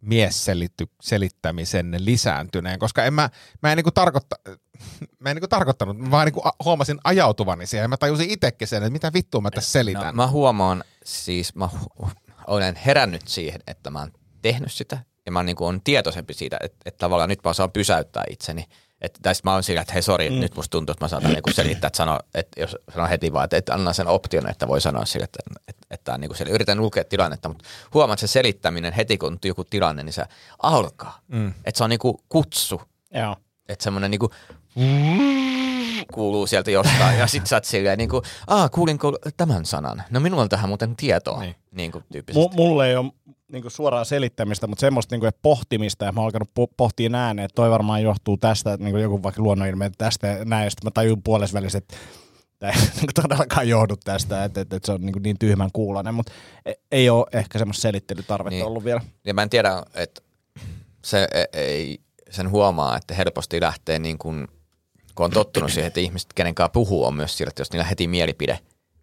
miesselittämisenne 0.00 1.98
lisääntyneen, 2.00 2.78
koska 2.78 3.04
en 3.04 3.14
mä, 3.14 3.30
mä 3.62 3.72
en 3.72 3.76
niinku 3.76 3.90
tarkoita, 3.90 4.36
mä 5.18 5.30
en 5.30 5.36
niinku 5.36 5.48
tarkoittanut, 5.48 5.98
mä 5.98 6.10
vaan 6.10 6.26
niinku 6.26 6.42
huomasin 6.64 6.98
ajautuvani 7.04 7.66
siihen, 7.66 7.84
ja 7.84 7.88
mä 7.88 7.96
tajusin 7.96 8.30
itsekin 8.30 8.68
sen, 8.68 8.82
että 8.82 8.90
mitä 8.90 9.12
vittua 9.12 9.40
mä 9.40 9.50
tässä 9.50 9.72
selitän. 9.72 10.06
No, 10.06 10.12
mä 10.12 10.26
huomaan, 10.26 10.84
siis 11.04 11.54
mä 11.54 11.68
hu- 11.74 12.10
olen 12.46 12.76
herännyt 12.76 13.28
siihen, 13.28 13.60
että 13.66 13.90
mä 13.90 13.98
oon 13.98 14.12
tehnyt 14.42 14.72
sitä 14.72 14.98
ja 15.26 15.32
mä 15.32 15.42
niin 15.42 15.56
on 15.60 15.80
tietoisempi 15.84 16.34
siitä, 16.34 16.56
että, 16.62 16.78
että 16.84 16.98
tavallaan 16.98 17.28
nyt 17.28 17.40
mä 17.44 17.50
osaan 17.50 17.72
pysäyttää 17.72 18.24
itseni. 18.30 18.64
Että, 19.06 19.20
tai 19.22 19.34
mä 19.44 19.52
oon 19.52 19.62
sillä, 19.62 19.80
että 19.80 19.92
hei 19.92 20.02
sori, 20.02 20.30
mm. 20.30 20.40
nyt 20.40 20.56
musta 20.56 20.70
tuntuu, 20.70 20.92
että 20.92 21.04
mä 21.04 21.08
saatan 21.08 21.30
niin 21.32 21.54
selittää, 21.54 21.86
että, 21.86 21.96
sano, 21.96 22.18
että 22.34 22.60
jos 22.60 22.76
sanoo 22.94 23.08
heti 23.08 23.32
vaan, 23.32 23.44
että, 23.44 23.56
että 23.56 23.74
annan 23.74 23.94
sen 23.94 24.06
option, 24.06 24.50
että 24.50 24.68
voi 24.68 24.80
sanoa 24.80 25.04
sille, 25.04 25.24
että, 25.24 25.38
että, 25.68 25.86
että 25.90 26.18
niin 26.18 26.28
kuin 26.28 26.48
yritän 26.48 26.80
lukea 26.80 27.04
tilannetta, 27.04 27.48
mutta 27.48 27.64
huomaat 27.94 28.18
se 28.18 28.26
selittäminen 28.26 28.92
heti, 28.92 29.18
kun 29.18 29.32
on 29.32 29.38
joku 29.44 29.64
tilanne, 29.64 30.02
niin 30.02 30.12
se 30.12 30.24
alkaa. 30.62 31.20
Mm. 31.28 31.48
Että 31.64 31.78
se 31.78 31.84
on 31.84 31.90
niin 31.90 31.98
kuin 31.98 32.16
kutsu, 32.28 32.82
Joo. 33.10 33.36
että 33.68 33.82
semmoinen 33.82 34.10
niinku 34.10 34.30
kuuluu 36.12 36.46
sieltä 36.46 36.70
jostain 36.70 37.18
ja 37.18 37.26
sit 37.26 37.46
sä 37.46 37.56
oot 37.56 37.64
silleen 37.64 37.98
niinku, 37.98 38.22
aa 38.46 38.68
kuulinko 38.68 39.18
tämän 39.36 39.66
sanan? 39.66 40.02
No 40.10 40.20
minulla 40.20 40.42
on 40.42 40.48
tähän 40.48 40.68
muuten 40.68 40.96
tietoa. 40.96 41.40
Niin. 41.40 41.56
Niinku 41.70 42.02
tyyppisesti. 42.12 42.48
M- 42.48 42.56
mulle 42.56 42.88
ei 42.88 42.96
ole 42.96 43.12
niinku 43.52 43.70
suoraan 43.70 44.06
selittämistä, 44.06 44.66
mutta 44.66 44.80
semmoista 44.80 45.14
niinku, 45.14 45.26
että 45.26 45.38
pohtimista, 45.42 46.04
ja 46.04 46.12
mä 46.12 46.20
oon 46.20 46.24
alkanut 46.26 46.48
po- 46.48 46.74
pohtia 46.76 47.10
ääneen, 47.14 47.44
että 47.44 47.54
toi 47.54 47.70
varmaan 47.70 48.02
johtuu 48.02 48.36
tästä, 48.36 48.72
että 48.72 48.84
niinku 48.84 48.98
joku 48.98 49.22
vaikka 49.22 49.42
luonnonilme, 49.42 49.86
että 49.86 50.04
tästä 50.04 50.38
näin, 50.44 50.64
ja 50.64 50.70
sitten 50.70 50.86
mä 50.86 50.90
tajun 50.90 51.22
puolesvälissä, 51.22 51.78
että 51.78 51.96
tämä 52.58 52.72
ei 52.72 52.78
niinku 52.78 53.12
todellakaan 53.22 53.68
johdu 53.68 53.96
tästä, 54.04 54.44
että, 54.44 54.60
että, 54.60 54.76
että 54.76 54.86
se 54.86 54.92
on 54.92 55.00
niinku 55.00 55.18
niin 55.18 55.38
tyhmän 55.38 55.70
kuulonen, 55.72 56.14
mutta 56.14 56.32
e- 56.66 56.72
ei 56.92 57.10
ole 57.10 57.26
ehkä 57.32 57.58
semmoista 57.58 57.82
selittelytarvetta 57.82 58.50
Niin. 58.50 58.58
niin. 58.58 58.66
ollut 58.66 58.84
vielä. 58.84 59.00
Ja 59.24 59.34
mä 59.34 59.42
en 59.42 59.50
tiedä, 59.50 59.82
että 59.94 60.22
se 61.04 61.28
e- 61.34 61.58
ei 61.60 62.00
sen 62.30 62.50
huomaa, 62.50 62.96
että 62.96 63.14
helposti 63.14 63.60
lähtee 63.60 63.98
niin 63.98 64.18
kuin, 64.18 64.48
kun 65.14 65.24
on 65.24 65.30
tottunut 65.30 65.72
siihen, 65.72 65.86
että 65.86 66.00
ihmiset, 66.00 66.32
kenen 66.34 66.54
kanssa 66.54 66.72
puhuu, 66.72 67.04
on 67.04 67.14
myös 67.14 67.38
sillä, 67.38 67.48
että 67.48 67.60
jos 67.60 67.70
niillä 67.72 67.84
heti 67.84 68.08
mielipide, 68.08 68.58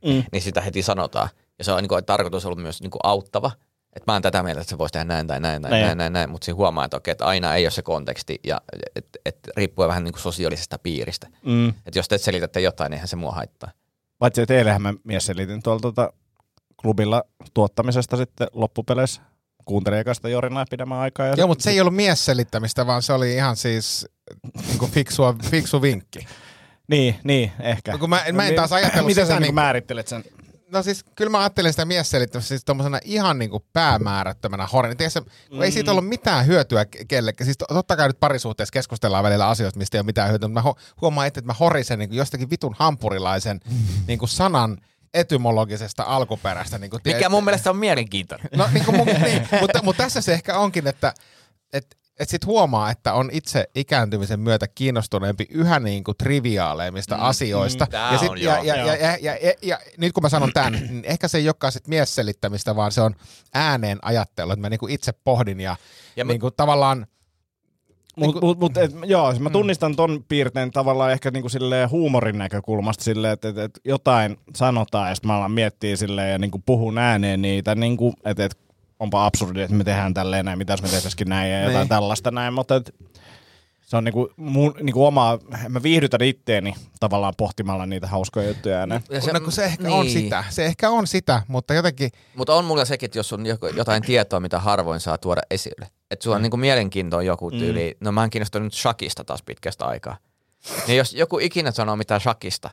Mm. 0.05 0.23
niin 0.31 0.41
sitä 0.41 0.61
heti 0.61 0.81
sanotaan. 0.81 1.29
Ja 1.59 1.63
se 1.65 1.71
on 1.71 1.81
niin 1.83 1.89
kuin, 1.89 2.05
tarkoitus 2.05 2.45
ollut 2.45 2.61
myös 2.61 2.81
niin 2.81 2.91
kuin 2.91 2.99
auttava. 3.03 3.51
Että 3.95 4.03
mä 4.11 4.13
oon 4.13 4.21
tätä 4.21 4.43
mieltä, 4.43 4.61
että 4.61 4.69
se 4.69 4.77
voisi 4.77 4.91
tehdä 4.93 5.03
näin 5.05 5.27
tai 5.27 5.39
näin 5.39 5.61
tai 5.61 5.71
Niin. 5.71 5.85
näin, 5.85 5.97
näin, 5.97 6.13
näin, 6.13 6.29
mutta 6.29 6.45
siinä 6.45 6.55
huomaa, 6.55 6.85
että, 6.85 6.97
okei, 6.97 7.11
että 7.11 7.25
aina 7.25 7.55
ei 7.55 7.65
ole 7.65 7.71
se 7.71 7.81
konteksti 7.81 8.39
ja 8.43 8.61
et, 8.95 9.05
et, 9.25 9.37
riippuu 9.57 9.87
vähän 9.87 10.03
niin 10.03 10.11
kuin 10.13 10.21
sosiaalisesta 10.21 10.79
piiristä. 10.79 11.27
Mm. 11.45 11.69
Että 11.69 11.99
jos 11.99 12.07
te 12.07 12.17
selitätte 12.17 12.61
jotain, 12.61 12.89
niin 12.89 12.95
eihän 12.97 13.07
se 13.07 13.15
mua 13.15 13.31
haittaa. 13.31 13.71
Paitsi 14.19 14.41
että 14.41 14.53
eilenhän 14.53 14.81
mä 14.81 14.93
mies 15.03 15.25
selitin 15.25 15.63
tuolla 15.63 15.79
tota, 15.79 16.13
klubilla 16.81 17.23
tuottamisesta 17.53 18.17
sitten 18.17 18.47
loppupeleissä. 18.53 19.21
Kuuntelin 19.65 19.99
ekasta 19.99 20.29
Jorinaa 20.29 20.65
pidemmän 20.69 20.97
aikaa. 20.99 21.25
Ja 21.27 21.33
Joo, 21.37 21.47
mutta 21.47 21.63
se 21.63 21.69
ei 21.69 21.81
ollut 21.81 21.95
miesselittämistä, 21.95 22.87
vaan 22.87 23.01
se 23.01 23.13
oli 23.13 23.33
ihan 23.33 23.55
siis 23.55 24.07
niin 24.79 24.91
fiksua, 24.91 25.35
fiksu 25.51 25.81
vinkki. 25.81 26.19
Niin, 26.87 27.15
niin, 27.23 27.51
ehkä. 27.59 27.91
No 27.91 27.97
kun 27.97 28.09
mä- 28.09 28.23
mä 28.33 28.47
en 28.47 28.55
taas 28.55 28.71
ajatellut 28.73 29.05
Miten 29.07 29.25
sitä 29.25 29.33
sä 29.35 29.39
niin- 29.39 29.47
niin... 29.47 29.55
määrittelet 29.55 30.07
sen? 30.07 30.23
No 30.73 30.83
siis 30.83 31.03
kyllä 31.15 31.31
mä 31.31 31.39
ajattelin 31.39 31.73
sitä 31.73 31.85
miesselittämistä 31.85 32.47
siis 32.47 32.65
tommosena 32.65 32.99
ihan 33.03 33.39
niinku 33.39 33.65
päämäärättömänä 33.73 34.67
horin. 34.67 34.97
Tiedätkö, 34.97 35.21
kun 35.49 35.63
ei 35.63 35.71
siitä 35.71 35.91
ollut 35.91 36.07
mitään 36.07 36.47
hyötyä 36.47 36.83
ke- 36.83 37.05
kellekään. 37.07 37.45
Siis 37.45 37.57
to- 37.57 37.65
totta 37.65 37.95
kai 37.95 38.07
nyt 38.07 38.19
parisuhteessa 38.19 38.73
keskustellaan 38.73 39.23
välillä 39.23 39.49
asioista, 39.49 39.77
mistä 39.77 39.97
ei 39.97 39.99
ole 39.99 40.05
mitään 40.05 40.29
hyötyä, 40.29 40.47
mutta 40.47 40.63
mä 40.63 40.73
huomaan 41.01 41.27
itse, 41.27 41.39
että 41.39 41.47
mä 41.47 41.55
horisen 41.59 41.99
niinku 41.99 42.15
jostakin 42.15 42.49
vitun 42.49 42.75
hampurilaisen 42.79 43.59
niinku 44.07 44.27
sanan 44.27 44.77
etymologisesta 45.13 46.03
alkuperästä. 46.03 46.77
Niinku, 46.77 46.99
Mikä 47.05 47.29
mun 47.29 47.43
mielestä 47.43 47.69
on 47.69 47.77
mielenkiintoinen. 47.77 48.47
No 48.55 48.69
niin 48.73 48.85
kuin 48.85 48.97
mun, 48.97 49.07
niin, 49.07 49.47
mutta, 49.61 49.79
mutta 49.83 50.03
tässä 50.03 50.21
se 50.21 50.33
ehkä 50.33 50.57
onkin, 50.57 50.87
että 50.87 51.13
et, 51.73 51.97
et 52.19 52.29
sit 52.29 52.45
huomaa, 52.45 52.91
että 52.91 53.13
on 53.13 53.29
itse 53.33 53.65
ikääntymisen 53.75 54.39
myötä 54.39 54.67
kiinnostuneempi 54.67 55.47
yhä 55.49 55.79
niin 55.79 56.03
kuin 56.03 56.17
triviaaleimmista 56.17 57.15
mm, 57.15 57.23
asioista. 57.23 57.87
tää 57.91 58.11
ja, 58.11 58.17
sit, 58.17 58.29
on 58.29 58.41
ja, 58.41 58.53
joo. 58.53 58.63
ja, 58.63 58.75
ja, 58.75 58.95
ja, 58.95 59.17
ja, 59.21 59.37
ja, 59.41 59.53
ja, 59.61 59.79
nyt 59.97 60.13
kun 60.13 60.23
mä 60.23 60.29
sanon 60.29 60.53
tämän, 60.53 60.73
niin 60.89 61.05
ehkä 61.05 61.27
se 61.27 61.37
ei 61.37 61.47
olekaan 61.47 61.71
sit 61.71 61.87
miesselittämistä, 61.87 62.75
vaan 62.75 62.91
se 62.91 63.01
on 63.01 63.15
ääneen 63.53 63.99
ajattelu, 64.01 64.51
että 64.51 64.61
mä 64.61 64.69
niin 64.69 64.79
kuin 64.79 64.93
itse 64.93 65.11
pohdin 65.23 65.59
ja, 65.59 65.71
Ja 65.71 65.77
ja 66.15 66.25
mä- 66.25 66.31
niin 66.31 66.39
kuin 66.39 66.53
tavallaan 66.57 67.07
Mutta 68.15 68.41
mut, 68.41 68.59
mut, 68.59 68.77
et, 68.77 68.91
joo, 69.05 69.33
mä 69.39 69.49
tunnistan 69.49 69.95
ton 69.95 70.23
piirteen 70.27 70.71
tavallaan 70.71 71.11
ehkä 71.11 71.31
niinku 71.31 71.49
silleen 71.49 71.89
huumorin 71.89 72.37
näkökulmasta 72.37 73.03
silleen, 73.03 73.33
että 73.33 73.49
et, 73.49 73.57
et 73.57 73.79
jotain 73.85 74.37
sanotaan 74.55 75.09
ja 75.09 75.15
sitten 75.15 75.27
mä 75.27 75.37
alan 75.37 75.51
miettiä 75.51 75.95
silleen 75.95 76.31
ja 76.31 76.37
niinku 76.37 76.61
puhun 76.65 76.97
ääneen 76.97 77.41
niitä, 77.41 77.75
niinku, 77.75 78.13
että 78.25 78.45
et, 78.45 78.57
onpa 78.99 79.25
absurdi, 79.25 79.61
että 79.61 79.75
me 79.75 79.83
tehdään 79.83 80.13
tälleen 80.13 80.45
näin, 80.45 80.57
mitäs 80.57 80.81
me 80.81 80.87
tehtäisikin 80.87 81.29
näin 81.29 81.51
ja 81.51 81.59
jotain 81.59 81.77
Niin. 81.77 81.89
tällaista 81.89 82.31
näin, 82.31 82.53
mutta 82.53 82.75
et, 82.75 82.95
se 83.81 83.97
on 83.97 84.03
niinku, 84.03 84.29
mun, 84.37 84.73
niinku 84.81 85.05
omaa, 85.05 85.39
mä 85.69 85.83
viihdytän 85.83 86.21
itteeni 86.21 86.73
tavallaan 86.99 87.33
pohtimalla 87.37 87.85
niitä 87.85 88.07
hauskoja 88.07 88.47
juttuja 88.47 88.77
ääneen. 88.77 89.03
Ja 89.09 89.21
se, 89.21 89.33
no, 89.33 89.39
kun 89.39 89.51
se 89.51 89.63
ehkä 89.63 89.83
niin. 89.83 89.93
on 89.93 90.09
sitä. 90.09 90.43
Se 90.49 90.65
ehkä 90.65 90.89
on 90.89 91.07
sitä, 91.07 91.41
mutta 91.47 91.73
jotenkin 91.73 92.09
Mutta 92.35 92.55
on 92.55 92.65
mulla 92.65 92.85
sekin, 92.85 93.07
että 93.07 93.19
jos 93.19 93.33
on 93.33 93.45
jotain 93.75 94.03
tietoa, 94.03 94.39
mitä 94.39 94.59
harvoin 94.59 94.99
saa 94.99 95.17
tuoda 95.17 95.41
esille. 95.51 95.87
Että 96.11 96.23
sulla 96.23 96.35
on 96.35 96.41
niinku 96.41 96.57
mielenkiintoa 96.57 97.21
joku 97.21 97.51
tyyli. 97.51 97.97
No 97.99 98.11
mä 98.11 98.21
oon 98.21 98.29
kiinnostunut 98.29 98.65
nyt 98.65 98.73
shakista 98.73 99.23
taas 99.23 99.43
pitkästä 99.43 99.85
aikaa. 99.85 100.17
Niin 100.87 100.97
jos 100.97 101.13
joku 101.13 101.39
ikinä 101.39 101.71
sanoo 101.71 101.95
mitään 101.95 102.21
shakista, 102.21 102.69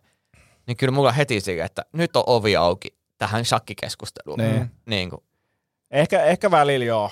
niin 0.67 0.77
kyllä 0.77 0.93
mulla 0.93 1.13
heti 1.13 1.41
sille, 1.41 1.65
että 1.65 1.85
nyt 1.93 2.17
on 2.17 2.25
ovi 2.27 2.57
auki 2.57 2.89
tähän 3.19 3.45
shakkikeskusteluun. 3.45 4.39
Niin. 4.39 4.71
Niin 4.87 5.11
kuin. 5.11 5.23
Ehkä, 5.91 6.23
ehkä 6.25 6.51
välillä 6.51 6.85
joo. 6.85 7.11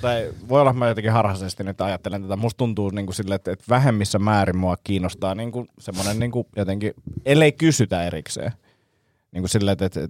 Tai 0.00 0.32
voi 0.48 0.60
olla, 0.60 0.70
että 0.70 0.78
mä 0.78 0.88
jotenkin 0.88 1.12
harhaisesti 1.12 1.64
nyt 1.64 1.80
ajattelen 1.80 2.22
tätä. 2.22 2.36
Musta 2.36 2.58
tuntuu 2.58 2.90
niin 2.90 3.06
kuin 3.06 3.14
sille, 3.14 3.34
että, 3.34 3.52
että 3.52 3.64
vähemmissä 3.68 4.18
määrin 4.18 4.56
mua 4.56 4.76
kiinnostaa 4.84 5.34
niin 5.34 5.52
kuin 5.52 5.68
semmoinen 5.78 6.18
niin 6.18 6.30
kuin 6.30 6.46
jotenkin, 6.56 6.92
ellei 7.24 7.52
kysytä 7.52 8.04
erikseen. 8.04 8.52
Niin 9.32 9.42
kuin 9.42 9.48
sille, 9.48 9.72
että, 9.72 9.84
että, 9.86 10.08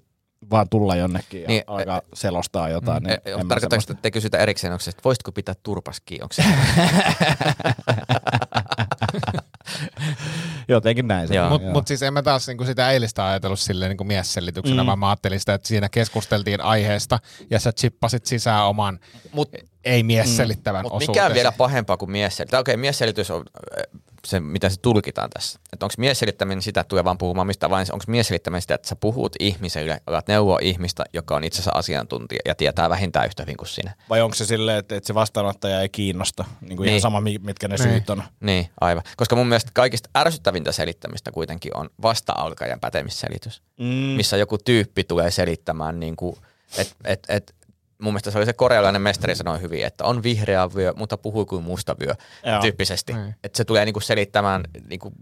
vaan 0.51 0.69
tulla 0.69 0.97
jonnekin 0.97 1.43
ja 1.43 1.49
Niin, 1.49 1.57
niin, 1.57 1.65
alkaa 1.67 2.01
selostaa 2.15 2.69
jotain. 2.69 3.03
Niin 3.03 3.19
E, 3.25 3.31
semmoista- 3.69 3.93
että 3.93 4.03
te 4.03 4.11
kysytä 4.11 4.39
erikseen, 4.39 4.73
onko 4.73 4.81
se, 4.83 4.91
että 4.91 5.03
voisitko 5.05 5.33
pitää 5.33 5.55
turpas 5.63 6.01
kiinni? 6.05 6.23
Onko 6.23 6.33
se? 6.33 6.43
Jotenkin 10.69 11.09
näin. 11.09 11.29
Mutta 11.49 11.69
mut 11.69 11.87
siis 11.87 12.03
en 12.03 12.13
mä 12.13 12.23
taas 12.23 12.47
niinku 12.47 12.65
sitä 12.65 12.91
eilistä 12.91 13.27
ajatellut 13.27 13.61
silleen 13.61 13.89
niinku 13.89 14.05
miesselityksenä, 14.05 14.83
mm. 14.83 14.87
vaan 14.87 14.99
mä 14.99 15.09
ajattelin 15.09 15.41
sitä, 15.41 15.55
että 15.55 15.69
siinä 15.69 15.89
keskusteltiin 15.89 16.61
aiheesta 16.61 17.19
ja 17.51 17.61
sä 17.61 17.73
chippasit 17.73 18.27
sisään 18.27 18.67
oman 18.67 18.99
Mut, 19.33 19.51
ei 19.85 20.03
miesselittävän 20.03 20.83
mut 20.83 20.93
osuutesi. 20.93 21.11
mikä 21.11 21.27
on 21.27 21.35
vielä 21.35 21.53
pahempaa 21.53 21.97
kuin 21.97 22.11
miesselitys? 22.11 22.59
Okei, 22.59 22.77
miesselitys 22.77 23.31
on 23.31 23.45
se, 24.31 24.41
mitä 24.41 24.69
se 24.69 24.77
tulkitaan 24.83 25.31
tässä. 25.31 25.61
Että 25.73 25.87
onko 25.87 25.95
miesselittäminen 25.99 26.63
sitä, 26.63 26.81
että 26.81 26.89
tulee 26.89 27.05
vaan 27.05 27.19
puhumaan 27.19 27.47
mistä 27.47 27.71
vain, 27.71 27.87
onko 27.93 28.05
miesselittäminen 28.09 28.63
sitä, 28.63 28.75
että 28.75 28.89
sä 28.89 28.97
puhut 28.97 29.37
ihmiselle, 29.41 30.01
alat 30.07 30.29
neuvoa 30.29 30.59
ihmistä, 30.63 31.05
joka 31.13 31.37
on 31.37 31.45
itse 31.45 31.57
asiassa 31.57 31.79
asiantuntija 31.79 32.41
ja 32.45 32.55
tietää 32.55 32.91
vähintään 32.91 33.27
yhtä 33.27 33.43
hyvin 33.43 33.57
kuin 33.57 33.69
sinä. 33.69 33.95
Vai 34.11 34.21
onko 34.23 34.35
se 34.35 34.47
silleen, 34.47 34.79
että, 34.79 34.97
että 34.97 35.07
se 35.07 35.15
vastaanottaja 35.15 35.81
ei 35.81 35.89
kiinnosta? 35.89 36.45
Niin 36.61 36.77
kuin 36.77 36.85
Niin. 36.85 36.89
ihan 36.89 37.01
sama, 37.01 37.21
mi- 37.21 37.39
mitkä 37.43 37.69
ne 37.69 37.77
Niin. 37.77 37.89
syyt 37.89 38.11
on. 38.11 38.23
Niin, 38.41 38.69
aivan. 38.81 39.03
Koska 39.17 39.37
mun 39.37 39.47
mielestä 39.47 39.71
kaikista 39.75 40.11
ärsyttävintä 40.17 40.73
selittämistä 40.73 41.31
kuitenkin 41.33 41.77
on 41.77 41.91
vasta-alkajan 42.03 42.81
pätemisselitys, 42.81 43.63
Mm. 43.79 43.85
missä 43.87 44.37
joku 44.37 44.59
tyyppi 44.59 45.05
tulee 45.05 45.31
selittämään, 45.31 46.01
niin 46.01 46.17
kuin, 46.17 46.37
et, 46.79 46.95
et, 47.05 47.27
et, 47.29 47.55
mun 48.03 48.13
mielestä 48.13 48.31
se 48.31 48.39
oli 48.39 48.47
se 48.47 48.53
korealainen 48.53 49.03
mestari 49.03 49.35
sanoi 49.35 49.61
hyvin, 49.61 49.85
että 49.87 50.05
on 50.05 50.23
vihreä 50.23 50.75
vyö, 50.75 50.93
mutta 50.97 51.17
puhuu 51.17 51.47
kuin 51.47 51.65
musta 51.65 51.97
vyö, 52.01 52.15
Joo. 52.47 52.61
tyyppisesti. 52.61 53.13
Niin. 53.13 53.35
Että 53.45 53.57
se 53.57 53.65
tulee 53.65 53.85
niin 53.85 53.93
kuin 53.93 54.03
selittämään 54.03 54.63
niin 54.89 54.99
kuin, 55.01 55.15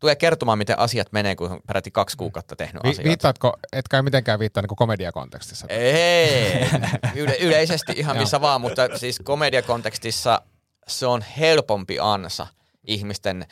tulee 0.00 0.16
kertomaan, 0.16 0.58
miten 0.58 0.78
asiat 0.78 1.12
menee, 1.12 1.36
kun 1.36 1.50
on 1.50 1.60
peräti 1.66 1.90
kaksi 1.90 2.16
kuukautta 2.16 2.56
tehnyt 2.56 2.82
Vi- 2.82 2.88
asioita. 2.90 3.08
viittaatko, 3.08 3.56
etkä 3.72 3.96
ei 3.96 4.02
mitenkään 4.02 4.38
viittaa 4.38 4.62
niin 4.62 4.76
komediakontekstissa? 4.76 5.66
Ei, 5.68 6.68
yle, 7.22 7.36
yleisesti 7.40 7.92
ihan 7.96 8.16
Joo. 8.16 8.22
missä 8.22 8.40
vaan, 8.40 8.60
mutta 8.60 8.98
siis 8.98 9.20
komediakontekstissa 9.24 10.42
se 10.88 11.06
on 11.06 11.22
helpompi 11.38 11.98
ansa 12.00 12.46
ihmisten, 12.86 13.46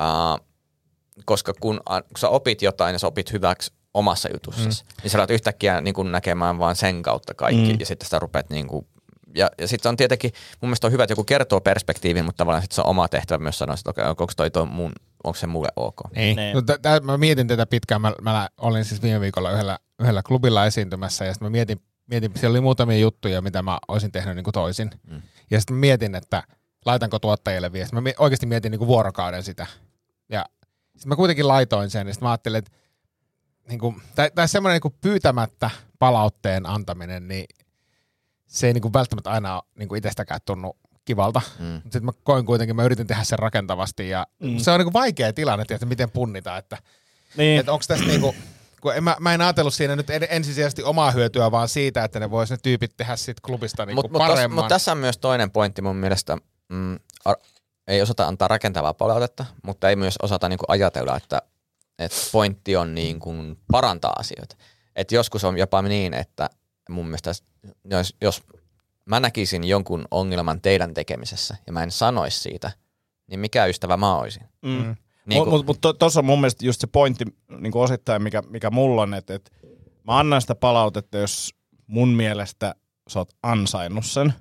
uh, 0.00 0.46
koska 1.24 1.52
kun, 1.60 1.80
kun 1.86 2.18
sä 2.18 2.28
opit 2.28 2.62
jotain 2.62 2.92
ja 2.92 2.98
sä 2.98 3.06
opit 3.06 3.32
hyväksi 3.32 3.72
omassa 3.96 4.28
jutussasi, 4.32 4.84
mm. 4.84 4.88
niin 5.02 5.10
sä 5.10 5.18
alat 5.18 5.30
yhtäkkiä 5.30 5.80
niin 5.80 5.94
kun 5.94 6.12
näkemään 6.12 6.58
vaan 6.58 6.76
sen 6.76 7.02
kautta 7.02 7.34
kaikki 7.34 7.72
mm. 7.72 7.80
ja 7.80 7.86
sitten 7.86 8.08
sä 8.08 8.18
rupeat 8.18 8.50
niin 8.50 8.66
kuin, 8.66 8.86
ja, 9.36 9.50
ja 9.58 9.68
sitten 9.68 9.90
on 9.90 9.96
tietenkin, 9.96 10.32
mun 10.60 10.68
mielestä 10.68 10.86
on 10.86 10.92
hyvä, 10.92 11.04
että 11.04 11.12
joku 11.12 11.24
kertoo 11.24 11.60
perspektiivin, 11.60 12.24
mutta 12.24 12.38
tavallaan 12.38 12.62
sitten 12.62 12.74
se 12.74 12.80
on 12.80 12.86
oma 12.86 13.08
tehtävä 13.08 13.42
myös 13.42 13.58
sanoa, 13.58 13.74
että 13.74 13.90
okei, 13.90 14.04
onko 14.04 14.26
toi, 14.36 14.50
toi 14.50 14.66
mun, 14.66 14.92
onko 15.24 15.36
se 15.36 15.46
mulle 15.46 15.68
ok. 15.76 15.96
Niin. 16.16 16.36
Niin. 16.36 16.54
No, 16.54 16.62
t- 16.62 16.82
tää, 16.82 17.00
mä 17.00 17.18
mietin 17.18 17.48
tätä 17.48 17.66
pitkään. 17.66 18.00
Mä, 18.00 18.12
mä 18.22 18.48
olin 18.58 18.84
siis 18.84 19.02
viime 19.02 19.20
viikolla 19.20 19.52
yhdellä, 19.52 19.78
yhdellä 20.00 20.22
klubilla 20.22 20.66
esiintymässä 20.66 21.24
ja 21.24 21.32
sitten 21.32 21.46
mä 21.46 21.50
mietin, 21.50 21.80
mietin, 22.06 22.32
siellä 22.34 22.54
oli 22.54 22.60
muutamia 22.60 22.98
juttuja, 22.98 23.42
mitä 23.42 23.62
mä 23.62 23.78
olisin 23.88 24.12
tehnyt 24.12 24.36
niin 24.36 24.44
kuin 24.44 24.52
toisin. 24.52 24.90
Mm. 25.10 25.22
Ja 25.50 25.60
sitten 25.60 25.76
mietin, 25.76 26.14
että 26.14 26.42
laitanko 26.86 27.18
tuottajille 27.18 27.72
viesti. 27.72 27.94
Mä 27.94 28.00
mi- 28.00 28.14
oikeasti 28.18 28.46
mietin 28.46 28.70
niin 28.70 28.78
kuin 28.78 28.88
vuorokauden 28.88 29.42
sitä. 29.42 29.66
Ja 30.28 30.44
sitten 30.86 31.08
mä 31.08 31.16
kuitenkin 31.16 31.48
laitoin 31.48 31.90
sen 31.90 32.06
ja 32.06 32.12
sitten 32.12 32.26
mä 32.26 32.30
ajattelin, 32.30 32.58
että 32.58 32.70
niin 33.68 33.78
kuin, 33.78 34.02
tai, 34.14 34.30
tai 34.34 34.48
semmoinen 34.48 34.74
niin 34.74 34.80
kuin 34.82 34.94
pyytämättä 35.00 35.70
palautteen 35.98 36.66
antaminen, 36.66 37.28
niin 37.28 37.46
se 38.46 38.66
ei 38.66 38.72
niin 38.72 38.82
kuin 38.82 38.92
välttämättä 38.92 39.30
aina 39.30 39.62
niin 39.78 39.88
kuin 39.88 39.98
itsestäkään 39.98 40.40
tunnu 40.44 40.76
kivalta. 41.04 41.40
Mm. 41.58 41.64
Mutta 41.66 41.82
sitten 41.82 42.04
mä 42.04 42.12
koin 42.24 42.46
kuitenkin, 42.46 42.76
mä 42.76 42.84
yritin 42.84 43.06
tehdä 43.06 43.24
sen 43.24 43.38
rakentavasti 43.38 44.08
ja 44.08 44.26
mm. 44.42 44.58
se 44.58 44.70
on 44.70 44.78
niinku 44.80 44.92
vaikea 44.92 45.32
tilanne, 45.32 45.64
että 45.70 45.86
miten 45.86 46.10
punnita, 46.10 46.56
että, 46.56 46.78
Niin. 47.36 47.60
että 47.60 47.72
onko 47.72 47.84
tässä 47.88 48.04
niinku, 48.04 48.34
kun 48.80 48.94
en, 48.94 49.04
mä, 49.04 49.16
mä 49.20 49.34
en 49.34 49.40
ajatellut 49.40 49.74
siinä 49.74 49.96
nyt 49.96 50.10
en- 50.10 50.26
ensisijaisesti 50.30 50.82
omaa 50.82 51.10
hyötyä, 51.10 51.50
vaan 51.50 51.68
siitä, 51.68 52.04
että 52.04 52.20
ne 52.20 52.30
vois 52.30 52.50
ne 52.50 52.56
tyypit 52.62 52.96
tehdä 52.96 53.16
siitä 53.16 53.40
klubista 53.44 53.86
niinku 53.86 54.02
Mutta 54.02 54.18
mut, 54.18 54.26
paremman. 54.28 54.64
mut 54.64 54.68
tässä 54.68 54.92
on 54.92 54.98
myös 54.98 55.18
toinen 55.18 55.50
pointti 55.50 55.82
mun 55.82 55.96
mielestä. 55.96 56.36
Mm, 56.68 56.98
ar- 57.24 57.36
ei 57.88 58.02
osata 58.02 58.26
antaa 58.26 58.48
rakentavaa 58.48 58.94
palautetta, 58.94 59.44
mutta 59.62 59.88
ei 59.90 59.96
myös 59.96 60.14
osata 60.22 60.48
niinku 60.48 60.64
ajatella, 60.68 61.16
että, 61.16 61.42
että 61.98 62.16
pointti 62.32 62.76
on 62.76 62.94
niinku 62.94 63.34
parantaa 63.72 64.12
asioita. 64.18 64.56
Et 64.96 65.12
joskus 65.12 65.44
on 65.44 65.58
jopa 65.58 65.82
niin, 65.82 66.14
että 66.14 66.50
mun 66.88 67.06
mielestä 67.06 67.32
jos, 67.84 68.14
jos 68.20 68.42
mä 69.04 69.20
näkisin 69.20 69.64
jonkun 69.64 70.04
ongelman 70.10 70.60
teidän 70.60 70.94
tekemisessä 70.94 71.56
ja 71.66 71.72
mä 71.72 71.82
en 71.82 71.90
sanoisi 71.90 72.40
siitä, 72.40 72.72
niin 73.26 73.40
mikä 73.40 73.66
ystävä 73.66 73.96
mä 73.96 74.18
olisin? 74.18 74.42
Mm. 74.62 74.70
Mm. 74.70 74.76
Niin 74.76 74.96
Niin 75.26 75.38
Mutta 75.38 75.50
mut, 75.50 75.66
mut 75.66 75.98
tuossa 75.98 76.20
on 76.20 76.26
mun 76.26 76.40
mielestä 76.40 76.66
just 76.66 76.80
se 76.80 76.86
pointti 76.86 77.24
niin 77.58 77.72
kuin 77.72 77.82
osittain, 77.82 78.22
mikä, 78.22 78.42
mikä 78.48 78.70
mulla 78.70 79.02
on, 79.02 79.14
että, 79.14 79.34
että 79.34 79.50
mä 80.04 80.18
annan 80.18 80.40
sitä 80.40 80.54
palautetta, 80.54 81.18
jos 81.18 81.54
mun 81.86 82.08
mielestä 82.08 82.74
sä 83.08 83.18
oot 83.18 83.32
ansainnut 83.42 84.06
sen. 84.06 84.34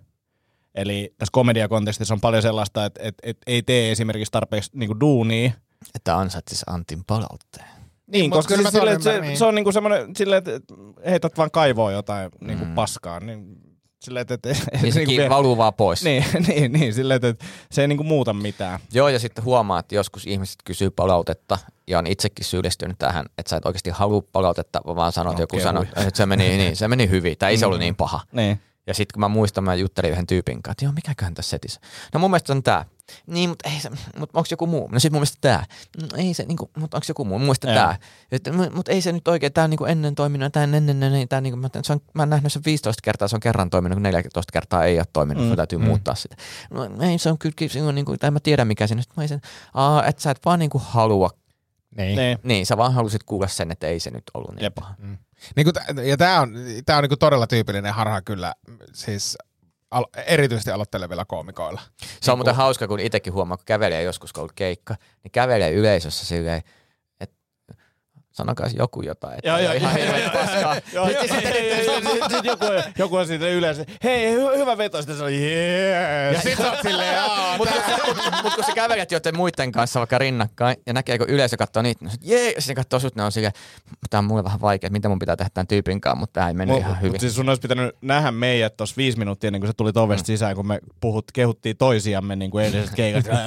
Eli 0.75 1.13
tässä 1.17 1.31
komediakontekstissa 1.31 2.13
on 2.13 2.21
paljon 2.21 2.41
sellaista, 2.41 2.85
että, 2.85 2.99
että, 3.03 3.29
että 3.29 3.43
ei 3.47 3.63
tee 3.63 3.91
esimerkiksi 3.91 4.31
tarpeeksi 4.31 4.71
niin 4.73 4.87
kuin 4.87 4.99
duunia. 4.99 5.51
Että 5.95 6.17
ansaitsis 6.17 6.63
Antin 6.67 7.03
palautteen. 7.07 7.65
Niin, 8.07 8.31
koska 8.31 8.55
siis 8.55 8.63
ton 8.63 8.71
sille, 8.71 8.91
että 8.91 9.03
se, 9.03 9.21
niin. 9.21 9.37
se 9.37 9.45
on 9.45 9.55
niin 9.55 9.63
kuin 9.63 9.73
semmoinen, 9.73 10.15
silleen, 10.15 10.37
että 10.37 10.73
heität 11.09 11.37
vaan 11.37 11.51
kaivoa 11.51 11.91
jotain 11.91 12.31
niin 12.41 12.57
kuin 12.57 12.67
Mm. 12.69 12.75
paskaa. 12.75 13.19
Niin, 13.19 13.57
silleen, 14.01 14.21
että, 14.21 14.33
että, 14.33 14.55
Niin 14.81 14.93
se 14.93 14.99
niin 15.05 15.21
vie- 15.21 15.29
valuu 15.29 15.57
vaan 15.57 15.73
pois. 15.73 16.03
niin, 16.03 16.25
niin, 16.47 16.71
niin, 16.71 16.93
silleen, 16.93 17.15
että, 17.15 17.27
että 17.27 17.45
se 17.71 17.81
ei 17.81 17.87
niin 17.87 17.97
kuin 17.97 18.07
muuta 18.07 18.33
mitään. 18.33 18.79
Joo, 18.93 19.09
ja 19.09 19.19
sitten 19.19 19.43
huomaa, 19.43 19.79
että 19.79 19.95
joskus 19.95 20.27
ihmiset 20.27 20.55
kysyy 20.65 20.89
palautetta, 20.89 21.57
ja 21.87 21.99
on 21.99 22.07
itsekin 22.07 22.45
syyllistynyt 22.45 22.97
tähän, 22.99 23.25
että 23.37 23.49
sä 23.49 23.57
et 23.57 23.65
oikeasti 23.65 23.89
halua 23.89 24.21
palautetta, 24.31 24.81
vaan 24.85 25.11
sanot, 25.11 25.33
No, 25.33 25.37
no, 25.37 25.43
joku 25.43 25.59
sanoo, 25.59 25.83
että 25.83 26.17
se 26.17 26.25
meni, 26.25 26.57
niin, 26.57 26.75
se 26.75 26.87
meni 26.87 27.09
hyvin, 27.09 27.37
tai 27.37 27.51
ei 27.51 27.57
se 27.57 27.65
ollut 27.65 27.79
niin 27.79 27.95
paha. 27.95 28.19
Niin. 28.31 28.59
Ja 28.87 28.93
sitten 28.93 29.13
kun 29.13 29.19
mä 29.19 29.27
muistan, 29.27 29.63
mä 29.63 29.75
juttelin 29.75 30.11
yhden 30.11 30.27
tyypin 30.27 30.63
kanssa, 30.63 30.71
että 30.71 30.85
joo, 30.85 30.91
mikäköhän 30.91 31.33
tässä 31.33 31.49
setissä. 31.49 31.79
No 32.13 32.19
mun 32.19 32.31
mielestä 32.31 32.53
on 32.53 32.63
tää. 32.63 32.85
Niin, 33.27 33.49
mutta 33.49 33.69
ei 33.69 33.79
se, 33.79 33.89
mutta 33.89 34.37
onko 34.39 34.47
joku 34.51 34.67
muu? 34.67 34.89
No 34.91 34.99
sit 34.99 35.11
mun 35.11 35.19
mielestä 35.19 35.37
tää. 35.41 35.65
No, 36.01 36.07
ei 36.17 36.33
se, 36.33 36.45
niinku, 36.45 36.71
mutta 36.77 36.97
onko 36.97 37.05
joku 37.07 37.25
muu? 37.25 37.39
Mun 37.39 37.45
mielestä 37.45 37.67
tää. 37.67 37.97
Mutta 38.73 38.91
ei 38.91 39.01
se 39.01 39.11
nyt 39.11 39.27
oikein, 39.27 39.53
tää 39.53 39.63
on 39.63 39.69
niinku 39.69 39.85
ennen 39.85 40.15
toiminut, 40.15 40.53
tää 40.53 40.63
ennen, 40.63 40.89
ennen, 40.89 41.13
ennen 41.13 41.27
tää 41.27 41.41
niinku, 41.41 41.57
mä, 41.57 41.69
se 41.81 41.93
on, 41.93 41.99
mä 42.13 42.21
oon 42.21 42.29
nähnyt 42.29 42.53
sen 42.53 42.61
15 42.65 43.01
kertaa, 43.03 43.27
se 43.27 43.35
on 43.35 43.39
kerran 43.39 43.69
toiminut, 43.69 43.95
kun 43.95 44.03
14 44.03 44.51
kertaa 44.51 44.85
ei 44.85 44.97
ole 44.97 45.05
toiminut, 45.13 45.43
mm. 45.43 45.45
Mm. 45.45 45.49
sun 45.49 45.57
täytyy 45.57 45.79
mm. 45.79 45.85
muuttaa 45.85 46.15
sitä. 46.15 46.35
No, 46.69 46.89
ei, 47.01 47.17
se 47.17 47.29
on 47.29 47.37
kyllä, 47.37 47.69
se 47.69 47.83
on 47.83 47.95
niinku, 47.95 48.17
tai 48.17 48.31
mä 48.31 48.39
tiedän 48.39 48.67
mikä 48.67 48.87
siinä, 48.87 49.01
Sitten 49.01 49.23
mä 49.23 49.27
sen, 49.27 49.41
aa, 49.73 50.05
että 50.05 50.21
sä 50.21 50.31
et 50.31 50.39
vaan 50.45 50.59
niinku 50.59 50.81
halua, 50.85 51.29
niin. 51.97 52.15
Niin. 52.17 52.37
niin, 52.43 52.65
sä 52.65 52.77
vaan 52.77 52.93
halusit 52.93 53.23
kuulla 53.23 53.47
sen, 53.47 53.71
että 53.71 53.87
ei 53.87 53.99
se 53.99 54.11
nyt 54.11 54.23
ollut 54.33 54.55
niin 54.55 54.63
Jep. 54.63 54.75
paha. 54.75 54.95
Niin 55.55 55.65
kuin, 55.65 56.07
ja 56.07 56.17
tämä 56.17 56.41
on, 56.41 56.55
tää 56.85 56.97
on 56.97 57.03
niinku 57.03 57.17
todella 57.17 57.47
tyypillinen 57.47 57.93
harha 57.93 58.21
kyllä, 58.21 58.53
siis 58.93 59.37
al- 59.91 60.05
erityisesti 60.25 60.71
aloittelevilla 60.71 61.25
koomikoilla. 61.25 61.81
Se 62.21 62.31
on 62.31 62.37
muuten 62.37 62.55
hauska, 62.55 62.87
kun 62.87 62.99
itsekin 62.99 63.33
huomaa, 63.33 63.57
kun 63.57 63.65
kävelee 63.65 64.03
joskus, 64.03 64.33
kun 64.33 64.43
on 64.43 64.49
keikka, 64.55 64.95
niin 65.23 65.31
kävelee 65.31 65.71
yleisössä 65.71 66.25
silleen, 66.25 66.61
sanokaa 68.35 68.67
joku 68.77 69.01
jotain. 69.01 69.37
Että 69.37 69.49
Joo, 69.49 69.57
ole 69.57 69.75
ihan 69.75 69.99
joo, 69.99 70.29
paskaa. 70.33 70.75
Joku, 72.43 72.65
joku 72.97 73.15
on 73.15 73.27
siitä 73.27 73.47
yleensä, 73.47 73.85
hei, 74.03 74.35
hy- 74.35 74.57
hyvä 74.57 74.77
veto, 74.77 74.97
sitten 74.97 75.17
se 75.17 75.23
on 75.23 75.33
jees. 75.33 76.35
Ja 76.35 76.41
sit 76.41 76.57
sä 76.57 76.71
oot 76.71 76.79
silleen, 76.81 77.21
Mutta 77.57 77.75
mut, 78.07 78.17
mut, 78.43 78.55
kun 78.55 78.63
sä 78.63 78.71
kävelet 78.75 79.11
joten 79.11 79.37
muiden 79.37 79.71
kanssa 79.71 79.99
vaikka 79.99 80.17
rinnakkain 80.17 80.77
ja 80.85 80.93
näkee, 80.93 81.17
kun 81.17 81.29
yleisö 81.29 81.57
katsoo 81.57 81.83
niitä, 81.83 82.05
niin 82.05 82.17
jee, 82.21 82.51
ja 82.51 82.61
sitten 82.61 82.75
katsoo 82.75 82.99
sut, 82.99 83.15
ne 83.15 83.23
on 83.23 83.31
silleen, 83.31 83.53
tää 84.09 84.17
on 84.17 84.25
mulle 84.25 84.43
vähän 84.43 84.61
vaikea, 84.61 84.89
mitä 84.89 85.09
mun 85.09 85.19
pitää 85.19 85.35
tehdä 85.35 85.49
tämän 85.53 85.67
tyypin 85.67 86.01
kanssa, 86.01 86.19
mutta 86.19 86.39
tää 86.39 86.47
ei 86.47 86.53
mennyt 86.53 86.77
ihan 86.77 86.97
hyvin. 87.01 87.11
Mutta 87.11 87.21
siis 87.21 87.35
sun 87.35 87.49
olisi 87.49 87.61
pitänyt 87.61 87.95
nähdä 88.01 88.31
meidät 88.31 88.77
tuossa 88.77 88.95
viisi 88.97 89.17
minuuttia 89.17 89.47
ennen 89.47 89.61
kuin 89.61 89.69
sä 89.69 89.73
tulit 89.77 89.97
ovesta 89.97 90.25
sisään, 90.27 90.55
kun 90.55 90.67
me 90.67 90.79
puhut, 90.99 91.25
kehuttiin 91.33 91.77
toisiamme 91.77 92.35
niin 92.35 92.51
kuin 92.51 92.65
edellisestä 92.65 92.95
keikasta. 92.95 93.31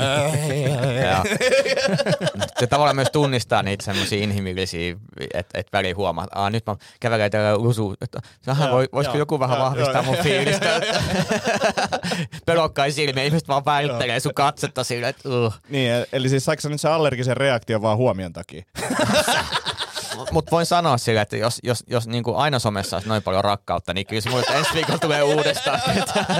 Se 2.60 2.66
tavallaan 2.66 2.96
myös 2.96 3.10
tunnistaa 3.12 3.62
niitä 3.62 3.84
semmoisia 3.84 4.22
inhimillisiä, 4.22 4.77
että 5.34 5.58
et 5.58 5.66
väliin 5.72 5.96
huomaa, 5.96 6.24
että 6.24 6.38
"Aa, 6.38 6.50
nyt 6.50 6.66
mä 6.66 6.76
kävelen 7.00 7.30
täällä 7.30 7.58
lusu, 7.58 7.94
että 8.00 8.20
voi, 8.70 8.88
voisiko 8.92 9.16
joo, 9.16 9.18
joku 9.22 9.40
vähän 9.40 9.58
joo, 9.58 9.64
vahvistaa 9.66 9.92
joo, 9.94 10.02
mun 10.02 10.16
fiilistä. 10.16 10.80
Pelokkain 12.46 12.92
silmiä, 12.92 13.24
ihmiset 13.24 13.48
vaan 13.48 13.64
väittelee 13.64 14.20
sun 14.20 14.34
katsetta 14.34 14.84
silleen, 14.84 15.10
että 15.10 15.28
uh. 15.28 15.54
niin, 15.68 15.92
eli 16.12 16.28
siis 16.28 16.44
saiko 16.44 16.68
nyt 16.68 16.80
se 16.80 16.88
allergisen 16.88 17.36
reaktion 17.36 17.82
vaan 17.82 17.96
huomion 17.96 18.32
takia? 18.32 18.62
Mutta 20.30 20.50
voin 20.50 20.66
sanoa 20.66 20.98
sille, 20.98 21.20
että 21.20 21.36
jos, 21.36 21.58
jos, 21.62 21.84
jos 21.86 22.06
niin 22.06 22.24
kuin 22.24 22.36
aina 22.36 22.58
somessa 22.58 22.96
olisi 22.96 23.08
noin 23.08 23.22
paljon 23.22 23.44
rakkautta, 23.44 23.94
niin 23.94 24.06
kyllä 24.06 24.20
se 24.20 24.30
mulle 24.30 24.44
ensi 24.50 24.74
viikolla 24.74 24.98
tulee 24.98 25.22
uudestaan. 25.22 25.80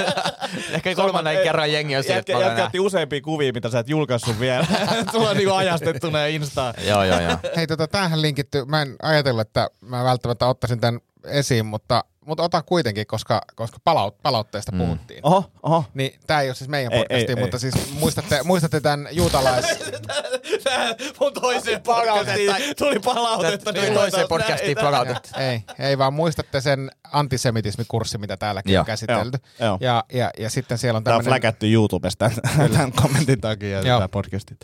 Ehkä 0.73 0.95
kolmannen 0.95 1.43
kerran 1.43 1.73
jengi 1.73 1.97
on 1.97 2.03
sille, 2.03 2.19
että 2.19 2.33
Jätkä, 2.33 2.71
useampia 2.81 3.21
kuvia, 3.21 3.53
mitä 3.53 3.71
sä 3.71 3.79
et 3.79 3.89
julkaissut 3.89 4.41
vielä. 4.41 4.67
On 5.15 5.37
niinku 5.37 5.55
ajastettuna 5.55 6.27
Instaan. 6.27 6.75
Joo, 6.87 7.05
joo, 7.05 7.21
joo. 7.21 7.37
Hei, 7.57 7.67
tota, 7.67 7.89
tämähän 7.89 8.23
linkittyy, 8.23 8.65
mä 8.65 8.83
en 8.83 8.97
ajatellut, 9.03 9.41
että 9.41 9.69
mä 9.81 10.05
välttämättä 10.05 10.47
ottaisin 10.47 10.81
tämän 10.81 11.01
esiin, 11.25 11.67
mutta, 11.67 12.05
mutta 12.29 12.43
otan 12.43 12.65
kuitenkin, 12.67 13.07
koska, 13.07 13.41
koska 13.55 13.79
palaut, 13.85 14.23
palautteesta 14.23 14.73
mm. 14.73 14.79
puhuttiin. 14.79 15.21
Oho, 15.23 15.51
oho. 15.63 15.85
Niin 15.95 16.21
tämä 16.27 16.41
ei 16.41 16.49
ole 16.49 16.55
siis 16.55 16.71
meidän 16.71 16.93
Ei, 16.93 16.99
podcastiin, 16.99 17.39
ei, 17.39 17.45
mutta 17.45 17.57
ei. 17.57 17.61
siis 17.61 17.93
muistatte, 17.93 18.43
muistatte 18.43 18.81
tämän 18.81 19.09
juutalais... 19.11 19.67
Mun 21.21 21.33
toiseen 21.33 21.83
podcastiin 21.83 22.53
tuli 22.79 22.99
palautetta. 22.99 23.73
Tuli 23.73 23.91
toiseen 23.91 24.29
podcastiin 24.29 24.77
palautetta. 24.81 25.41
ei, 25.41 25.63
ei 25.79 25.99
vaan 25.99 26.13
muistatte 26.15 26.61
sen 26.61 26.91
antisemitismikurssi, 27.13 28.19
mitä 28.19 28.37
täälläkin 28.37 28.73
Joo. 28.75 28.81
on 28.81 28.87
käsitelty. 28.87 29.39
Joo. 29.61 29.79
Ja, 29.81 30.05
ja, 30.13 30.31
ja 30.39 30.51
sitten 30.51 30.79
siellä 30.79 30.97
on 30.97 31.05
Tää 31.05 31.15
on 31.17 31.19
tämmöinen... 31.25 31.41
fläkätty 31.41 31.73
YouTubesta 31.73 32.31
tämän, 32.73 32.93
kommentin 32.93 33.41
takia, 33.41 33.83
tämä 33.83 34.09
podcasti. 34.09 34.57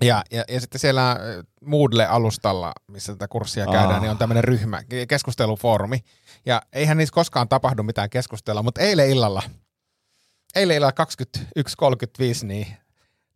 Ja, 0.00 0.22
ja, 0.30 0.44
ja 0.48 0.60
sitten 0.60 0.78
siellä 0.80 1.10
äh, 1.10 1.18
Moodle-alustalla, 1.64 2.72
missä 2.88 3.12
tätä 3.12 3.28
kurssia 3.28 3.64
käydään, 3.66 3.90
Ah. 3.90 4.00
niin 4.00 4.10
on 4.10 4.18
tämmöinen 4.18 4.44
ryhmä, 4.44 4.80
ke- 4.80 5.06
keskustelufoorumi. 5.08 5.98
Ja 6.46 6.62
eihän 6.72 6.96
niissä 6.96 7.12
koskaan 7.14 7.48
tapahdu 7.48 7.82
mitään 7.82 8.10
keskustella, 8.10 8.62
mutta 8.62 8.80
eilen 8.80 9.10
illalla, 9.10 9.42
eilen 10.54 10.76
illalla 10.76 11.04
21.35, 12.40 12.46
niin 12.46 12.66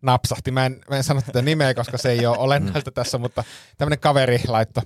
napsahti. 0.03 0.51
Mä 0.51 0.67
en, 0.67 0.81
mä 0.91 0.97
en 0.97 1.05
sano 1.05 1.23
tätä 1.23 1.43
nimeä, 1.43 1.75
koska 1.75 1.99
se 1.99 2.11
ei 2.11 2.27
ole 2.27 2.39
olennaista 2.39 2.91
tässä, 2.91 3.19
mutta 3.19 3.45
tämmöinen 3.79 4.01
kaveri 4.01 4.41
laitto. 4.49 4.83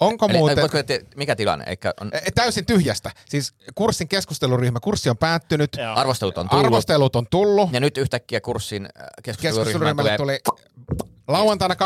Onko 0.00 0.26
Eli, 0.26 0.38
muuten... 0.38 0.56
voitko, 0.56 0.82
te- 0.82 1.04
mikä 1.16 1.36
tilanne? 1.36 1.64
Eikä 1.68 1.94
on, 2.00 2.10
E, 2.12 2.30
Täysin 2.34 2.66
tyhjästä. 2.66 3.10
Siis 3.28 3.54
kurssin 3.74 4.08
keskusteluryhmä, 4.08 4.80
kurssi 4.80 5.10
on 5.10 5.16
päättynyt, 5.16 5.76
Joo. 5.76 5.94
arvostelut 5.96 6.38
on 6.38 6.48
tullut. 6.48 6.64
arvostelut 6.66 7.16
on 7.16 7.26
tullut, 7.30 7.72
Ja 7.72 7.80
nyt 7.80 7.98
yhtäkkiä 7.98 8.40
kurssin 8.40 8.84
äh, 8.84 9.06
keskusteluryhmään 9.22 9.96
keskusteluryhmälle 9.96 10.16
tulee... 10.16 10.38
tuli 10.44 11.11
lauantaina 11.32 11.74
21.35 11.74 11.78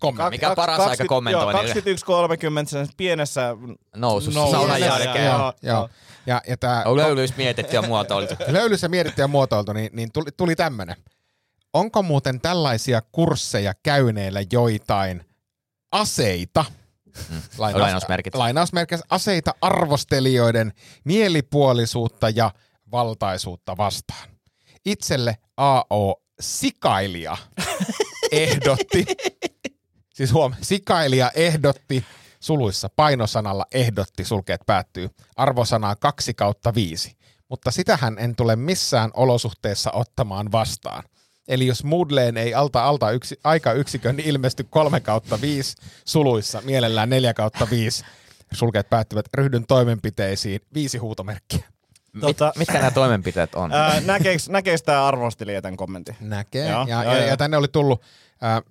kommentti. 0.00 0.30
Mikä 0.30 0.50
on 0.50 0.56
paras 0.56 0.80
aika 0.80 1.04
kommentoinnille? 1.04 1.68
Joo, 2.08 2.60
21.30 2.62 2.66
sen 2.68 2.88
pienessä 2.96 3.56
nousussa 3.96 4.40
nousussa. 4.40 4.50
saunan 4.50 4.80
jälkeen. 4.80 5.24
joo. 5.26 5.38
Joo, 5.38 5.52
joo. 5.62 5.88
Ja, 6.26 6.42
ja 6.48 6.56
tämä 6.56 6.82
On 6.86 6.96
löylyys 6.96 7.36
mietitty 7.36 7.74
ja 7.76 7.82
muotoiltu. 7.82 8.34
löylyssä 8.46 8.88
mietitty 8.88 9.20
ja 9.22 9.28
muotoiltu, 9.28 9.72
niin, 9.72 9.90
niin 9.92 10.12
tuli, 10.12 10.30
tuli 10.36 10.56
tämmöinen. 10.56 10.96
onko 11.72 12.02
muuten 12.02 12.40
tällaisia 12.40 13.02
kursseja 13.12 13.72
käyneillä 13.82 14.40
joitain 14.52 15.24
aseita, 15.92 16.64
lainaus, 17.58 17.82
Lainausmerkit. 17.82 18.34
lainausmerkit, 18.34 19.00
aseita 19.10 19.54
arvostelijoiden 19.60 20.72
mielipuolisuutta 21.04 22.28
ja 22.30 22.50
valtaisuutta 22.90 23.76
vastaan. 23.76 24.28
Itselle 24.86 25.36
AO 25.56 26.14
Sikailija 26.40 27.36
ehdotti, 28.32 29.04
siis 30.14 30.32
huom, 30.32 30.54
Sikailija 30.62 31.30
ehdotti 31.34 32.04
suluissa 32.40 32.88
painosanalla 32.96 33.66
ehdotti, 33.74 34.24
sulkeet 34.24 34.60
päättyy, 34.66 35.10
arvosanaa 35.36 35.96
2 35.96 36.34
kautta 36.34 36.74
5, 36.74 37.16
mutta 37.48 37.70
sitähän 37.70 38.18
en 38.18 38.36
tule 38.36 38.56
missään 38.56 39.10
olosuhteessa 39.14 39.90
ottamaan 39.92 40.52
vastaan. 40.52 41.04
Eli 41.48 41.66
jos 41.66 41.84
Moodleen 41.84 42.36
ei 42.36 42.54
alta 42.54 42.84
alta 42.84 43.10
yksi, 43.10 43.40
aikayksikön 43.44 44.20
ilmesty 44.20 44.64
3 44.70 45.00
kautta 45.00 45.40
5 45.40 45.76
suluissa, 46.04 46.60
mielellään 46.64 47.10
4 47.10 47.34
kautta 47.34 47.70
5, 47.70 48.04
sulkeet 48.52 48.90
päättyvät, 48.90 49.26
ryhdyn 49.34 49.66
toimenpiteisiin, 49.66 50.60
viisi 50.74 50.98
huutomerkkiä. 50.98 51.75
Tota, 52.20 52.46
Mit, 52.46 52.56
mitkä 52.56 52.78
nämä 52.78 52.90
toimenpiteet 52.90 53.54
on? 53.54 53.72
ää, 53.72 54.00
näkeekö, 54.00 54.42
näkeekö 54.48 54.82
tämä 54.84 55.06
arvostelija 55.06 55.62
tämän 55.62 55.76
kommentin? 55.76 56.16
Näkee. 56.20 56.70
Joo, 56.70 56.84
ja, 56.88 57.04
joo, 57.04 57.14
ja, 57.14 57.20
joo. 57.20 57.28
ja 57.28 57.36
tänne 57.36 57.56
oli 57.56 57.68
tullut, 57.68 58.02
äh, 58.44 58.62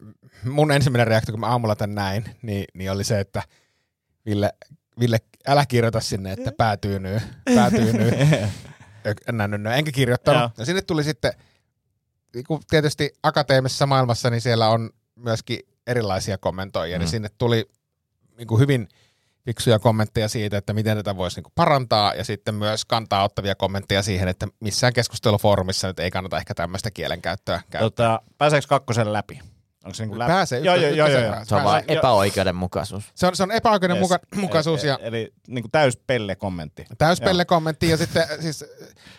mun 0.43 0.71
ensimmäinen 0.71 1.07
reaktio, 1.07 1.33
kun 1.33 1.39
mä 1.39 1.47
aamulla 1.47 1.75
tän 1.75 1.95
näin, 1.95 2.25
niin, 2.41 2.65
niin 2.73 2.91
oli 2.91 3.03
se, 3.03 3.19
että 3.19 3.43
Ville, 4.25 4.49
Ville 4.99 5.17
älä 5.47 5.65
kirjoita 5.65 5.99
sinne, 5.99 6.31
että 6.31 6.51
päätyy 6.51 6.99
nyt, 6.99 7.23
päätyy 7.55 7.93
nyt. 7.99 8.13
Enkä 9.75 9.91
kirjoittanut. 9.91 10.41
Joo. 10.41 10.49
Ja 10.57 10.65
sinne 10.65 10.81
tuli 10.81 11.03
sitten, 11.03 11.33
niin 12.33 12.45
kuin 12.47 12.61
tietysti 12.69 13.13
akateemisessa 13.23 13.85
maailmassa, 13.85 14.29
niin 14.29 14.41
siellä 14.41 14.69
on 14.69 14.89
myöskin 15.15 15.59
erilaisia 15.87 16.37
kommentoijia, 16.37 16.97
mm. 16.97 16.99
niin 16.99 17.09
sinne 17.09 17.29
tuli 17.37 17.69
niin 18.37 18.47
kuin 18.47 18.59
hyvin 18.59 18.87
fiksuja 19.45 19.79
kommentteja 19.79 20.27
siitä, 20.27 20.57
että 20.57 20.73
miten 20.73 20.97
tätä 20.97 21.17
voisi 21.17 21.41
niin 21.41 21.51
parantaa, 21.55 22.13
ja 22.13 22.23
sitten 22.23 22.55
myös 22.55 22.85
kantaa 22.85 23.23
ottavia 23.23 23.55
kommentteja 23.55 24.01
siihen, 24.03 24.27
että 24.27 24.47
missään 24.59 24.93
keskustelufoorumissa 24.93 25.87
nyt 25.87 25.99
ei 25.99 26.11
kannata 26.11 26.37
ehkä 26.37 26.53
tämmöistä 26.53 26.91
kielenkäyttöä 26.91 27.55
käyttää. 27.69 27.79
Tota, 27.81 28.21
pääseekö 28.37 28.67
kakkosen 28.69 29.13
läpi? 29.13 29.39
Onko 29.85 29.93
se 29.95 30.03
niinku 30.03 30.19
läpi? 30.19 30.31
Pääsee, 30.31 30.59
Joo, 30.59 30.75
joo, 30.75 30.89
joo, 30.91 31.07
joo. 31.07 31.35
Se 31.43 31.55
on 31.55 31.63
vain 31.63 31.85
joo. 31.87 31.97
epäoikeudenmukaisuus. 31.97 33.11
Se 33.15 33.27
on, 33.27 33.35
se 33.35 33.43
on 33.43 33.51
epäoikeudenmukaisuus 33.51 34.83
Yes. 34.83 34.87
ja 34.89 34.99
E- 35.01 35.07
Eli 35.07 35.33
niinku 35.47 35.69
täys 35.71 35.97
pelle 36.07 36.35
kommentti. 36.35 36.85
täyspelle 36.97 37.45
kommentti 37.45 37.89
ja 37.89 37.97
sitten 37.97 38.23
siis 38.39 38.65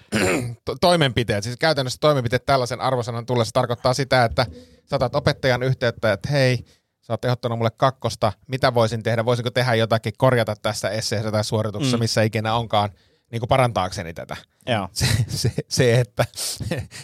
to- 0.64 0.76
toimenpiteet, 0.80 1.44
siis 1.44 1.56
käytännössä 1.56 1.98
toimenpiteet 2.00 2.46
tällaisen 2.46 2.80
arvosanan 2.80 3.26
tullessa 3.26 3.52
tarkoittaa 3.52 3.94
sitä, 3.94 4.24
että 4.24 4.46
saatat 4.84 5.14
opettajan 5.14 5.62
yhteyttä, 5.62 6.12
että 6.12 6.28
hei, 6.28 6.64
sä 7.06 7.12
oot 7.12 7.24
ehdottanut 7.24 7.58
mulle 7.58 7.70
kakkosta, 7.76 8.32
mitä 8.46 8.74
voisin 8.74 9.02
tehdä, 9.02 9.24
voisinko 9.24 9.50
tehdä 9.50 9.74
jotakin, 9.74 10.12
korjata 10.16 10.56
tässä 10.62 10.90
esseessä 10.90 11.32
tai 11.32 11.44
suorituksessa, 11.44 11.96
mm. 11.96 12.00
missä 12.00 12.22
ikinä 12.22 12.54
onkaan, 12.54 12.90
niin 13.30 13.40
kuin 13.40 13.48
parantaakseni 13.48 14.14
tätä. 14.14 14.36
Joo. 14.66 14.88
Se, 14.92 15.06
se, 15.28 15.52
se 15.68 16.00
että, 16.00 16.24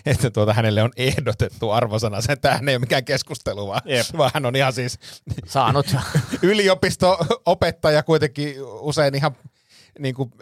että 0.06 0.30
tuota, 0.30 0.54
hänelle 0.54 0.82
on 0.82 0.90
ehdotettu 0.96 1.70
arvosana, 1.70 2.20
se, 2.20 2.32
että 2.32 2.54
hän 2.54 2.68
ei 2.68 2.74
ole 2.74 2.80
mikään 2.80 3.04
keskustelu, 3.04 3.68
vaan, 3.68 3.80
Jep. 3.84 4.06
vaan 4.16 4.30
hän 4.34 4.46
on 4.46 4.56
ihan 4.56 4.72
siis 4.72 4.98
Saanut. 5.46 5.86
yliopisto-opettaja 6.42 8.02
kuitenkin 8.02 8.54
usein 8.60 9.14
ihan 9.14 9.36
niin 9.98 10.14
kuin 10.14 10.32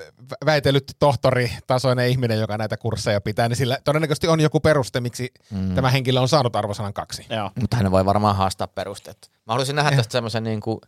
väitellyt 0.47 0.97
tohtoritasoinen 0.99 2.09
ihminen, 2.09 2.41
joka 2.41 2.59
näitä 2.59 2.77
kursseja 2.77 3.21
pitää, 3.21 3.49
niin 3.49 3.57
sillä 3.57 3.79
todennäköisesti 3.85 4.29
on 4.29 4.41
joku 4.41 4.61
peruste, 4.61 5.01
miksi 5.01 5.33
mm. 5.51 5.75
tämä 5.75 5.91
henkilö 5.91 6.21
on 6.21 6.29
saanut 6.29 6.57
arvosanan 6.57 6.93
kaksi. 6.93 7.27
Joo. 7.31 7.51
Mutta 7.61 7.77
hän 7.77 7.91
voi 7.91 8.05
varmaan 8.05 8.37
haastaa 8.37 8.67
perusteet. 8.67 9.31
Mä 9.33 9.53
haluaisin 9.53 9.77
nähdä 9.77 9.97
tästä 9.97 10.13
semmoisen 10.13 10.45
niin 10.45 10.61
kuin, 10.61 10.81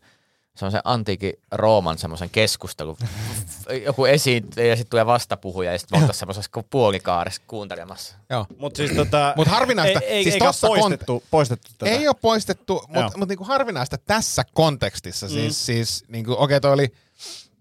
semmoisen 0.54 0.80
antiikin 0.84 1.32
Rooman 1.52 1.98
semmoisen 1.98 2.30
keskustelun. 2.30 2.96
Joku 3.86 4.04
esiin 4.04 4.48
ja 4.56 4.76
sitten 4.76 4.90
tulee 4.90 5.06
vastapuhuja 5.06 5.72
ja 5.72 5.78
sitten 5.78 6.00
oltaisiin 6.00 6.18
semmoisessa 6.18 6.50
puolikaaressa 6.70 7.42
kuuntelemassa. 7.46 8.16
Joo. 8.30 8.46
Mutta 8.58 8.76
siis 8.76 8.92
tota... 8.92 9.34
Mut 9.36 9.48
harvinaista, 9.48 10.00
Ei, 10.00 10.08
ei, 10.08 10.22
siis 10.22 10.34
eikä 10.34 10.46
tossa 10.46 10.66
poistettu, 10.66 11.22
poistettu 11.30 11.70
tätä. 11.78 11.90
Ei 11.90 12.08
ole 12.08 12.16
poistettu, 12.20 12.84
mutta 12.88 13.18
mut 13.18 13.28
niinku 13.28 13.44
harvinaista 13.44 13.98
tässä 13.98 14.44
kontekstissa. 14.54 15.26
Mm. 15.26 15.32
Siis, 15.32 15.66
siis 15.66 16.04
niinku, 16.08 16.36
okei, 16.38 16.60
toi 16.60 16.72
oli 16.72 16.92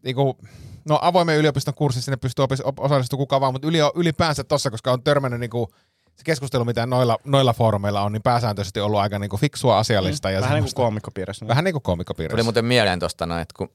niinku, 0.03 0.37
no 0.89 0.99
avoimen 1.01 1.37
yliopiston 1.37 1.73
kurssi, 1.73 2.01
sinne 2.01 2.17
pystyy 2.17 2.43
opis, 2.43 2.61
op, 2.61 2.79
osallistumaan 2.79 3.21
kuka 3.21 3.41
vaan, 3.41 3.53
mutta 3.53 3.67
yli, 3.67 3.77
ylipäänsä 3.95 4.43
tossa, 4.43 4.71
koska 4.71 4.91
on 4.91 5.03
törmännyt 5.03 5.39
niinku, 5.39 5.69
se 6.15 6.23
keskustelu, 6.23 6.65
mitä 6.65 6.85
noilla, 6.85 7.17
noilla 7.23 7.53
foorumeilla 7.53 8.01
on, 8.01 8.11
niin 8.11 8.23
pääsääntöisesti 8.23 8.79
ollut 8.79 8.99
aika 8.99 9.19
niinku 9.19 9.37
fiksua 9.37 9.77
asiallista. 9.77 10.27
Mm. 10.27 10.33
Ja 10.33 10.41
Vähän 10.41 10.55
niin 10.55 10.63
kuin 10.63 10.73
koomikkopiirissä. 10.75 11.47
Vähän 11.47 11.63
niin 11.63 11.73
kuin 11.73 11.81
Tuli 11.81 11.85
koomikkopiirissä. 11.85 12.43
muuten 12.43 12.65
mieleen 12.65 12.99
tuosta 12.99 13.25
noin, 13.25 13.41
että 13.41 13.53
kun 13.57 13.69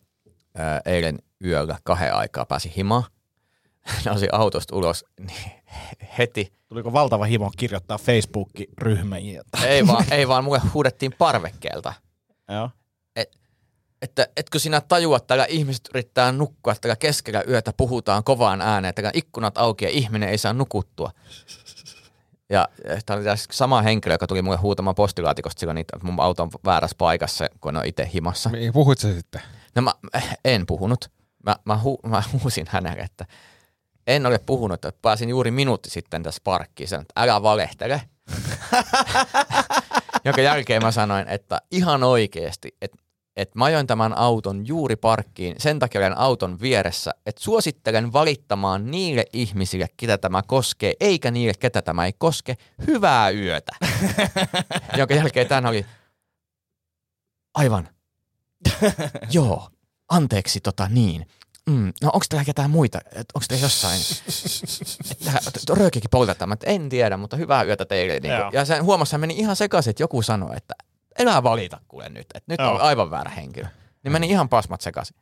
ää, 0.55 0.81
eilen 0.85 1.19
yöllä 1.45 1.79
kahden 1.85 2.15
aikaa 2.15 2.47
pääsi 2.47 2.73
himaan, 2.77 3.05
nousi 4.07 4.29
autosta 4.33 4.77
ulos, 4.77 5.05
niin 5.21 5.53
heti, 6.19 6.53
Tuliko 6.69 6.93
valtava 6.93 7.25
himo 7.25 7.51
kirjoittaa 7.57 7.99
Facebook-ryhmiin? 7.99 9.41
ei 9.65 9.87
vaan, 9.87 10.05
ei 10.11 10.29
vaan 10.29 10.45
mulle 10.45 10.61
huudettiin 10.75 11.15
parvekkeelta, 11.19 11.93
Joo. 12.49 12.71
Että 14.03 14.29
etkö 14.37 14.59
sinä 14.59 14.81
tajua, 14.81 15.17
että 15.17 15.27
täällä 15.27 15.47
ihmiset 15.49 15.89
yrittää 15.95 16.33
nukkua, 16.33 16.73
että 16.73 16.81
täällä 16.81 16.97
keskellä 16.97 17.43
yötä 17.49 17.73
puhutaan 17.77 18.25
kovaan 18.25 18.61
ääneen, 18.61 18.89
että 18.89 19.11
ikkunat 19.15 19.59
auki 19.59 19.85
ja 19.85 19.91
ihminen 19.91 20.29
ei 20.29 20.39
saa 20.39 20.53
nukuttua. 20.53 21.11
Ja 22.51 22.69
tämä 23.07 23.21
oli 23.21 23.25
sama 23.51 23.83
henkilö, 23.83 24.15
joka 24.15 24.27
tuli 24.27 24.43
mulle 24.43 24.57
huutamaan 24.57 24.95
postilaatikosta 24.95 25.61
silloin, 25.61 25.79
että 25.79 25.99
mun 26.03 26.21
auto 26.21 26.43
on 26.43 26.51
väärässä 26.65 26.97
paikassa, 26.99 27.49
kun 27.61 27.77
on 27.77 27.87
itse 27.87 28.11
himassa. 28.15 28.51
Puhuit 28.73 28.99
sä 28.99 29.15
sitten? 29.15 29.43
No 29.75 29.83
mä 29.83 29.93
en 30.45 30.67
puhunut. 30.67 31.11
Mä, 31.47 31.57
mä, 31.65 31.79
hu, 31.79 31.99
mä 32.07 32.23
huusin 32.33 32.67
hänelle, 32.69 33.03
että 33.03 33.27
en 34.07 34.27
ole 34.27 34.39
puhunut, 34.39 34.85
että 34.85 35.01
pääsin 35.03 35.29
juuri 35.29 35.51
minuutti 35.51 35.91
sitten 35.91 36.23
tässä 36.23 36.41
parkkiin. 36.45 36.89
Sanoin, 36.89 37.03
että 37.03 37.23
älä 37.23 37.43
valehtele. 37.43 38.03
Jonka 40.25 40.41
jälkeen 40.41 40.83
mä 40.83 40.93
sanoin, 40.93 41.29
että 41.29 41.61
ihan 41.71 42.05
oikeasti, 42.05 42.77
että, 42.83 42.99
että 43.37 43.59
mä 43.59 43.65
ajoin 43.65 43.87
tämän 43.87 44.19
auton 44.19 44.67
juuri 44.67 44.97
parkkiin, 44.97 45.55
sen 45.59 45.79
takia 45.79 46.01
olen 46.01 46.19
auton 46.19 46.61
vieressä, 46.61 47.11
että 47.27 47.43
suosittelen 47.43 48.13
valittamaan 48.13 48.91
niille 48.91 49.25
ihmisille, 49.33 49.87
ketä 49.97 50.19
tämä 50.19 50.43
koskee, 50.43 50.95
eikä 51.01 51.31
niille, 51.31 51.55
ketä 51.59 51.83
tämä 51.83 52.07
ei 52.07 52.13
koske. 52.19 52.57
Hyvää 52.87 53.31
yötä. 53.31 53.73
Jonka 54.99 55.15
jälkeen 55.15 55.49
tämän 55.49 55.67
oli, 55.67 55.87
aivan, 57.55 57.89
Joo, 59.33 59.71
anteeksi 60.09 60.61
tota 60.61 60.89
niin. 60.89 61.27
Mm, 61.71 61.93
no 62.03 62.11
onko 62.13 62.27
täällä 62.29 62.45
ketään 62.45 62.71
muita? 62.71 62.99
Onko 63.17 63.45
täällä 63.49 63.65
jossain? 63.65 64.01
Röökikin 65.71 66.11
poltetaan. 66.11 66.49
Mä, 66.49 66.57
en 66.67 66.89
tiedä, 66.89 67.17
mutta 67.17 67.37
hyvää 67.37 67.63
yötä 67.63 67.85
teille. 67.85 68.21
Niin 68.21 68.33
ja 68.53 68.65
sen 68.65 68.85
huomasi, 68.85 69.13
hän 69.13 69.21
meni 69.21 69.35
ihan 69.39 69.57
sekaisin, 69.57 69.91
että 69.91 70.03
joku 70.03 70.23
sanoi, 70.23 70.57
että 70.57 70.75
elää 71.19 71.43
valita 71.43 71.81
kuule 71.89 72.09
nyt. 72.09 72.27
Että 72.35 72.53
nyt 72.53 72.61
Joo. 72.61 72.75
on 72.75 72.81
aivan 72.81 73.11
väärä 73.11 73.31
henkilö. 73.31 73.67
Niin 74.05 74.13
meni 74.13 74.29
ihan 74.31 74.49
pasmat 74.49 74.81
sekaisin. 74.81 75.17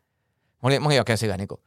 Mä 0.63 0.67
olin, 0.67 0.83
mä 0.83 0.87
olin 0.89 0.99
oikein 1.01 1.19
silleen 1.19 1.39
niin 1.39 1.49
kuin, 1.49 1.61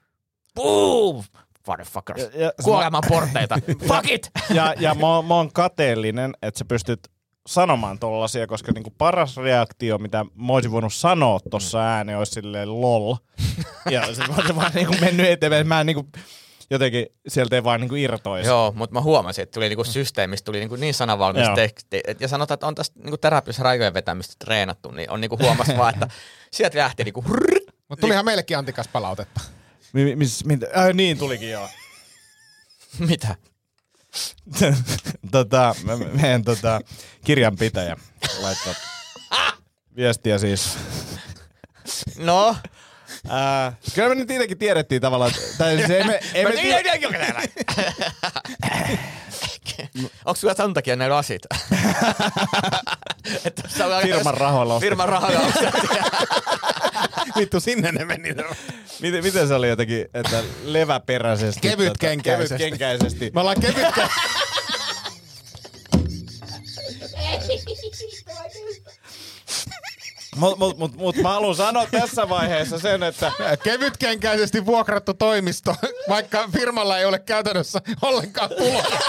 Buu! 0.55 1.25
Motherfuckers. 1.67 2.21
Ja- 2.21 2.41
ja- 2.43 2.51
Kuoleman 2.63 3.03
porteita. 3.09 3.55
Fuck 3.87 4.11
it! 4.11 4.29
Ja, 4.53 4.73
ja 4.79 4.93
mä, 4.95 5.01
mä 5.27 5.33
oon 5.35 5.53
kateellinen, 5.53 6.33
että 6.41 6.57
sä 6.57 6.65
pystyt 6.65 6.99
sanomaan 7.47 7.99
tollasia, 7.99 8.47
koska 8.47 8.71
niinku 8.71 8.91
paras 8.97 9.37
reaktio, 9.37 9.97
mitä 9.97 10.25
mä 10.35 10.53
olisin 10.53 10.71
voinut 10.71 10.93
sanoa 10.93 11.39
tuossa 11.49 11.79
ääneen, 11.79 12.17
olisi 12.17 12.31
silleen 12.31 12.81
lol. 12.81 13.15
Ja 13.89 14.15
se 14.15 14.23
on 14.49 14.55
vaan 14.55 14.71
niinku 14.73 14.95
mennyt 15.01 15.29
eteenpäin. 15.29 15.67
Mä 15.67 15.79
en 15.79 15.85
niinku, 15.85 16.09
jotenkin 16.69 17.05
sieltä 17.27 17.55
ei 17.55 17.63
vaan 17.63 17.81
niinku 17.81 17.95
irtoisi. 17.95 18.49
Joo, 18.49 18.73
mutta 18.75 18.93
mä 18.93 19.01
huomasin, 19.01 19.43
että 19.43 19.53
tuli 19.53 19.69
niinku 19.69 19.83
systeemistä 19.83 20.45
tuli 20.45 20.59
niinku 20.59 20.75
niin 20.75 20.93
sanavalmis 20.93 21.45
Joo. 21.45 21.55
teksti. 21.55 22.01
Et, 22.07 22.21
ja 22.21 22.27
sanotaan, 22.27 22.55
että 22.55 22.67
on 22.67 22.75
tästä 22.75 22.99
niinku 22.99 23.17
terapiassa 23.17 23.63
rajojen 23.63 23.93
vetämistä 23.93 24.35
treenattu, 24.39 24.91
niin 24.91 25.11
on 25.11 25.21
niinku 25.21 25.37
huomas 25.37 25.67
vaan, 25.77 25.93
että 25.93 26.07
sieltä 26.51 26.77
lähti 26.77 27.03
niinku 27.03 27.21
hrrrt. 27.21 27.63
Mutta 27.89 28.01
tulihan 28.01 28.25
meillekin 28.25 28.57
Antikas 28.57 28.87
palautetta. 28.87 29.41
Mi, 29.93 30.15
mis, 30.15 30.45
mit, 30.45 30.63
äh, 30.63 30.93
niin 30.93 31.17
tulikin 31.17 31.49
joo. 31.49 31.69
Mitä? 33.09 33.35
tota, 35.31 35.75
me- 35.83 35.95
me- 35.95 36.05
meidän 36.05 36.43
tota, 36.43 36.81
kirjanpitäjä 37.25 37.97
laittaa 38.41 38.73
viestiä 39.95 40.37
siis. 40.37 40.77
No? 42.17 42.55
Ää, 43.29 43.73
kyllä 43.95 44.09
me 44.09 44.15
nyt 44.15 44.31
itsekin 44.31 44.57
tiedettiin 44.57 45.01
tavallaan, 45.01 45.31
että, 45.31 45.57
tai 45.57 45.77
siis 45.77 45.89
ei 45.89 46.03
me, 46.03 46.19
ei 46.33 46.45
me 46.45 46.51
tie- 46.51 46.83
Onko 50.25 50.35
sulla 50.35 50.55
tämän 50.55 50.73
takia 50.73 50.95
ne 50.95 51.09
lasit? 51.09 51.41
Firman 54.01 54.33
rahoilla. 54.33 54.79
Firman 54.79 55.09
rahoilla. 55.09 55.41
Vittu, 57.37 57.59
sinne 57.59 57.91
ne 57.91 58.05
meni. 58.05 58.35
Miten, 59.01 59.23
miten 59.23 59.47
se 59.47 59.53
oli 59.53 59.69
jotenkin, 59.69 60.05
että 60.13 60.43
leväperäisesti? 60.63 61.61
Kevytkenkäisesti. 61.61 62.57
Kevytkenkäisesti. 62.57 63.31
Me 63.33 63.39
ollaan 63.39 63.61
kevytkä... 63.61 64.09
Mutta 70.37 70.57
mut, 70.57 70.77
mut, 70.77 70.95
mut 70.95 71.15
mä 71.15 71.29
haluan 71.29 71.55
sanoa 71.55 71.87
tässä 71.91 72.29
vaiheessa 72.29 72.79
sen, 72.79 73.03
että 73.03 73.31
Kevytkenkäisesti 73.63 74.65
vuokrattu 74.65 75.13
toimisto, 75.13 75.75
vaikka 76.09 76.49
firmalla 76.53 76.99
ei 76.99 77.05
ole 77.05 77.19
käytännössä 77.19 77.81
ollenkaan 78.01 78.49
tuloja. 78.49 78.99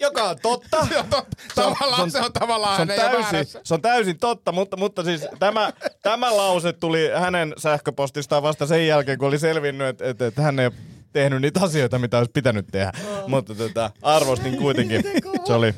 joka 0.00 0.22
on 0.22 0.36
totta. 0.42 0.86
Se 0.86 0.98
on 0.98 1.06
totta. 1.10 1.36
Tavallaan 1.54 2.10
se 2.10 2.20
on 2.20 2.32
tavallaan 2.32 2.76
se 2.76 2.82
on, 2.82 2.88
hän 2.88 2.98
ei 2.98 3.16
ole 3.16 3.24
täysin, 3.24 3.60
se 3.64 3.74
on 3.74 3.82
täysin 3.82 4.18
totta, 4.18 4.52
mutta, 4.52 4.76
mutta 4.76 5.04
siis 5.04 5.26
tämä, 5.38 5.72
tämä 6.02 6.36
lause 6.36 6.72
tuli 6.72 7.10
hänen 7.14 7.54
sähköpostistaan 7.58 8.42
vasta 8.42 8.66
sen 8.66 8.86
jälkeen, 8.86 9.18
kun 9.18 9.28
oli 9.28 9.38
selvinnyt, 9.38 9.88
että, 9.88 10.04
että, 10.04 10.26
että 10.26 10.42
hän 10.42 10.58
ei 10.58 10.70
tehnyt 11.14 11.40
niitä 11.42 11.60
asioita, 11.60 11.98
mitä 11.98 12.18
olisi 12.18 12.30
pitänyt 12.34 12.66
tehdä. 12.72 12.92
Mutta 13.26 13.54
tota, 13.54 13.90
arvostin 14.02 14.56
kuitenkin. 14.56 15.02
Se 15.46 15.52
oli, 15.52 15.74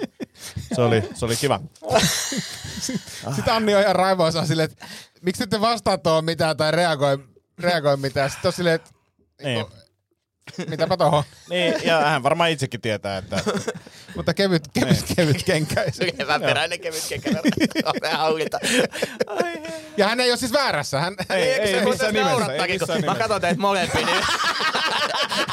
se 0.75 0.83
oli, 0.83 1.09
se 1.15 1.25
oli 1.25 1.37
kiva. 1.37 1.61
Sitten 3.37 3.55
Anni 3.55 3.75
on 3.75 3.83
ihan 3.83 3.97
raivoissaan 3.97 4.47
silleen, 4.47 4.71
että 4.73 4.87
miksi 5.23 5.43
ette 5.43 5.61
vastaa 5.61 5.99
tuohon 5.99 6.25
mitään 6.25 6.57
tai 6.57 6.71
reagoi, 6.73 7.19
reagoi 7.59 7.97
mitään. 7.97 8.31
Sitten 8.31 8.49
on 8.49 8.53
silleen, 8.53 8.75
että 8.75 8.91
Niin. 9.43 9.67
mitäpä 10.69 10.97
tohon. 10.97 11.23
niin, 11.51 11.75
ja 11.85 12.01
hän 12.01 12.23
varmaan 12.23 12.51
itsekin 12.51 12.81
tietää, 12.81 13.19
että 13.19 13.41
Mutta 14.17 14.35
kevyt, 14.35 14.63
kevyt, 14.73 15.05
kevyt 15.17 15.43
kenkäisi. 15.43 16.13
Keväperäinen 16.19 16.81
kevyt 16.81 17.05
kekävä. 17.09 17.41
hallita. 18.17 18.59
Ja 19.97 20.09
hän 20.09 20.21
ei 20.21 20.31
ole 20.31 20.37
siis 20.37 20.53
väärässä. 20.53 21.01
Hän, 21.01 21.15
ei, 21.31 21.43
ei 21.43 21.85
missään 21.85 22.15
nimessä. 22.15 22.53
Ei 22.55 22.69
missään 22.79 23.01
mä 23.01 23.07
nimessä. 23.07 23.19
katson 23.19 23.41
teitä 23.41 23.61
molempia, 23.61 24.07
niin 24.07 24.25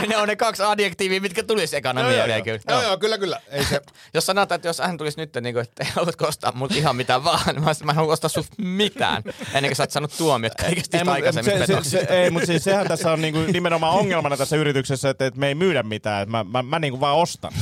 ne, 0.00 0.06
ne, 0.06 0.16
on 0.16 0.28
ne 0.28 0.36
kaksi 0.36 0.62
adjektiiviä, 0.62 1.20
mitkä 1.20 1.42
tulisi 1.42 1.76
ekana 1.76 2.08
mieleen 2.08 2.44
kyllä. 2.44 2.60
Joo, 2.68 2.82
joo, 2.82 2.98
kyllä, 2.98 3.18
kyllä. 3.18 3.40
Ei 3.50 3.64
se, 3.64 3.80
Jos 4.14 4.26
sanotaan, 4.26 4.56
että 4.56 4.68
jos 4.68 4.78
hän 4.78 4.98
tulisi 4.98 5.20
nyt, 5.20 5.34
niin 5.40 5.54
kuin, 5.54 5.62
että 5.62 5.84
ei 5.84 5.90
haluatko 5.94 6.26
ostaa 6.26 6.52
multa 6.52 6.74
ihan 6.74 6.96
mitään 6.96 7.24
vaan, 7.24 7.40
niin 7.46 7.64
mä, 7.64 7.70
mä 7.84 7.92
en 7.92 7.96
halua 7.96 8.12
ostaa 8.12 8.28
sulta 8.28 8.48
mitään, 8.58 9.22
ennen 9.54 9.70
kuin 9.70 9.76
sä 9.76 9.82
oot 9.82 9.90
saanut 9.90 10.16
tuomiot 10.18 10.54
kaikesta 10.54 10.96
Ei, 10.96 11.00
niistä 11.00 11.04
mut, 11.04 11.14
aikaisemmista 11.14 11.58
se, 11.58 11.66
se, 11.66 11.72
petoksista. 11.72 12.06
se, 12.06 12.22
ei, 12.22 12.30
mutta 12.30 12.46
siis 12.46 12.64
sehän 12.64 12.88
tässä 12.88 13.12
on 13.12 13.22
niinku 13.22 13.38
nimenomaan 13.40 13.94
ongelmana 13.94 14.36
tässä 14.36 14.56
yrityksessä, 14.56 15.10
että, 15.10 15.26
että 15.26 15.40
me 15.40 15.48
ei 15.48 15.54
myydä 15.54 15.82
mitään. 15.82 16.22
Että 16.22 16.30
mä, 16.30 16.44
mä, 16.44 16.62
mä 16.62 16.78
niinku 16.78 17.00
vaan 17.00 17.16
ostan. 17.16 17.52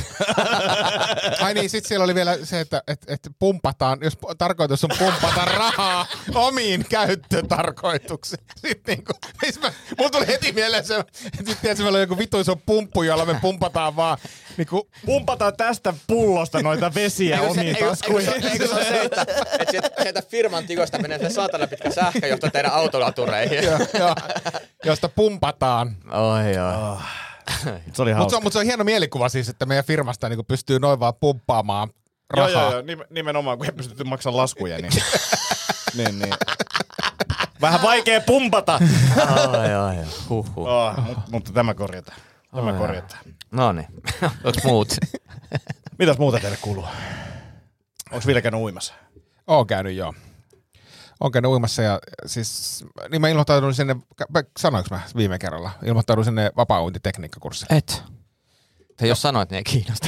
ai 1.41 1.53
niin, 1.53 1.69
sit 1.69 1.85
siellä 1.85 2.03
oli 2.03 2.15
vielä 2.15 2.37
se, 2.43 2.59
että 2.59 2.83
et, 2.87 3.05
et 3.07 3.19
pumpataan, 3.39 3.99
jos 4.01 4.17
tarkoitus 4.37 4.83
on 4.83 4.89
pumpata 4.99 5.45
rahaa 5.45 6.07
omiin 6.35 6.85
käyttötarkoituksiin. 6.89 8.43
Sitten 8.67 8.95
niinku, 8.95 9.13
missä 9.41 9.61
mä, 9.61 9.71
mulla 9.97 10.09
tuli 10.09 10.27
heti 10.27 10.51
mieleen 10.51 10.85
se, 10.85 10.95
että 10.95 11.19
sit 11.45 11.61
tiedätkö, 11.61 11.83
meillä 11.83 11.97
on 11.97 12.01
joku 12.01 12.17
vitu 12.27 12.39
iso 12.39 12.55
pumppu, 12.65 13.03
jolla 13.03 13.25
me 13.25 13.39
pumpataan 13.41 13.95
vaan 13.95 14.17
niinku, 14.57 14.89
Pumpataan 15.05 15.53
tästä 15.57 15.93
pullosta 16.07 16.61
noita 16.61 16.93
vesiä 16.95 17.35
Eikö 17.35 17.45
se- 17.45 17.51
omiin 17.51 17.67
eikö- 17.67 17.77
eikö 17.79 17.89
taskuihin. 17.89 18.41
se- 18.41 18.49
Eikö 18.51 18.67
se 18.67 18.73
ole 18.73 18.83
se, 18.85 19.01
että, 19.01 19.21
että 19.59 19.71
sieltä, 19.71 19.89
sieltä 20.01 20.21
firman 20.21 20.67
tikosta 20.67 20.99
menee 21.01 21.19
se 21.19 21.29
saatana 21.29 21.67
pitkä 21.67 21.91
sähköjohto 21.91 22.49
teidän 22.49 22.71
autolatureihin? 22.73 23.63
jo, 23.63 23.71
jo, 23.99 24.15
josta 24.85 25.09
pumpataan. 25.09 25.95
Oi 26.11 26.53
joo. 26.55 26.97
Se 27.93 28.01
oli 28.01 28.13
Mutta 28.13 28.35
se, 28.37 28.43
mut 28.43 28.53
se 28.53 28.59
on 28.59 28.65
hieno 28.65 28.83
mielikuva 28.83 29.29
siis, 29.29 29.49
että 29.49 29.65
meidän 29.65 29.85
firmasta 29.85 30.29
niinku 30.29 30.43
pystyy 30.43 30.79
noin 30.79 30.99
vaan 30.99 31.13
pumppaamaan 31.19 31.89
Joo, 31.89 32.47
rahaa. 32.47 32.61
joo, 32.63 32.71
joo, 32.71 32.81
nim- 32.81 33.07
nimenomaan, 33.09 33.57
kun 33.57 33.65
ei 33.65 33.71
pystytty 33.71 34.03
maksamaan 34.03 34.37
laskuja, 34.37 34.77
niin... 34.77 34.91
niin, 35.97 36.19
niin. 36.19 36.33
Vähän 37.61 37.81
vaikea 37.81 38.21
pumpata. 38.21 38.79
Oi, 39.49 39.75
oi. 39.75 40.05
Huhhuh. 40.29 40.67
Oh, 40.67 40.97
mut, 40.97 41.17
mutta 41.31 41.53
tämä 41.53 41.73
korjataan. 41.73 42.17
Tämä 42.55 42.71
Oh, 42.71 42.77
korjataan. 42.77 43.21
No 43.51 43.71
niin. 43.71 43.87
Onks 44.43 44.63
muut? 44.67 44.87
Mitäs 45.99 46.17
muuta 46.17 46.39
teille 46.39 46.57
kuuluu? 46.61 46.85
Onko 48.11 48.27
Ville 48.27 48.41
käynyt 48.41 48.61
uimassa? 48.61 48.93
Oon 49.47 49.67
käynyt 49.67 49.95
joo. 49.95 50.13
Oon 51.19 51.31
käynyt 51.31 51.51
uimassa 51.51 51.81
ja 51.81 51.99
siis, 52.25 52.85
niin 53.11 53.21
mä 53.21 53.29
ilmoittauduin 53.29 53.73
sinne, 53.73 53.95
sanoinko 54.59 54.87
mä 54.95 55.01
viime 55.15 55.39
kerralla, 55.39 55.71
ilmoittauduin 55.85 56.25
sinne 56.25 56.51
vapaa 56.57 56.81
tekniikkakurssille. 57.03 57.77
Et. 57.77 58.03
Tai 58.97 59.07
jos 59.09 59.21
sanoit, 59.21 59.49
niin 59.49 59.57
ei 59.57 59.63
kiinnosta. 59.63 60.07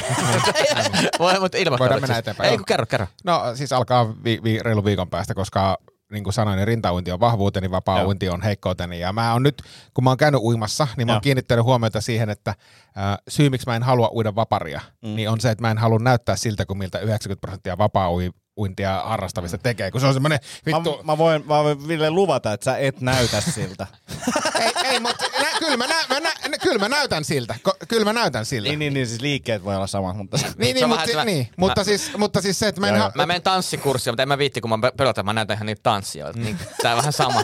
Voi, 1.19 1.39
mutta 1.39 1.57
ilmoittaa. 1.57 1.79
Voidaan 1.79 2.01
mennä 2.01 2.17
eteenpäin. 2.17 2.49
Ei, 2.49 2.57
kun 2.57 2.65
kerro, 2.65 2.85
kerro. 2.85 3.07
No 3.23 3.41
siis 3.55 3.73
alkaa 3.73 4.23
vi, 4.23 4.39
vi, 4.43 4.59
reilu 4.59 4.85
viikon 4.85 5.09
päästä, 5.09 5.33
koska 5.33 5.77
niin 6.11 6.23
kuin 6.23 6.33
sanoin, 6.33 6.57
niin 6.57 6.67
rintauinti 6.67 7.11
on 7.11 7.19
vahvuuteni, 7.19 7.71
vapaa 7.71 8.05
uinti 8.05 8.29
on 8.29 8.41
heikkouteni. 8.41 8.99
Ja 8.99 9.13
mä 9.13 9.33
oon 9.33 9.43
nyt, 9.43 9.61
kun 9.93 10.03
mä 10.03 10.09
oon 10.09 10.17
käynyt 10.17 10.41
uimassa, 10.41 10.87
niin 10.97 11.07
mä 11.07 11.11
oon 11.11 11.15
Joo. 11.15 11.21
kiinnittänyt 11.21 11.65
huomiota 11.65 12.01
siihen, 12.01 12.29
että 12.29 12.49
äh, 12.49 13.17
syy 13.27 13.49
miksi 13.49 13.67
mä 13.67 13.75
en 13.75 13.83
halua 13.83 14.09
uida 14.13 14.35
vaparia, 14.35 14.81
mm. 15.01 15.15
niin 15.15 15.29
on 15.29 15.39
se, 15.39 15.49
että 15.49 15.61
mä 15.61 15.71
en 15.71 15.77
halua 15.77 15.99
näyttää 15.99 16.35
siltä, 16.35 16.65
kun 16.65 16.77
miltä 16.77 16.99
90 16.99 17.41
prosenttia 17.41 17.77
vapaa 17.77 18.09
uintia 18.57 19.01
harrastavista 19.05 19.57
tekee. 19.57 19.91
Kun 19.91 20.01
se 20.01 20.07
on 20.07 20.13
semmoinen 20.13 20.39
vittu... 20.65 20.97
Mä, 20.97 21.03
mä, 21.03 21.17
voin, 21.17 21.43
mä 21.47 21.63
voin 21.63 21.87
Ville 21.87 22.11
luvata, 22.11 22.53
että 22.53 22.63
sä 22.63 22.77
et 22.77 23.01
näytä 23.01 23.41
siltä. 23.41 23.87
ei, 24.61 24.71
ei, 24.83 24.99
mutta 24.99 25.25
kyllä, 25.59 25.77
mä 25.77 25.87
nä, 25.87 25.95
mä 26.09 26.19
nä, 26.19 26.57
kyllä 26.61 26.79
mä 26.79 26.89
näytän 26.89 27.25
siltä. 27.25 27.55
Ko, 27.63 27.73
kyllä 27.87 28.05
mä 28.05 28.13
näytän 28.13 28.45
siltä. 28.45 28.69
niin, 28.69 28.79
niin, 28.79 28.93
niin, 28.93 29.07
siis 29.07 29.21
liikkeet 29.21 29.63
voi 29.63 29.75
olla 29.75 29.87
samat, 29.87 30.17
mutta... 30.17 30.37
Niin, 30.57 30.75
niin, 30.75 30.89
mutta, 30.89 31.15
mä- 31.15 31.25
niin, 31.25 31.47
mä- 31.49 31.53
mutta, 31.57 31.83
siis, 31.83 32.17
mutta 32.17 32.41
siis 32.41 32.59
se, 32.59 32.67
että 32.67 32.81
mä 32.81 32.87
en... 32.87 32.95
Joo, 32.95 33.03
Ha- 33.03 33.11
Mä 33.15 33.25
menen 33.25 33.41
tanssikurssia, 33.41 34.13
mutta 34.13 34.23
en 34.23 34.27
mä 34.27 34.37
viitti, 34.37 34.61
kun 34.61 34.79
mä 34.79 34.91
pelotan, 34.97 35.25
mä 35.25 35.33
näytän 35.33 35.55
ihan 35.55 35.65
niitä 35.65 35.83
tanssioita. 35.83 36.39
Niin, 36.39 36.57
tää 36.81 36.91
on 36.93 36.97
vähän 36.97 37.13
sama. 37.13 37.43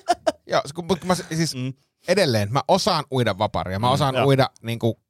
joo, 0.52 0.62
kun, 0.74 0.88
kun 0.88 0.98
mä, 1.04 1.14
siis 1.14 1.54
mm. 1.54 1.72
edelleen, 2.08 2.52
mä 2.52 2.60
osaan 2.68 3.04
uida 3.12 3.38
vaparia. 3.38 3.78
Mä 3.78 3.90
osaan 3.90 4.14
joo. 4.14 4.26
uida 4.26 4.50
niinku, 4.62 5.00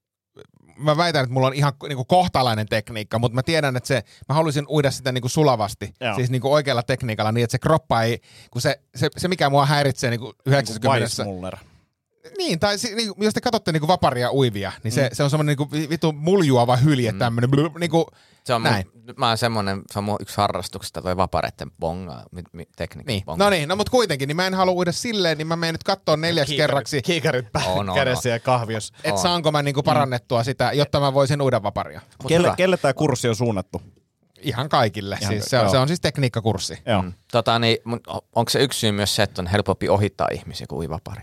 mä 0.78 0.96
väitän, 0.96 1.22
että 1.22 1.32
mulla 1.32 1.46
on 1.46 1.54
ihan 1.54 1.72
niinku 1.88 2.04
kohtalainen 2.04 2.66
tekniikka, 2.66 3.18
mutta 3.18 3.34
mä 3.34 3.42
tiedän, 3.42 3.76
että 3.76 3.86
se, 3.88 4.02
mä 4.28 4.34
haluaisin 4.34 4.66
uida 4.68 4.90
sitä 4.90 5.12
niinku 5.12 5.28
sulavasti, 5.28 5.94
Joo. 6.00 6.14
siis 6.14 6.30
niinku 6.30 6.52
oikealla 6.52 6.82
tekniikalla 6.82 7.32
niin, 7.32 7.44
että 7.44 7.52
se 7.52 7.58
kroppa 7.58 8.02
ei, 8.02 8.20
kun 8.50 8.62
se, 8.62 8.80
se, 8.94 9.08
se 9.16 9.28
mikä 9.28 9.50
mua 9.50 9.66
häiritsee 9.66 10.10
niinku 10.10 10.32
90 10.46 10.98
Weissmuller. 10.98 11.56
Niin, 12.38 12.60
tai 12.60 12.78
si, 12.78 12.94
niin, 12.94 13.12
jos 13.18 13.34
te 13.34 13.40
katsotte 13.40 13.72
niinku 13.72 13.88
vaparia 13.88 14.32
uivia, 14.32 14.72
niin 14.82 14.92
se, 14.92 15.02
mm. 15.02 15.08
se 15.12 15.22
on 15.22 15.30
semmoinen 15.30 15.56
niinku 15.58 15.72
vi- 15.72 15.88
vittu 15.88 16.12
muljuava 16.12 16.76
hylje 16.76 17.12
mm. 17.12 17.18
tämmönen. 17.18 17.50
Blu, 17.50 17.70
niinku, 17.78 18.06
Se 18.44 18.54
on, 18.54 18.62
mun, 18.62 18.70
Näin. 18.70 18.86
mä 19.16 19.28
oon 19.28 19.38
semmonen, 19.38 19.82
se 19.92 19.98
on 19.98 20.04
mun 20.04 20.16
yksi 20.20 20.36
harrastuksista, 20.36 21.02
toi 21.02 21.16
vapareitten 21.16 21.70
bonga, 21.80 22.22
mi, 22.32 22.42
mi, 22.52 22.64
tekniikka 22.76 23.12
niin. 23.12 23.24
bonga. 23.24 23.44
No 23.44 23.50
niin, 23.50 23.68
no 23.68 23.76
mutta 23.76 23.90
kuitenkin, 23.90 24.26
niin 24.28 24.36
mä 24.36 24.46
en 24.46 24.54
halua 24.54 24.74
uida 24.74 24.92
silleen, 24.92 25.38
niin 25.38 25.46
mä 25.46 25.56
menen 25.56 25.74
nyt 25.74 25.84
katsoa 25.84 26.16
neljäksi 26.16 26.56
kerraksi, 26.56 27.02
Kiikarit 27.02 27.52
pää 27.52 27.64
On, 27.66 27.88
on, 27.90 27.94
kädessä 27.94 28.28
ja 28.28 28.40
kahviossa. 28.40 28.94
että 28.98 29.12
on. 29.12 29.18
saanko 29.18 29.52
mä 29.52 29.62
niinku 29.62 29.82
parannettua 29.82 30.44
sitä, 30.44 30.72
jotta 30.72 31.00
mä 31.00 31.14
voisin 31.14 31.42
uida 31.42 31.62
vaparia. 31.62 32.00
Mut 32.22 32.28
Kelle, 32.28 32.46
hyvä. 32.46 32.56
kelle 32.56 32.76
tämä 32.76 32.94
kurssi 32.94 33.28
on 33.28 33.36
suunnattu? 33.36 33.82
Ihan 34.40 34.68
kaikille. 34.68 35.18
Ihan 35.20 35.32
siis 35.32 35.44
se, 35.44 35.58
on, 35.58 35.70
se 35.70 35.78
on 35.78 35.88
siis 35.88 36.00
tekniikkakurssi. 36.00 36.78
Joo. 36.86 37.02
Mm. 37.02 37.12
Tota, 37.32 37.58
niin, 37.58 37.78
mun- 37.84 38.20
onko 38.34 38.50
se 38.50 38.58
yksi 38.62 38.80
syy 38.80 38.92
myös 38.92 39.16
se, 39.16 39.22
että 39.22 39.42
on 39.42 39.46
helpompi 39.46 39.88
ohittaa 39.88 40.28
ihmisiä 40.32 40.66
kuin 40.68 40.78
uivapari? 40.78 41.22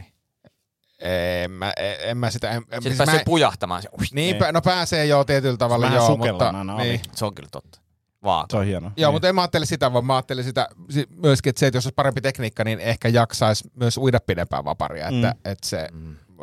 En 1.04 1.52
mä, 1.52 1.74
en 2.00 2.18
mä 2.18 2.30
sitä... 2.32 2.50
En, 2.50 2.56
en, 2.56 2.64
Sitten 2.64 2.82
siis 2.84 2.98
pääsee 2.98 3.16
mä, 3.16 3.22
pujahtamaan. 3.26 3.82
Se, 3.82 3.90
niin, 4.12 4.36
pä- 4.36 4.52
no 4.52 4.62
pääsee 4.62 5.06
joo 5.06 5.24
tietyllä 5.24 5.58
tavalla 5.58 5.86
Vähän 5.86 5.96
joo, 5.98 6.18
mutta... 6.18 6.52
Niin. 6.78 7.00
se 7.12 7.26
on 7.26 7.36
kyllä 7.36 7.50
totta. 7.52 7.80
Vaan. 8.24 8.46
Se 8.52 8.58
on 8.58 8.66
hieno. 8.66 8.92
Joo, 8.98 9.12
mutta 9.12 9.28
en 9.30 9.36
mä 9.36 9.42
ajattele 9.42 9.66
sitä, 9.66 9.94
vaan 9.94 10.06
mä 10.06 10.16
ajattelin 10.16 10.44
sitä 10.44 10.68
si- 10.90 11.08
myöskin, 11.16 11.50
että 11.50 11.60
se, 11.60 11.68
että 11.68 11.78
jos 11.78 11.86
olisi 11.86 11.96
parempi 11.96 12.22
tekniikka, 12.22 12.64
niin 12.64 12.80
ehkä 12.80 13.08
jaksaisi 13.08 13.72
myös 13.76 13.98
uida 13.98 14.20
pidempään 14.20 14.66
vaparia. 14.66 15.08
Että, 15.08 15.28
Mm. 15.46 15.52
että 15.52 15.68
se, 15.68 15.90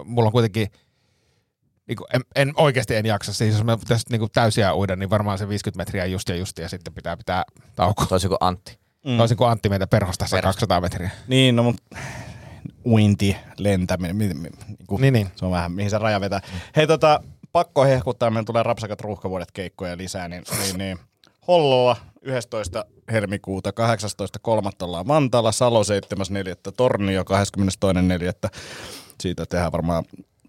mulla 0.04 0.28
on 0.28 0.32
kuitenkin, 0.32 0.68
niin 1.88 1.96
kuin, 1.96 2.06
en, 2.14 2.20
en, 2.36 2.52
oikeasti 2.56 2.94
en 2.96 3.06
jaksa. 3.06 3.32
Siis 3.32 3.54
jos 3.54 3.64
mä 3.64 3.76
pitäisi 3.78 4.04
niin 4.10 4.18
kuin 4.18 4.30
täysiä 4.32 4.74
uida, 4.74 4.96
niin 4.96 5.10
varmaan 5.10 5.38
se 5.38 5.48
50 5.48 5.80
metriä 5.80 6.06
just 6.06 6.28
ja 6.28 6.36
just 6.36 6.58
ja 6.58 6.68
sitten 6.68 6.94
pitää 6.94 7.16
pitää 7.16 7.44
tauko. 7.76 8.06
Toisin 8.06 8.28
kuin 8.28 8.38
Antti. 8.40 8.78
Mm. 9.06 9.16
Toisin 9.16 9.36
kuin 9.36 9.50
Antti 9.50 9.68
meitä 9.68 9.86
perhosta 9.86 10.26
se 10.26 10.36
Perhosta. 10.36 10.66
200 10.66 10.80
metriä. 10.80 11.10
Niin, 11.28 11.56
no 11.56 11.62
mutta 11.62 11.82
uinti, 12.86 13.36
lentäminen, 13.58 14.16
mi, 14.16 14.34
mi, 14.34 14.48
niin 14.66 14.86
kuin, 14.86 15.02
Niin, 15.02 15.14
niin. 15.14 15.28
se 15.36 15.44
on 15.44 15.50
vähän 15.50 15.72
mihin 15.72 15.90
se 15.90 15.98
raja 15.98 16.20
vetää. 16.20 16.40
Hei 16.76 16.86
tota, 16.86 17.20
pakko 17.52 17.84
hehkuttaa, 17.84 18.30
meillä 18.30 18.44
tulee 18.46 18.62
rapsakat 18.62 19.00
ruuhkavuodet 19.00 19.52
keikkoja 19.52 19.96
lisää, 19.96 20.28
niin, 20.28 20.42
niin, 20.62 20.78
niin 20.78 20.98
Hollolla 21.48 21.96
11. 22.22 22.84
helmikuuta, 23.12 23.70
18.3. 23.70 24.70
ollaan 24.82 25.08
Vantaalla, 25.08 25.52
Salo 25.52 25.82
7.4. 25.82 26.72
Tornio 26.76 27.22
22.4. 27.22 28.50
Siitä 29.20 29.46
tehdään 29.46 29.72
varmaan 29.72 30.04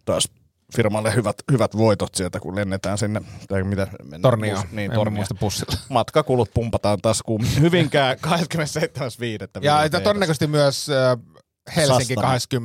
taas 0.05 0.29
firmalle 0.75 1.15
hyvät, 1.15 1.35
hyvät 1.51 1.77
voitot 1.77 2.15
sieltä, 2.15 2.39
kun 2.39 2.55
lennetään 2.55 2.97
sinne. 2.97 3.21
Tai 3.47 3.63
mitä, 3.63 3.87
Tornio. 4.21 4.55
Bus, 4.55 4.71
niin, 4.71 4.91
Tornio. 4.91 5.15
muista 5.15 5.35
bussilla. 5.35 5.73
Matkakulut 5.89 6.49
pumpataan 6.53 6.99
taskuun. 7.01 7.45
Hyvinkään 7.59 8.17
27.5. 8.27 8.31
Ja 9.61 9.89
todennäköisesti 9.89 10.47
myös 10.47 10.89
äh, 10.89 11.17
Helsinki 11.75 12.15
Sastama. 12.15 12.63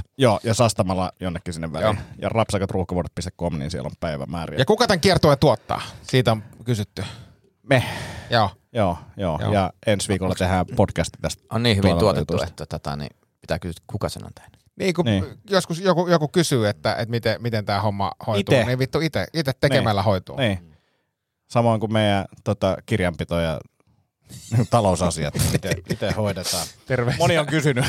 29.4. 0.00 0.04
Joo, 0.18 0.40
ja 0.42 0.54
Sastamalla 0.54 1.12
jonnekin 1.20 1.54
sinne 1.54 1.72
väliin. 1.72 1.84
Joo. 1.84 1.94
Ja 2.18 2.28
rapsakatruuhkavuodet.com, 2.28 3.58
niin 3.58 3.70
siellä 3.70 3.86
on 3.86 3.92
päivämääriä. 4.00 4.58
Ja 4.58 4.64
kuka 4.64 4.86
tämän 4.86 5.00
kiertueen 5.00 5.38
tuottaa? 5.38 5.82
Siitä 6.02 6.32
on 6.32 6.42
kysytty. 6.64 7.04
me. 7.62 7.84
Joo. 8.30 8.50
Joo, 8.72 8.98
joo. 9.16 9.38
Joo. 9.42 9.52
Ja 9.52 9.72
ensi 9.86 10.08
viikolla 10.08 10.34
tehdään 10.34 10.66
podcasti 10.76 11.18
tästä. 11.22 11.44
On 11.52 11.62
niin 11.62 11.76
hyvin 11.76 11.98
tuotettu, 11.98 12.32
jutusta. 12.34 12.48
että 12.48 12.66
tota, 12.66 12.96
niin 12.96 13.10
pitää 13.40 13.58
kysyä, 13.58 13.82
kuka 13.86 14.08
sen 14.08 14.24
on 14.24 14.30
tehnyt. 14.34 14.60
Niin, 14.76 14.94
kun 14.94 15.04
Niin. 15.04 15.24
niin. 15.24 15.38
joskus 15.50 15.80
joku, 15.80 16.08
joku 16.08 16.28
kysyy, 16.28 16.68
että, 16.68 16.92
että 16.94 17.10
miten, 17.10 17.42
miten 17.42 17.64
tämä 17.64 17.80
homma 17.80 18.12
hoituu, 18.26 18.54
Ite. 18.54 18.64
niin 18.64 18.78
vittu 18.78 19.00
itse 19.00 19.52
tekemällä 19.60 20.02
hoituu. 20.02 20.36
Niin. 20.36 20.74
Samoin 21.50 21.80
kuin 21.80 21.92
meidän 21.92 22.24
tota, 22.44 22.76
kirjanpito 22.86 23.40
ja 23.40 23.60
talousasiat, 24.70 25.34
miten, 25.52 25.72
miten 25.88 26.14
hoidetaan. 26.14 26.66
Terveisiä, 26.86 27.18
Moni 27.18 27.38
on 27.38 27.46
kysynyt. 27.46 27.84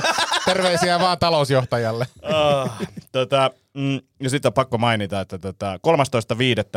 terveisiä 0.44 1.00
vaan 1.00 1.18
talousjohtajalle. 1.18 2.06
Ah, 2.22 2.80
tota, 3.12 3.50
mm, 3.74 4.00
ja 4.20 4.30
sitten 4.30 4.48
on 4.48 4.52
pakko 4.52 4.78
mainita, 4.78 5.20
että 5.20 5.38
tota, 5.38 5.76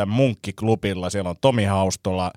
13.5. 0.00 0.06
Munkkiklubilla 0.06 1.10
siellä 1.10 1.30
on 1.30 1.36
Tomi 1.40 1.64
Haustola, 1.64 2.32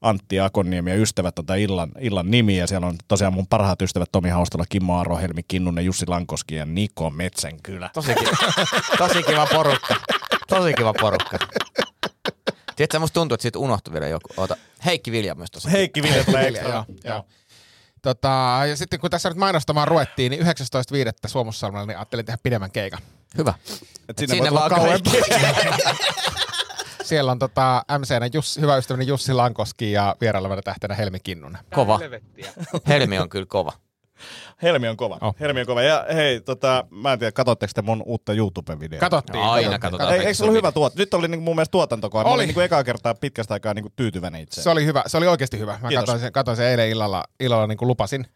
Antti 0.00 0.40
Akonniemi 0.40 0.90
ja 0.90 0.96
ystävät 0.96 1.38
on 1.38 1.46
tää 1.46 1.56
illan, 1.56 1.90
illan 2.00 2.30
nimi. 2.30 2.56
Ja 2.56 2.66
siellä 2.66 2.86
on 2.86 2.96
tosiaan 3.08 3.34
mun 3.34 3.46
parhaat 3.46 3.82
ystävät 3.82 4.08
Tomi 4.12 4.28
Haustola, 4.28 4.64
Kimmo 4.68 4.98
Aro, 4.98 5.16
Helmi 5.16 5.42
Kinnunen, 5.48 5.84
Jussi 5.84 6.06
Lankoski 6.06 6.54
ja 6.54 6.66
Niko 6.66 7.10
Metsänkylä. 7.10 7.90
Tosi 7.94 8.14
kiva, 8.14 8.36
tosi 8.98 9.22
kiva 9.22 9.46
porukka. 9.46 9.94
Tosi 10.48 10.74
kiva 10.74 10.94
porukka. 11.00 11.38
Tiedätkö, 12.76 12.98
musta 12.98 13.14
tuntuu, 13.14 13.34
että 13.34 13.42
siitä 13.42 13.58
unohtui 13.58 13.92
vielä 13.92 14.08
joku. 14.08 14.28
Oota, 14.36 14.56
Heikki 14.84 15.12
Vilja 15.12 15.34
myös 15.34 15.50
tosi. 15.50 15.72
Heikki 15.72 16.02
Vilja 16.02 16.24
tulee 16.24 16.42
Joo, 16.48 16.48
ekstra. 16.48 16.84
joo. 17.04 17.24
Tota, 18.02 18.60
ja 18.68 18.76
sitten 18.76 19.00
kun 19.00 19.10
tässä 19.10 19.28
nyt 19.28 19.38
mainostamaan 19.38 19.88
ruvettiin, 19.88 20.30
niin 20.30 20.42
19.5. 20.42 20.48
Suomussalmella, 21.26 21.86
niin 21.86 21.96
ajattelin 21.96 22.24
tehdä 22.24 22.38
pidemmän 22.42 22.70
keikan. 22.70 23.00
Hyvä. 23.36 23.54
Et 23.72 23.88
Et 24.08 24.18
sinne 24.18 24.34
sinne 24.34 24.50
voi 24.50 24.58
vaan 24.58 24.74
tulla 24.74 24.88
kaikki. 24.88 25.20
Siellä 27.02 27.32
on 27.32 27.38
tota, 27.38 27.84
MCnä 27.98 28.28
Jussi, 28.32 28.60
hyvä 28.60 28.76
ystäväni 28.76 29.06
Jussi 29.06 29.32
Lankoski 29.32 29.92
ja 29.92 30.16
vierailevana 30.20 30.62
tähtenä 30.62 30.94
Helmi 30.94 31.20
Kinnunen. 31.20 31.62
Kova. 31.74 32.00
Helmi 32.88 33.18
on 33.18 33.28
kyllä 33.28 33.46
kova. 33.46 33.72
Helmi 34.62 34.88
on 34.88 34.96
kova. 34.96 35.18
Oh. 35.20 35.34
Helmi 35.40 35.60
on 35.60 35.66
kova. 35.66 35.82
Ja 35.82 36.06
hei, 36.14 36.40
tota, 36.40 36.84
mä 36.90 37.12
en 37.12 37.18
tiedä, 37.18 37.32
katsotteko 37.32 37.72
te 37.74 37.82
mun 37.82 38.02
uutta 38.06 38.32
YouTube-videota? 38.32 39.00
Katottiin. 39.00 39.44
Aina 39.44 39.78
katsotaan. 39.78 40.14
Ei, 40.14 40.18
eikö 40.20 40.34
se 40.34 40.44
ollut 40.44 40.56
hyvä 40.56 40.72
tuot? 40.72 40.94
Nyt 40.94 41.14
oli 41.14 41.28
niinku 41.28 41.44
mun 41.44 41.56
mielestä 41.56 41.72
tuotantokoa. 41.72 42.22
Mä 42.22 42.28
Oli. 42.28 42.34
olin 42.34 42.46
niinku 42.46 42.60
ekaa 42.60 42.84
kertaa 42.84 43.14
pitkästä 43.14 43.54
aikaa 43.54 43.74
niinku 43.74 43.92
tyytyväinen 43.96 44.40
itse. 44.40 44.62
Se 44.62 44.70
oli 44.70 44.84
hyvä, 44.86 45.02
se 45.06 45.16
oli 45.16 45.26
oikeasti 45.26 45.58
hyvä. 45.58 45.78
Mä 45.82 45.88
katsoin 45.94 46.20
sen, 46.20 46.32
katsoin 46.32 46.56
sen 46.56 46.66
eilen 46.66 46.88
illalla, 46.88 47.24
illalla 47.40 47.66
niin 47.66 47.78
kuin 47.78 47.88
lupasin. 47.88 48.26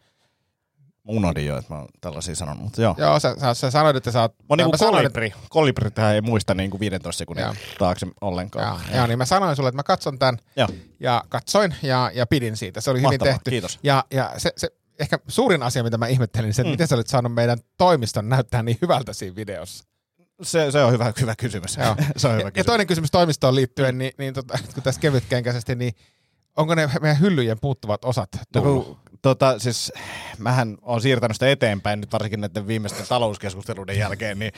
Mä 1.07 1.11
unohdin 1.13 1.45
jo, 1.45 1.57
että 1.57 1.73
mä 1.73 1.79
oon 1.79 1.87
tällaisia 2.01 2.35
sanonut, 2.35 2.63
mutta 2.63 2.81
joo. 2.81 2.95
Joo, 2.97 3.19
sä, 3.19 3.35
sä, 3.39 3.53
sä 3.53 3.71
sanoit, 3.71 3.95
että 3.95 4.11
sä 4.11 4.21
oot... 4.21 4.35
Mä 4.49 4.55
niinku 4.55 4.71
mä 4.71 4.77
sanoin, 4.77 5.05
että- 5.05 5.19
kolibri. 5.19 5.41
Kolibri 5.49 5.91
tähän 5.91 6.15
ei 6.15 6.21
muista 6.21 6.53
niinku 6.53 6.79
15 6.79 7.17
sekunnin 7.17 7.43
Joo. 7.43 7.53
taakse 7.79 8.07
ollenkaan. 8.21 8.65
Joo, 8.67 8.97
joo, 8.97 9.07
niin 9.07 9.17
mä 9.17 9.25
sanoin 9.25 9.55
sulle, 9.55 9.69
että 9.69 9.77
mä 9.77 9.83
katson 9.83 10.19
tämän 10.19 10.37
Joo. 10.55 10.67
ja 10.99 11.23
katsoin 11.29 11.75
ja, 11.83 12.11
ja 12.13 12.25
pidin 12.27 12.57
siitä. 12.57 12.81
Se 12.81 12.89
oli 12.91 12.99
hyvin 12.99 13.07
Mahtavaa, 13.09 13.33
tehty. 13.33 13.49
kiitos. 13.49 13.79
Ja, 13.83 14.03
ja 14.11 14.31
se, 14.37 14.51
se, 14.57 14.67
ehkä 14.99 15.19
suurin 15.27 15.63
asia, 15.63 15.83
mitä 15.83 15.97
mä 15.97 16.07
ihmettelin, 16.07 16.53
se, 16.53 16.61
että 16.61 16.69
mm. 16.69 16.73
miten 16.73 16.87
sä 16.87 16.95
olit 16.95 17.07
saanut 17.07 17.33
meidän 17.33 17.57
toimiston 17.77 18.29
näyttää 18.29 18.63
niin 18.63 18.77
hyvältä 18.81 19.13
siinä 19.13 19.35
videossa. 19.35 19.83
Se, 20.43 20.71
se 20.71 20.83
on 20.83 20.91
hyvä, 20.91 21.13
hyvä 21.21 21.35
kysymys. 21.35 21.77
Joo. 21.77 21.95
se 22.17 22.27
on 22.27 22.33
hyvä 22.33 22.41
Ja, 22.41 22.47
ja 22.47 22.51
kysymys. 22.51 22.65
toinen 22.65 22.87
kysymys 22.87 23.11
toimistoon 23.11 23.55
liittyen, 23.55 23.97
niin, 23.97 24.11
niin 24.17 24.33
tota, 24.33 24.59
kun 24.73 24.83
tässä 24.83 25.01
kevytkenkäisesti, 25.01 25.75
niin 25.75 25.93
onko 26.57 26.75
ne 26.75 26.89
meidän 27.01 27.19
hyllyjen 27.19 27.57
puuttuvat 27.61 28.05
osat 28.05 28.29
No, 28.55 28.61
tullut? 28.61 28.85
kun, 28.87 28.97
tota, 29.21 29.59
siis, 29.59 29.91
mähän 30.37 30.77
on 30.81 31.01
siirtänyt 31.01 31.35
sitä 31.35 31.49
eteenpäin 31.51 31.99
nyt 32.01 32.13
varsinkin 32.13 32.41
näiden 32.41 32.67
viimeisten 32.67 33.05
talouskeskusteluiden 33.09 33.97
jälkeen, 33.97 34.39
niin 34.39 34.51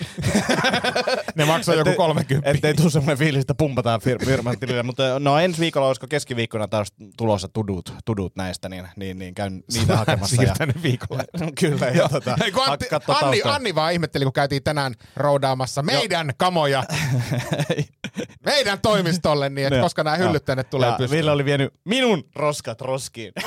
ne 1.36 1.46
maksoi 1.46 1.78
joku 1.78 1.90
Ettei- 1.90 1.98
30. 1.98 2.50
Ettei 2.50 2.74
tule 2.74 2.90
semmoinen 2.90 3.18
fiilis, 3.18 3.42
että 3.42 3.56
pumpataan 3.56 4.02
fir- 4.02 4.26
firman 4.26 4.60
tilille. 4.60 4.84
Mutta 4.84 5.20
no 5.20 5.40
ensi 5.40 5.60
viikolla, 5.60 5.88
olisiko 5.88 6.08
keskiviikkona 6.10 6.68
taas 6.68 6.88
tulossa 7.18 7.48
tudut, 7.48 7.94
tudut 8.06 8.36
näistä, 8.36 8.70
niin, 8.70 8.88
niin, 8.96 9.20
niin 9.20 9.36
käyn 9.36 9.64
niitä 9.74 9.98
hakemassa. 9.98 10.36
ja, 10.36 10.42
Siirtänyt 10.48 10.84
viikolle. 10.84 11.24
kyllä, 11.62 11.88
ja 11.88 12.10
tota, 12.10 12.36
Ei, 12.44 12.52
kun 12.52 12.64
Antti, 12.68 12.86
katso 12.90 13.14
Anni. 13.26 13.42
Anni 13.46 13.76
vaan 13.76 13.94
ihmetteli, 13.94 14.26
kun 14.26 14.34
käytiin 14.34 14.64
tänään 14.64 14.94
roudaamassa 15.16 15.82
meidän 15.84 16.32
kamoja 16.38 16.84
meidän 18.46 18.80
toimistolle, 18.82 19.50
niin 19.50 19.68
että 19.68 19.82
koska 19.82 20.04
nämä 20.04 20.18
hyllyt 20.18 20.46
tänne 20.46 20.64
tulee 20.64 20.90
ja 20.90 20.96
pystyyn. 20.96 21.18
Ville 21.18 21.32
oli 21.32 21.46
vienyt 21.46 21.74
minun 21.90 22.24
roskat 22.36 22.82
roskiin. 22.82 23.32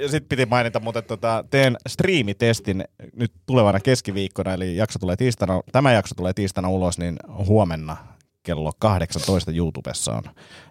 Ja 0.00 0.08
sitten 0.08 0.28
piti 0.28 0.46
mainita, 0.46 0.80
mutta 0.80 1.02
tota, 1.02 1.44
teen 1.50 1.76
striimitestin 1.88 2.84
nyt 3.16 3.32
tulevana 3.46 3.80
keskiviikkona, 3.80 4.52
eli 4.52 4.76
jakso 4.76 4.98
tulee 4.98 5.16
tiistaina, 5.16 5.60
tämä 5.72 5.92
jakso 5.92 6.14
tulee 6.14 6.32
tiistaina 6.32 6.68
ulos, 6.68 6.98
niin 6.98 7.16
huomenna 7.28 7.96
kello 8.42 8.72
18 8.78 9.50
YouTubessa 9.50 10.12
on 10.12 10.22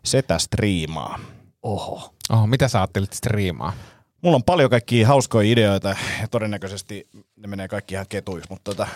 Setä 0.06 0.40
striimaa. 0.40 1.20
Oho. 1.64 2.14
Oh, 2.30 2.48
mitä 2.48 2.68
sä 2.68 2.80
ajattelit 2.80 3.14
striimaa? 3.14 3.74
Mulla 4.22 4.36
on 4.36 4.44
paljon 4.44 4.70
kaikkia 4.70 5.08
hauskoja 5.08 5.52
ideoita 5.52 5.90
ja 5.90 6.28
todennäköisesti 6.32 7.08
ne 7.38 7.48
menee 7.48 7.68
kaikki 7.68 7.94
ihan 7.94 8.06
ketuiksi, 8.10 8.50
mutta 8.50 8.72
tota, 8.72 8.88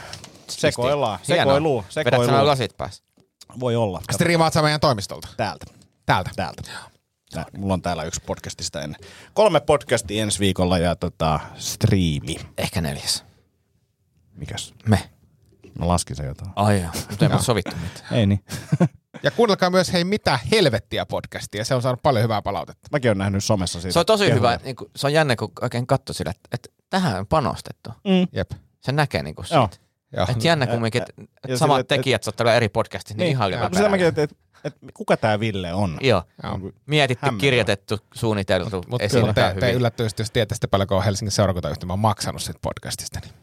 sekoillaan, 0.49 1.19
sekoiluu, 1.23 1.77
Vedät 1.77 1.91
sä 1.91 2.03
sekoiluu. 2.03 2.25
nämä 2.25 2.45
lasit 2.45 2.77
päässä? 2.77 3.03
Voi 3.59 3.75
olla. 3.75 4.01
Striimaat 4.11 4.53
sä 4.53 4.61
meidän 4.61 4.79
toimistolta? 4.79 5.27
täältä. 5.37 5.65
Täältä. 6.05 6.31
täältä. 6.35 6.61
Tää, 7.31 7.45
mulla 7.57 7.73
on 7.73 7.81
täällä 7.81 8.03
yksi 8.03 8.21
podcastista 8.25 8.81
ennen. 8.81 9.01
Kolme 9.33 9.59
podcastia 9.59 10.23
ensi 10.23 10.39
viikolla 10.39 10.77
ja 10.77 10.95
tota, 10.95 11.39
striimi. 11.55 12.35
Ehkä 12.57 12.81
neljäs. 12.81 13.25
Mikäs? 14.35 14.73
Me. 14.87 15.09
Mä 15.79 15.87
laskin 15.87 16.15
sen 16.15 16.25
jotain. 16.25 16.51
Ai 16.55 16.81
joo. 16.81 16.91
Mutta 17.09 17.25
ei 17.25 17.29
me 17.29 17.41
sovittu 17.41 17.75
mitään. 17.75 18.13
Ei 18.13 18.25
niin. 18.25 18.43
Ja 19.23 19.31
kuunnelkaa 19.31 19.69
myös 19.69 19.93
Hei 19.93 20.03
mitä 20.03 20.39
helvettiä 20.51 21.05
podcastia. 21.05 21.65
Se 21.65 21.75
on 21.75 21.81
saanut 21.81 22.01
paljon 22.03 22.23
hyvää 22.23 22.41
palautetta. 22.41 22.87
Mäkin 22.91 23.09
olen 23.09 23.17
nähnyt 23.17 23.43
somessa 23.43 23.81
siitä. 23.81 23.93
Se 23.93 23.99
on 23.99 24.05
tosi 24.05 24.25
kehuja. 24.25 24.35
hyvä. 24.35 24.59
Niin 24.63 24.75
kuin, 24.75 24.91
se 24.95 25.07
on 25.07 25.13
jännä, 25.13 25.35
kun 25.35 25.51
oikein 25.61 25.87
katsoo 25.87 26.13
sille, 26.13 26.29
että, 26.29 26.49
että 26.51 26.69
tähän 26.89 27.19
on 27.19 27.27
panostettu. 27.27 27.89
Mm. 27.89 28.27
Jep. 28.31 28.51
Se 28.79 28.91
näkee 28.91 29.23
niin 29.23 29.35
kuin 29.35 29.45
siitä. 29.45 29.55
Joo. 29.55 29.69
Että 30.29 30.47
jännä 30.47 30.67
kumminkin, 30.67 31.01
että 31.01 31.13
ja 31.17 31.23
että 31.43 31.57
samat 31.57 31.79
et- 31.79 31.87
tekijät 31.87 32.23
saattaa 32.23 32.53
eri 32.53 32.69
podcastissa, 32.69 33.17
niin, 33.17 33.23
Niin. 33.25 33.31
ihan 33.31 33.51
Ja, 33.51 33.57
hyvä 33.57 33.69
sitä 33.73 33.89
mäkin, 33.89 34.05
että, 34.05 34.23
että, 34.23 34.35
että 34.63 34.79
kuka 34.93 35.17
tää 35.17 35.39
Ville 35.39 35.73
on? 35.73 35.97
Joo. 36.01 36.23
Joo. 36.43 36.59
Mietitty, 36.85 37.25
Hämmentävää. 37.25 37.39
kirjoitettu, 37.41 37.99
suunniteltu, 38.13 38.83
Mutta 38.87 39.03
esitetään 39.05 39.55
te, 39.55 39.59
te 39.59 39.65
hyvin. 39.65 39.77
yllättyisitte, 39.79 40.21
jos 40.21 40.31
tietäisitte 40.31 40.67
paljonko 40.67 40.97
on 40.97 41.03
Helsingin 41.03 41.31
seurakuntayhtymä 41.31 41.95
maksanut 41.95 42.41
siitä 42.41 42.59
podcastista. 42.61 43.19
Niin. 43.23 43.33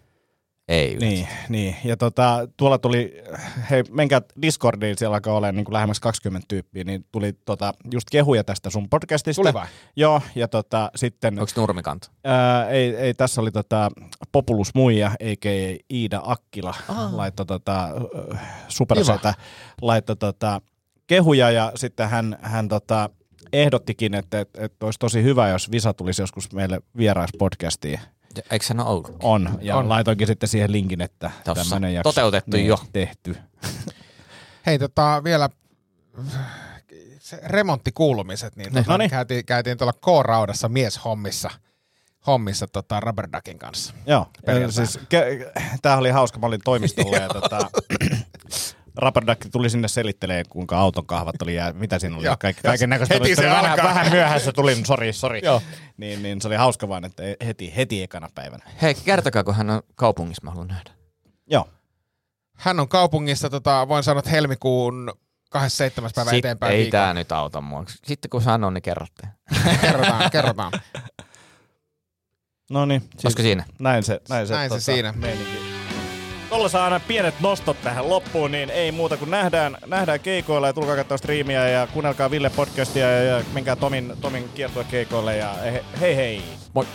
Ei. 0.69 0.97
Niin, 0.97 1.29
niin. 1.49 1.77
Ja 1.85 1.97
tota, 1.97 2.49
tuolla 2.57 2.79
tuli, 2.79 3.23
hei 3.71 3.85
menkää 3.91 4.21
Discordiin, 4.43 4.99
siellä 4.99 5.15
alkaa 5.15 5.35
olemaan 5.35 5.55
niin 5.55 5.65
kuin 5.65 5.73
lähemmäs 5.73 6.01
20 6.01 6.49
tyyppiä, 6.49 6.85
niin 6.85 7.05
tuli 7.13 7.33
tota, 7.45 7.75
just 7.93 8.11
kehuja 8.11 8.45
tästä 8.45 8.71
sun 8.71 8.89
podcastista. 8.89 9.43
Tuli 9.43 9.53
vai? 9.53 9.67
Joo, 9.97 10.23
ja 10.35 10.49
tota, 10.49 10.91
sitten... 10.97 11.39
Onko 11.39 11.53
nurmikanto? 11.57 12.09
Ää, 12.25 12.69
ei, 12.69 12.97
ei, 12.97 13.15
tässä 13.15 13.41
oli 13.41 13.51
tota 13.51 13.91
Populus 14.33 14.75
Muija, 14.75 15.11
eikä 15.21 15.51
Iida 15.93 16.21
Akkila, 16.25 16.75
laittoi 17.13 17.47
tota, 17.47 17.89
supersetä, 18.69 19.35
laittoi 19.83 20.17
tota, 20.17 20.61
kehuja 21.07 21.51
ja 21.51 21.73
sitten 21.75 22.09
hän, 22.09 22.39
hän 22.43 22.69
tota, 22.69 23.11
ehdottikin, 23.53 24.15
että, 24.15 24.41
että, 24.41 24.65
että 24.65 24.87
olisi 24.87 24.99
tosi 24.99 25.23
hyvä, 25.23 25.49
jos 25.49 25.71
Visa 25.71 25.95
tulisi 25.95 26.23
joskus 26.23 26.53
meille 26.53 26.81
vieraispodcastiin. 26.97 28.01
Eikö 28.51 28.67
se 28.67 28.75
ole 28.75 28.83
ollut? 28.83 29.17
On, 29.23 29.59
ja 29.63 29.77
On. 29.77 29.89
laitoinkin 29.89 30.27
sitten 30.27 30.49
siihen 30.49 30.73
linkin, 30.73 31.01
että 31.01 31.31
Tossa. 31.45 31.63
tämmöinen 31.65 31.95
jakso 31.95 32.13
Toteutettu 32.13 32.57
niin, 32.57 32.67
jo. 32.67 32.79
tehty. 32.93 33.37
Hei 34.67 34.79
tota 34.79 35.21
vielä 35.25 35.49
se 37.19 37.41
remonttikuulumiset, 37.43 38.57
niin, 38.57 38.73
tota, 38.73 38.99
käytiin, 39.11 39.45
käytiin 39.45 39.79
tuolla 39.79 39.93
K-raudassa 39.93 40.69
mieshommissa 40.69 41.51
hommissa 42.27 42.67
tota 42.67 43.01
Rubber 43.01 43.29
Duckin 43.33 43.59
kanssa. 43.59 43.95
Joo, 44.07 44.27
siis, 44.71 44.99
ke, 45.09 45.53
tämähän 45.83 46.01
oli 46.01 46.11
hauska, 46.11 46.39
mä 46.39 46.47
olin 46.47 46.61
toimistolla 46.65 47.17
ja 47.17 47.29
tota, 47.41 47.71
Raperdack 48.97 49.47
tuli 49.53 49.71
sinne 49.71 49.89
selittelee, 49.89 50.43
kuinka 50.49 50.79
auton 50.79 51.07
kahvat 51.07 51.43
oli 51.43 51.55
ja 51.55 51.73
mitä 51.73 51.99
siinä 51.99 52.17
oli. 52.17 52.25
Kaik, 52.39 52.57
kaiken 52.63 52.91
näköistä. 52.91 53.15
Heti 53.15 53.37
se 53.37 53.45
vähän, 53.45 53.79
vähän 53.83 54.11
myöhässä 54.13 54.53
tulin, 54.53 54.87
sori, 54.87 55.13
sori. 55.13 55.41
Joo. 55.45 55.63
Niin, 55.97 56.23
niin 56.23 56.41
se 56.41 56.49
oli 56.49 56.57
hauska 56.57 56.89
vaan, 56.89 57.05
että 57.05 57.23
heti, 57.47 57.73
heti 57.77 58.03
ekana 58.03 58.29
päivänä. 58.35 58.65
Hei, 58.83 58.95
kertokaa, 58.95 59.45
kun 59.45 59.55
hän 59.55 59.71
on 59.71 59.83
kaupungissa, 59.95 60.43
mä 60.45 60.51
haluan 60.51 60.69
nähdä. 60.69 60.91
Joo. 61.47 61.69
Hän 62.57 62.81
on 62.81 62.89
kaupungissa, 62.89 63.51
tota, 63.51 63.89
voin 63.89 64.03
sanoa, 64.05 64.19
että 64.19 64.31
helmikuun 64.31 65.13
27. 65.51 66.11
päivä 66.15 66.31
Sitten 66.31 66.39
eteenpäin 66.39 66.73
ei 66.73 66.79
viikon. 66.79 66.91
tää 66.91 67.15
nyt 67.15 67.33
auta 67.33 67.61
mua. 67.61 67.85
Sitten 68.05 68.31
kun 68.31 68.43
sanon, 68.43 68.75
niin 68.75 68.83
kerrotte. 68.83 69.29
kerrotaan, 69.81 70.31
kerrotaan. 70.31 70.73
No 72.71 72.87
niin. 72.87 73.01
Siis 73.01 73.25
Olisiko 73.25 73.43
siinä? 73.43 73.65
Näin 73.81 74.03
se, 74.03 74.21
näin 74.29 74.47
se, 74.47 74.55
Näin 74.55 74.71
se 74.71 74.81
siinä. 74.81 75.13
Meininki. 75.13 75.64
Tuolla 76.55 76.69
saa 76.69 76.85
aina 76.85 77.01
pienet 77.01 77.41
nostot 77.41 77.83
tähän 77.83 78.09
loppuun, 78.09 78.53
niin 78.53 78.71
ei 78.71 78.93
muuta 78.93 79.17
kuin 79.17 79.31
nähdään, 79.31 79.79
nähdään 79.87 80.21
keikoilla 80.21 80.67
ja 80.67 80.73
tulkaa 80.73 80.97
katsoa 80.97 81.17
striimiä 81.17 81.69
ja 81.69 81.87
kuunnelkaa 81.87 82.31
Ville 82.31 82.51
podcastia 82.51 83.11
ja, 83.11 83.23
ja 83.23 83.45
menkää 83.53 83.77
Tomin, 83.77 84.13
Tomin 84.21 84.49
kiertuekeikoille 84.55 85.37
ja 85.37 85.53
he, 85.53 85.85
hei 86.01 86.17
hei. 86.17 86.43
Moi. 86.75 86.87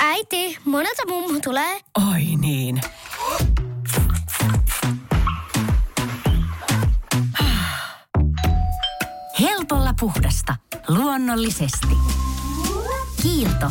Äiti, 0.00 0.58
monelta 0.64 1.02
mummu 1.08 1.40
tulee? 1.44 1.80
Oi 2.12 2.22
niin. 2.40 2.80
Helpolla 9.40 9.94
puhdasta. 10.00 10.56
Luonnollisesti. 10.88 11.96
Kiilto. 13.22 13.70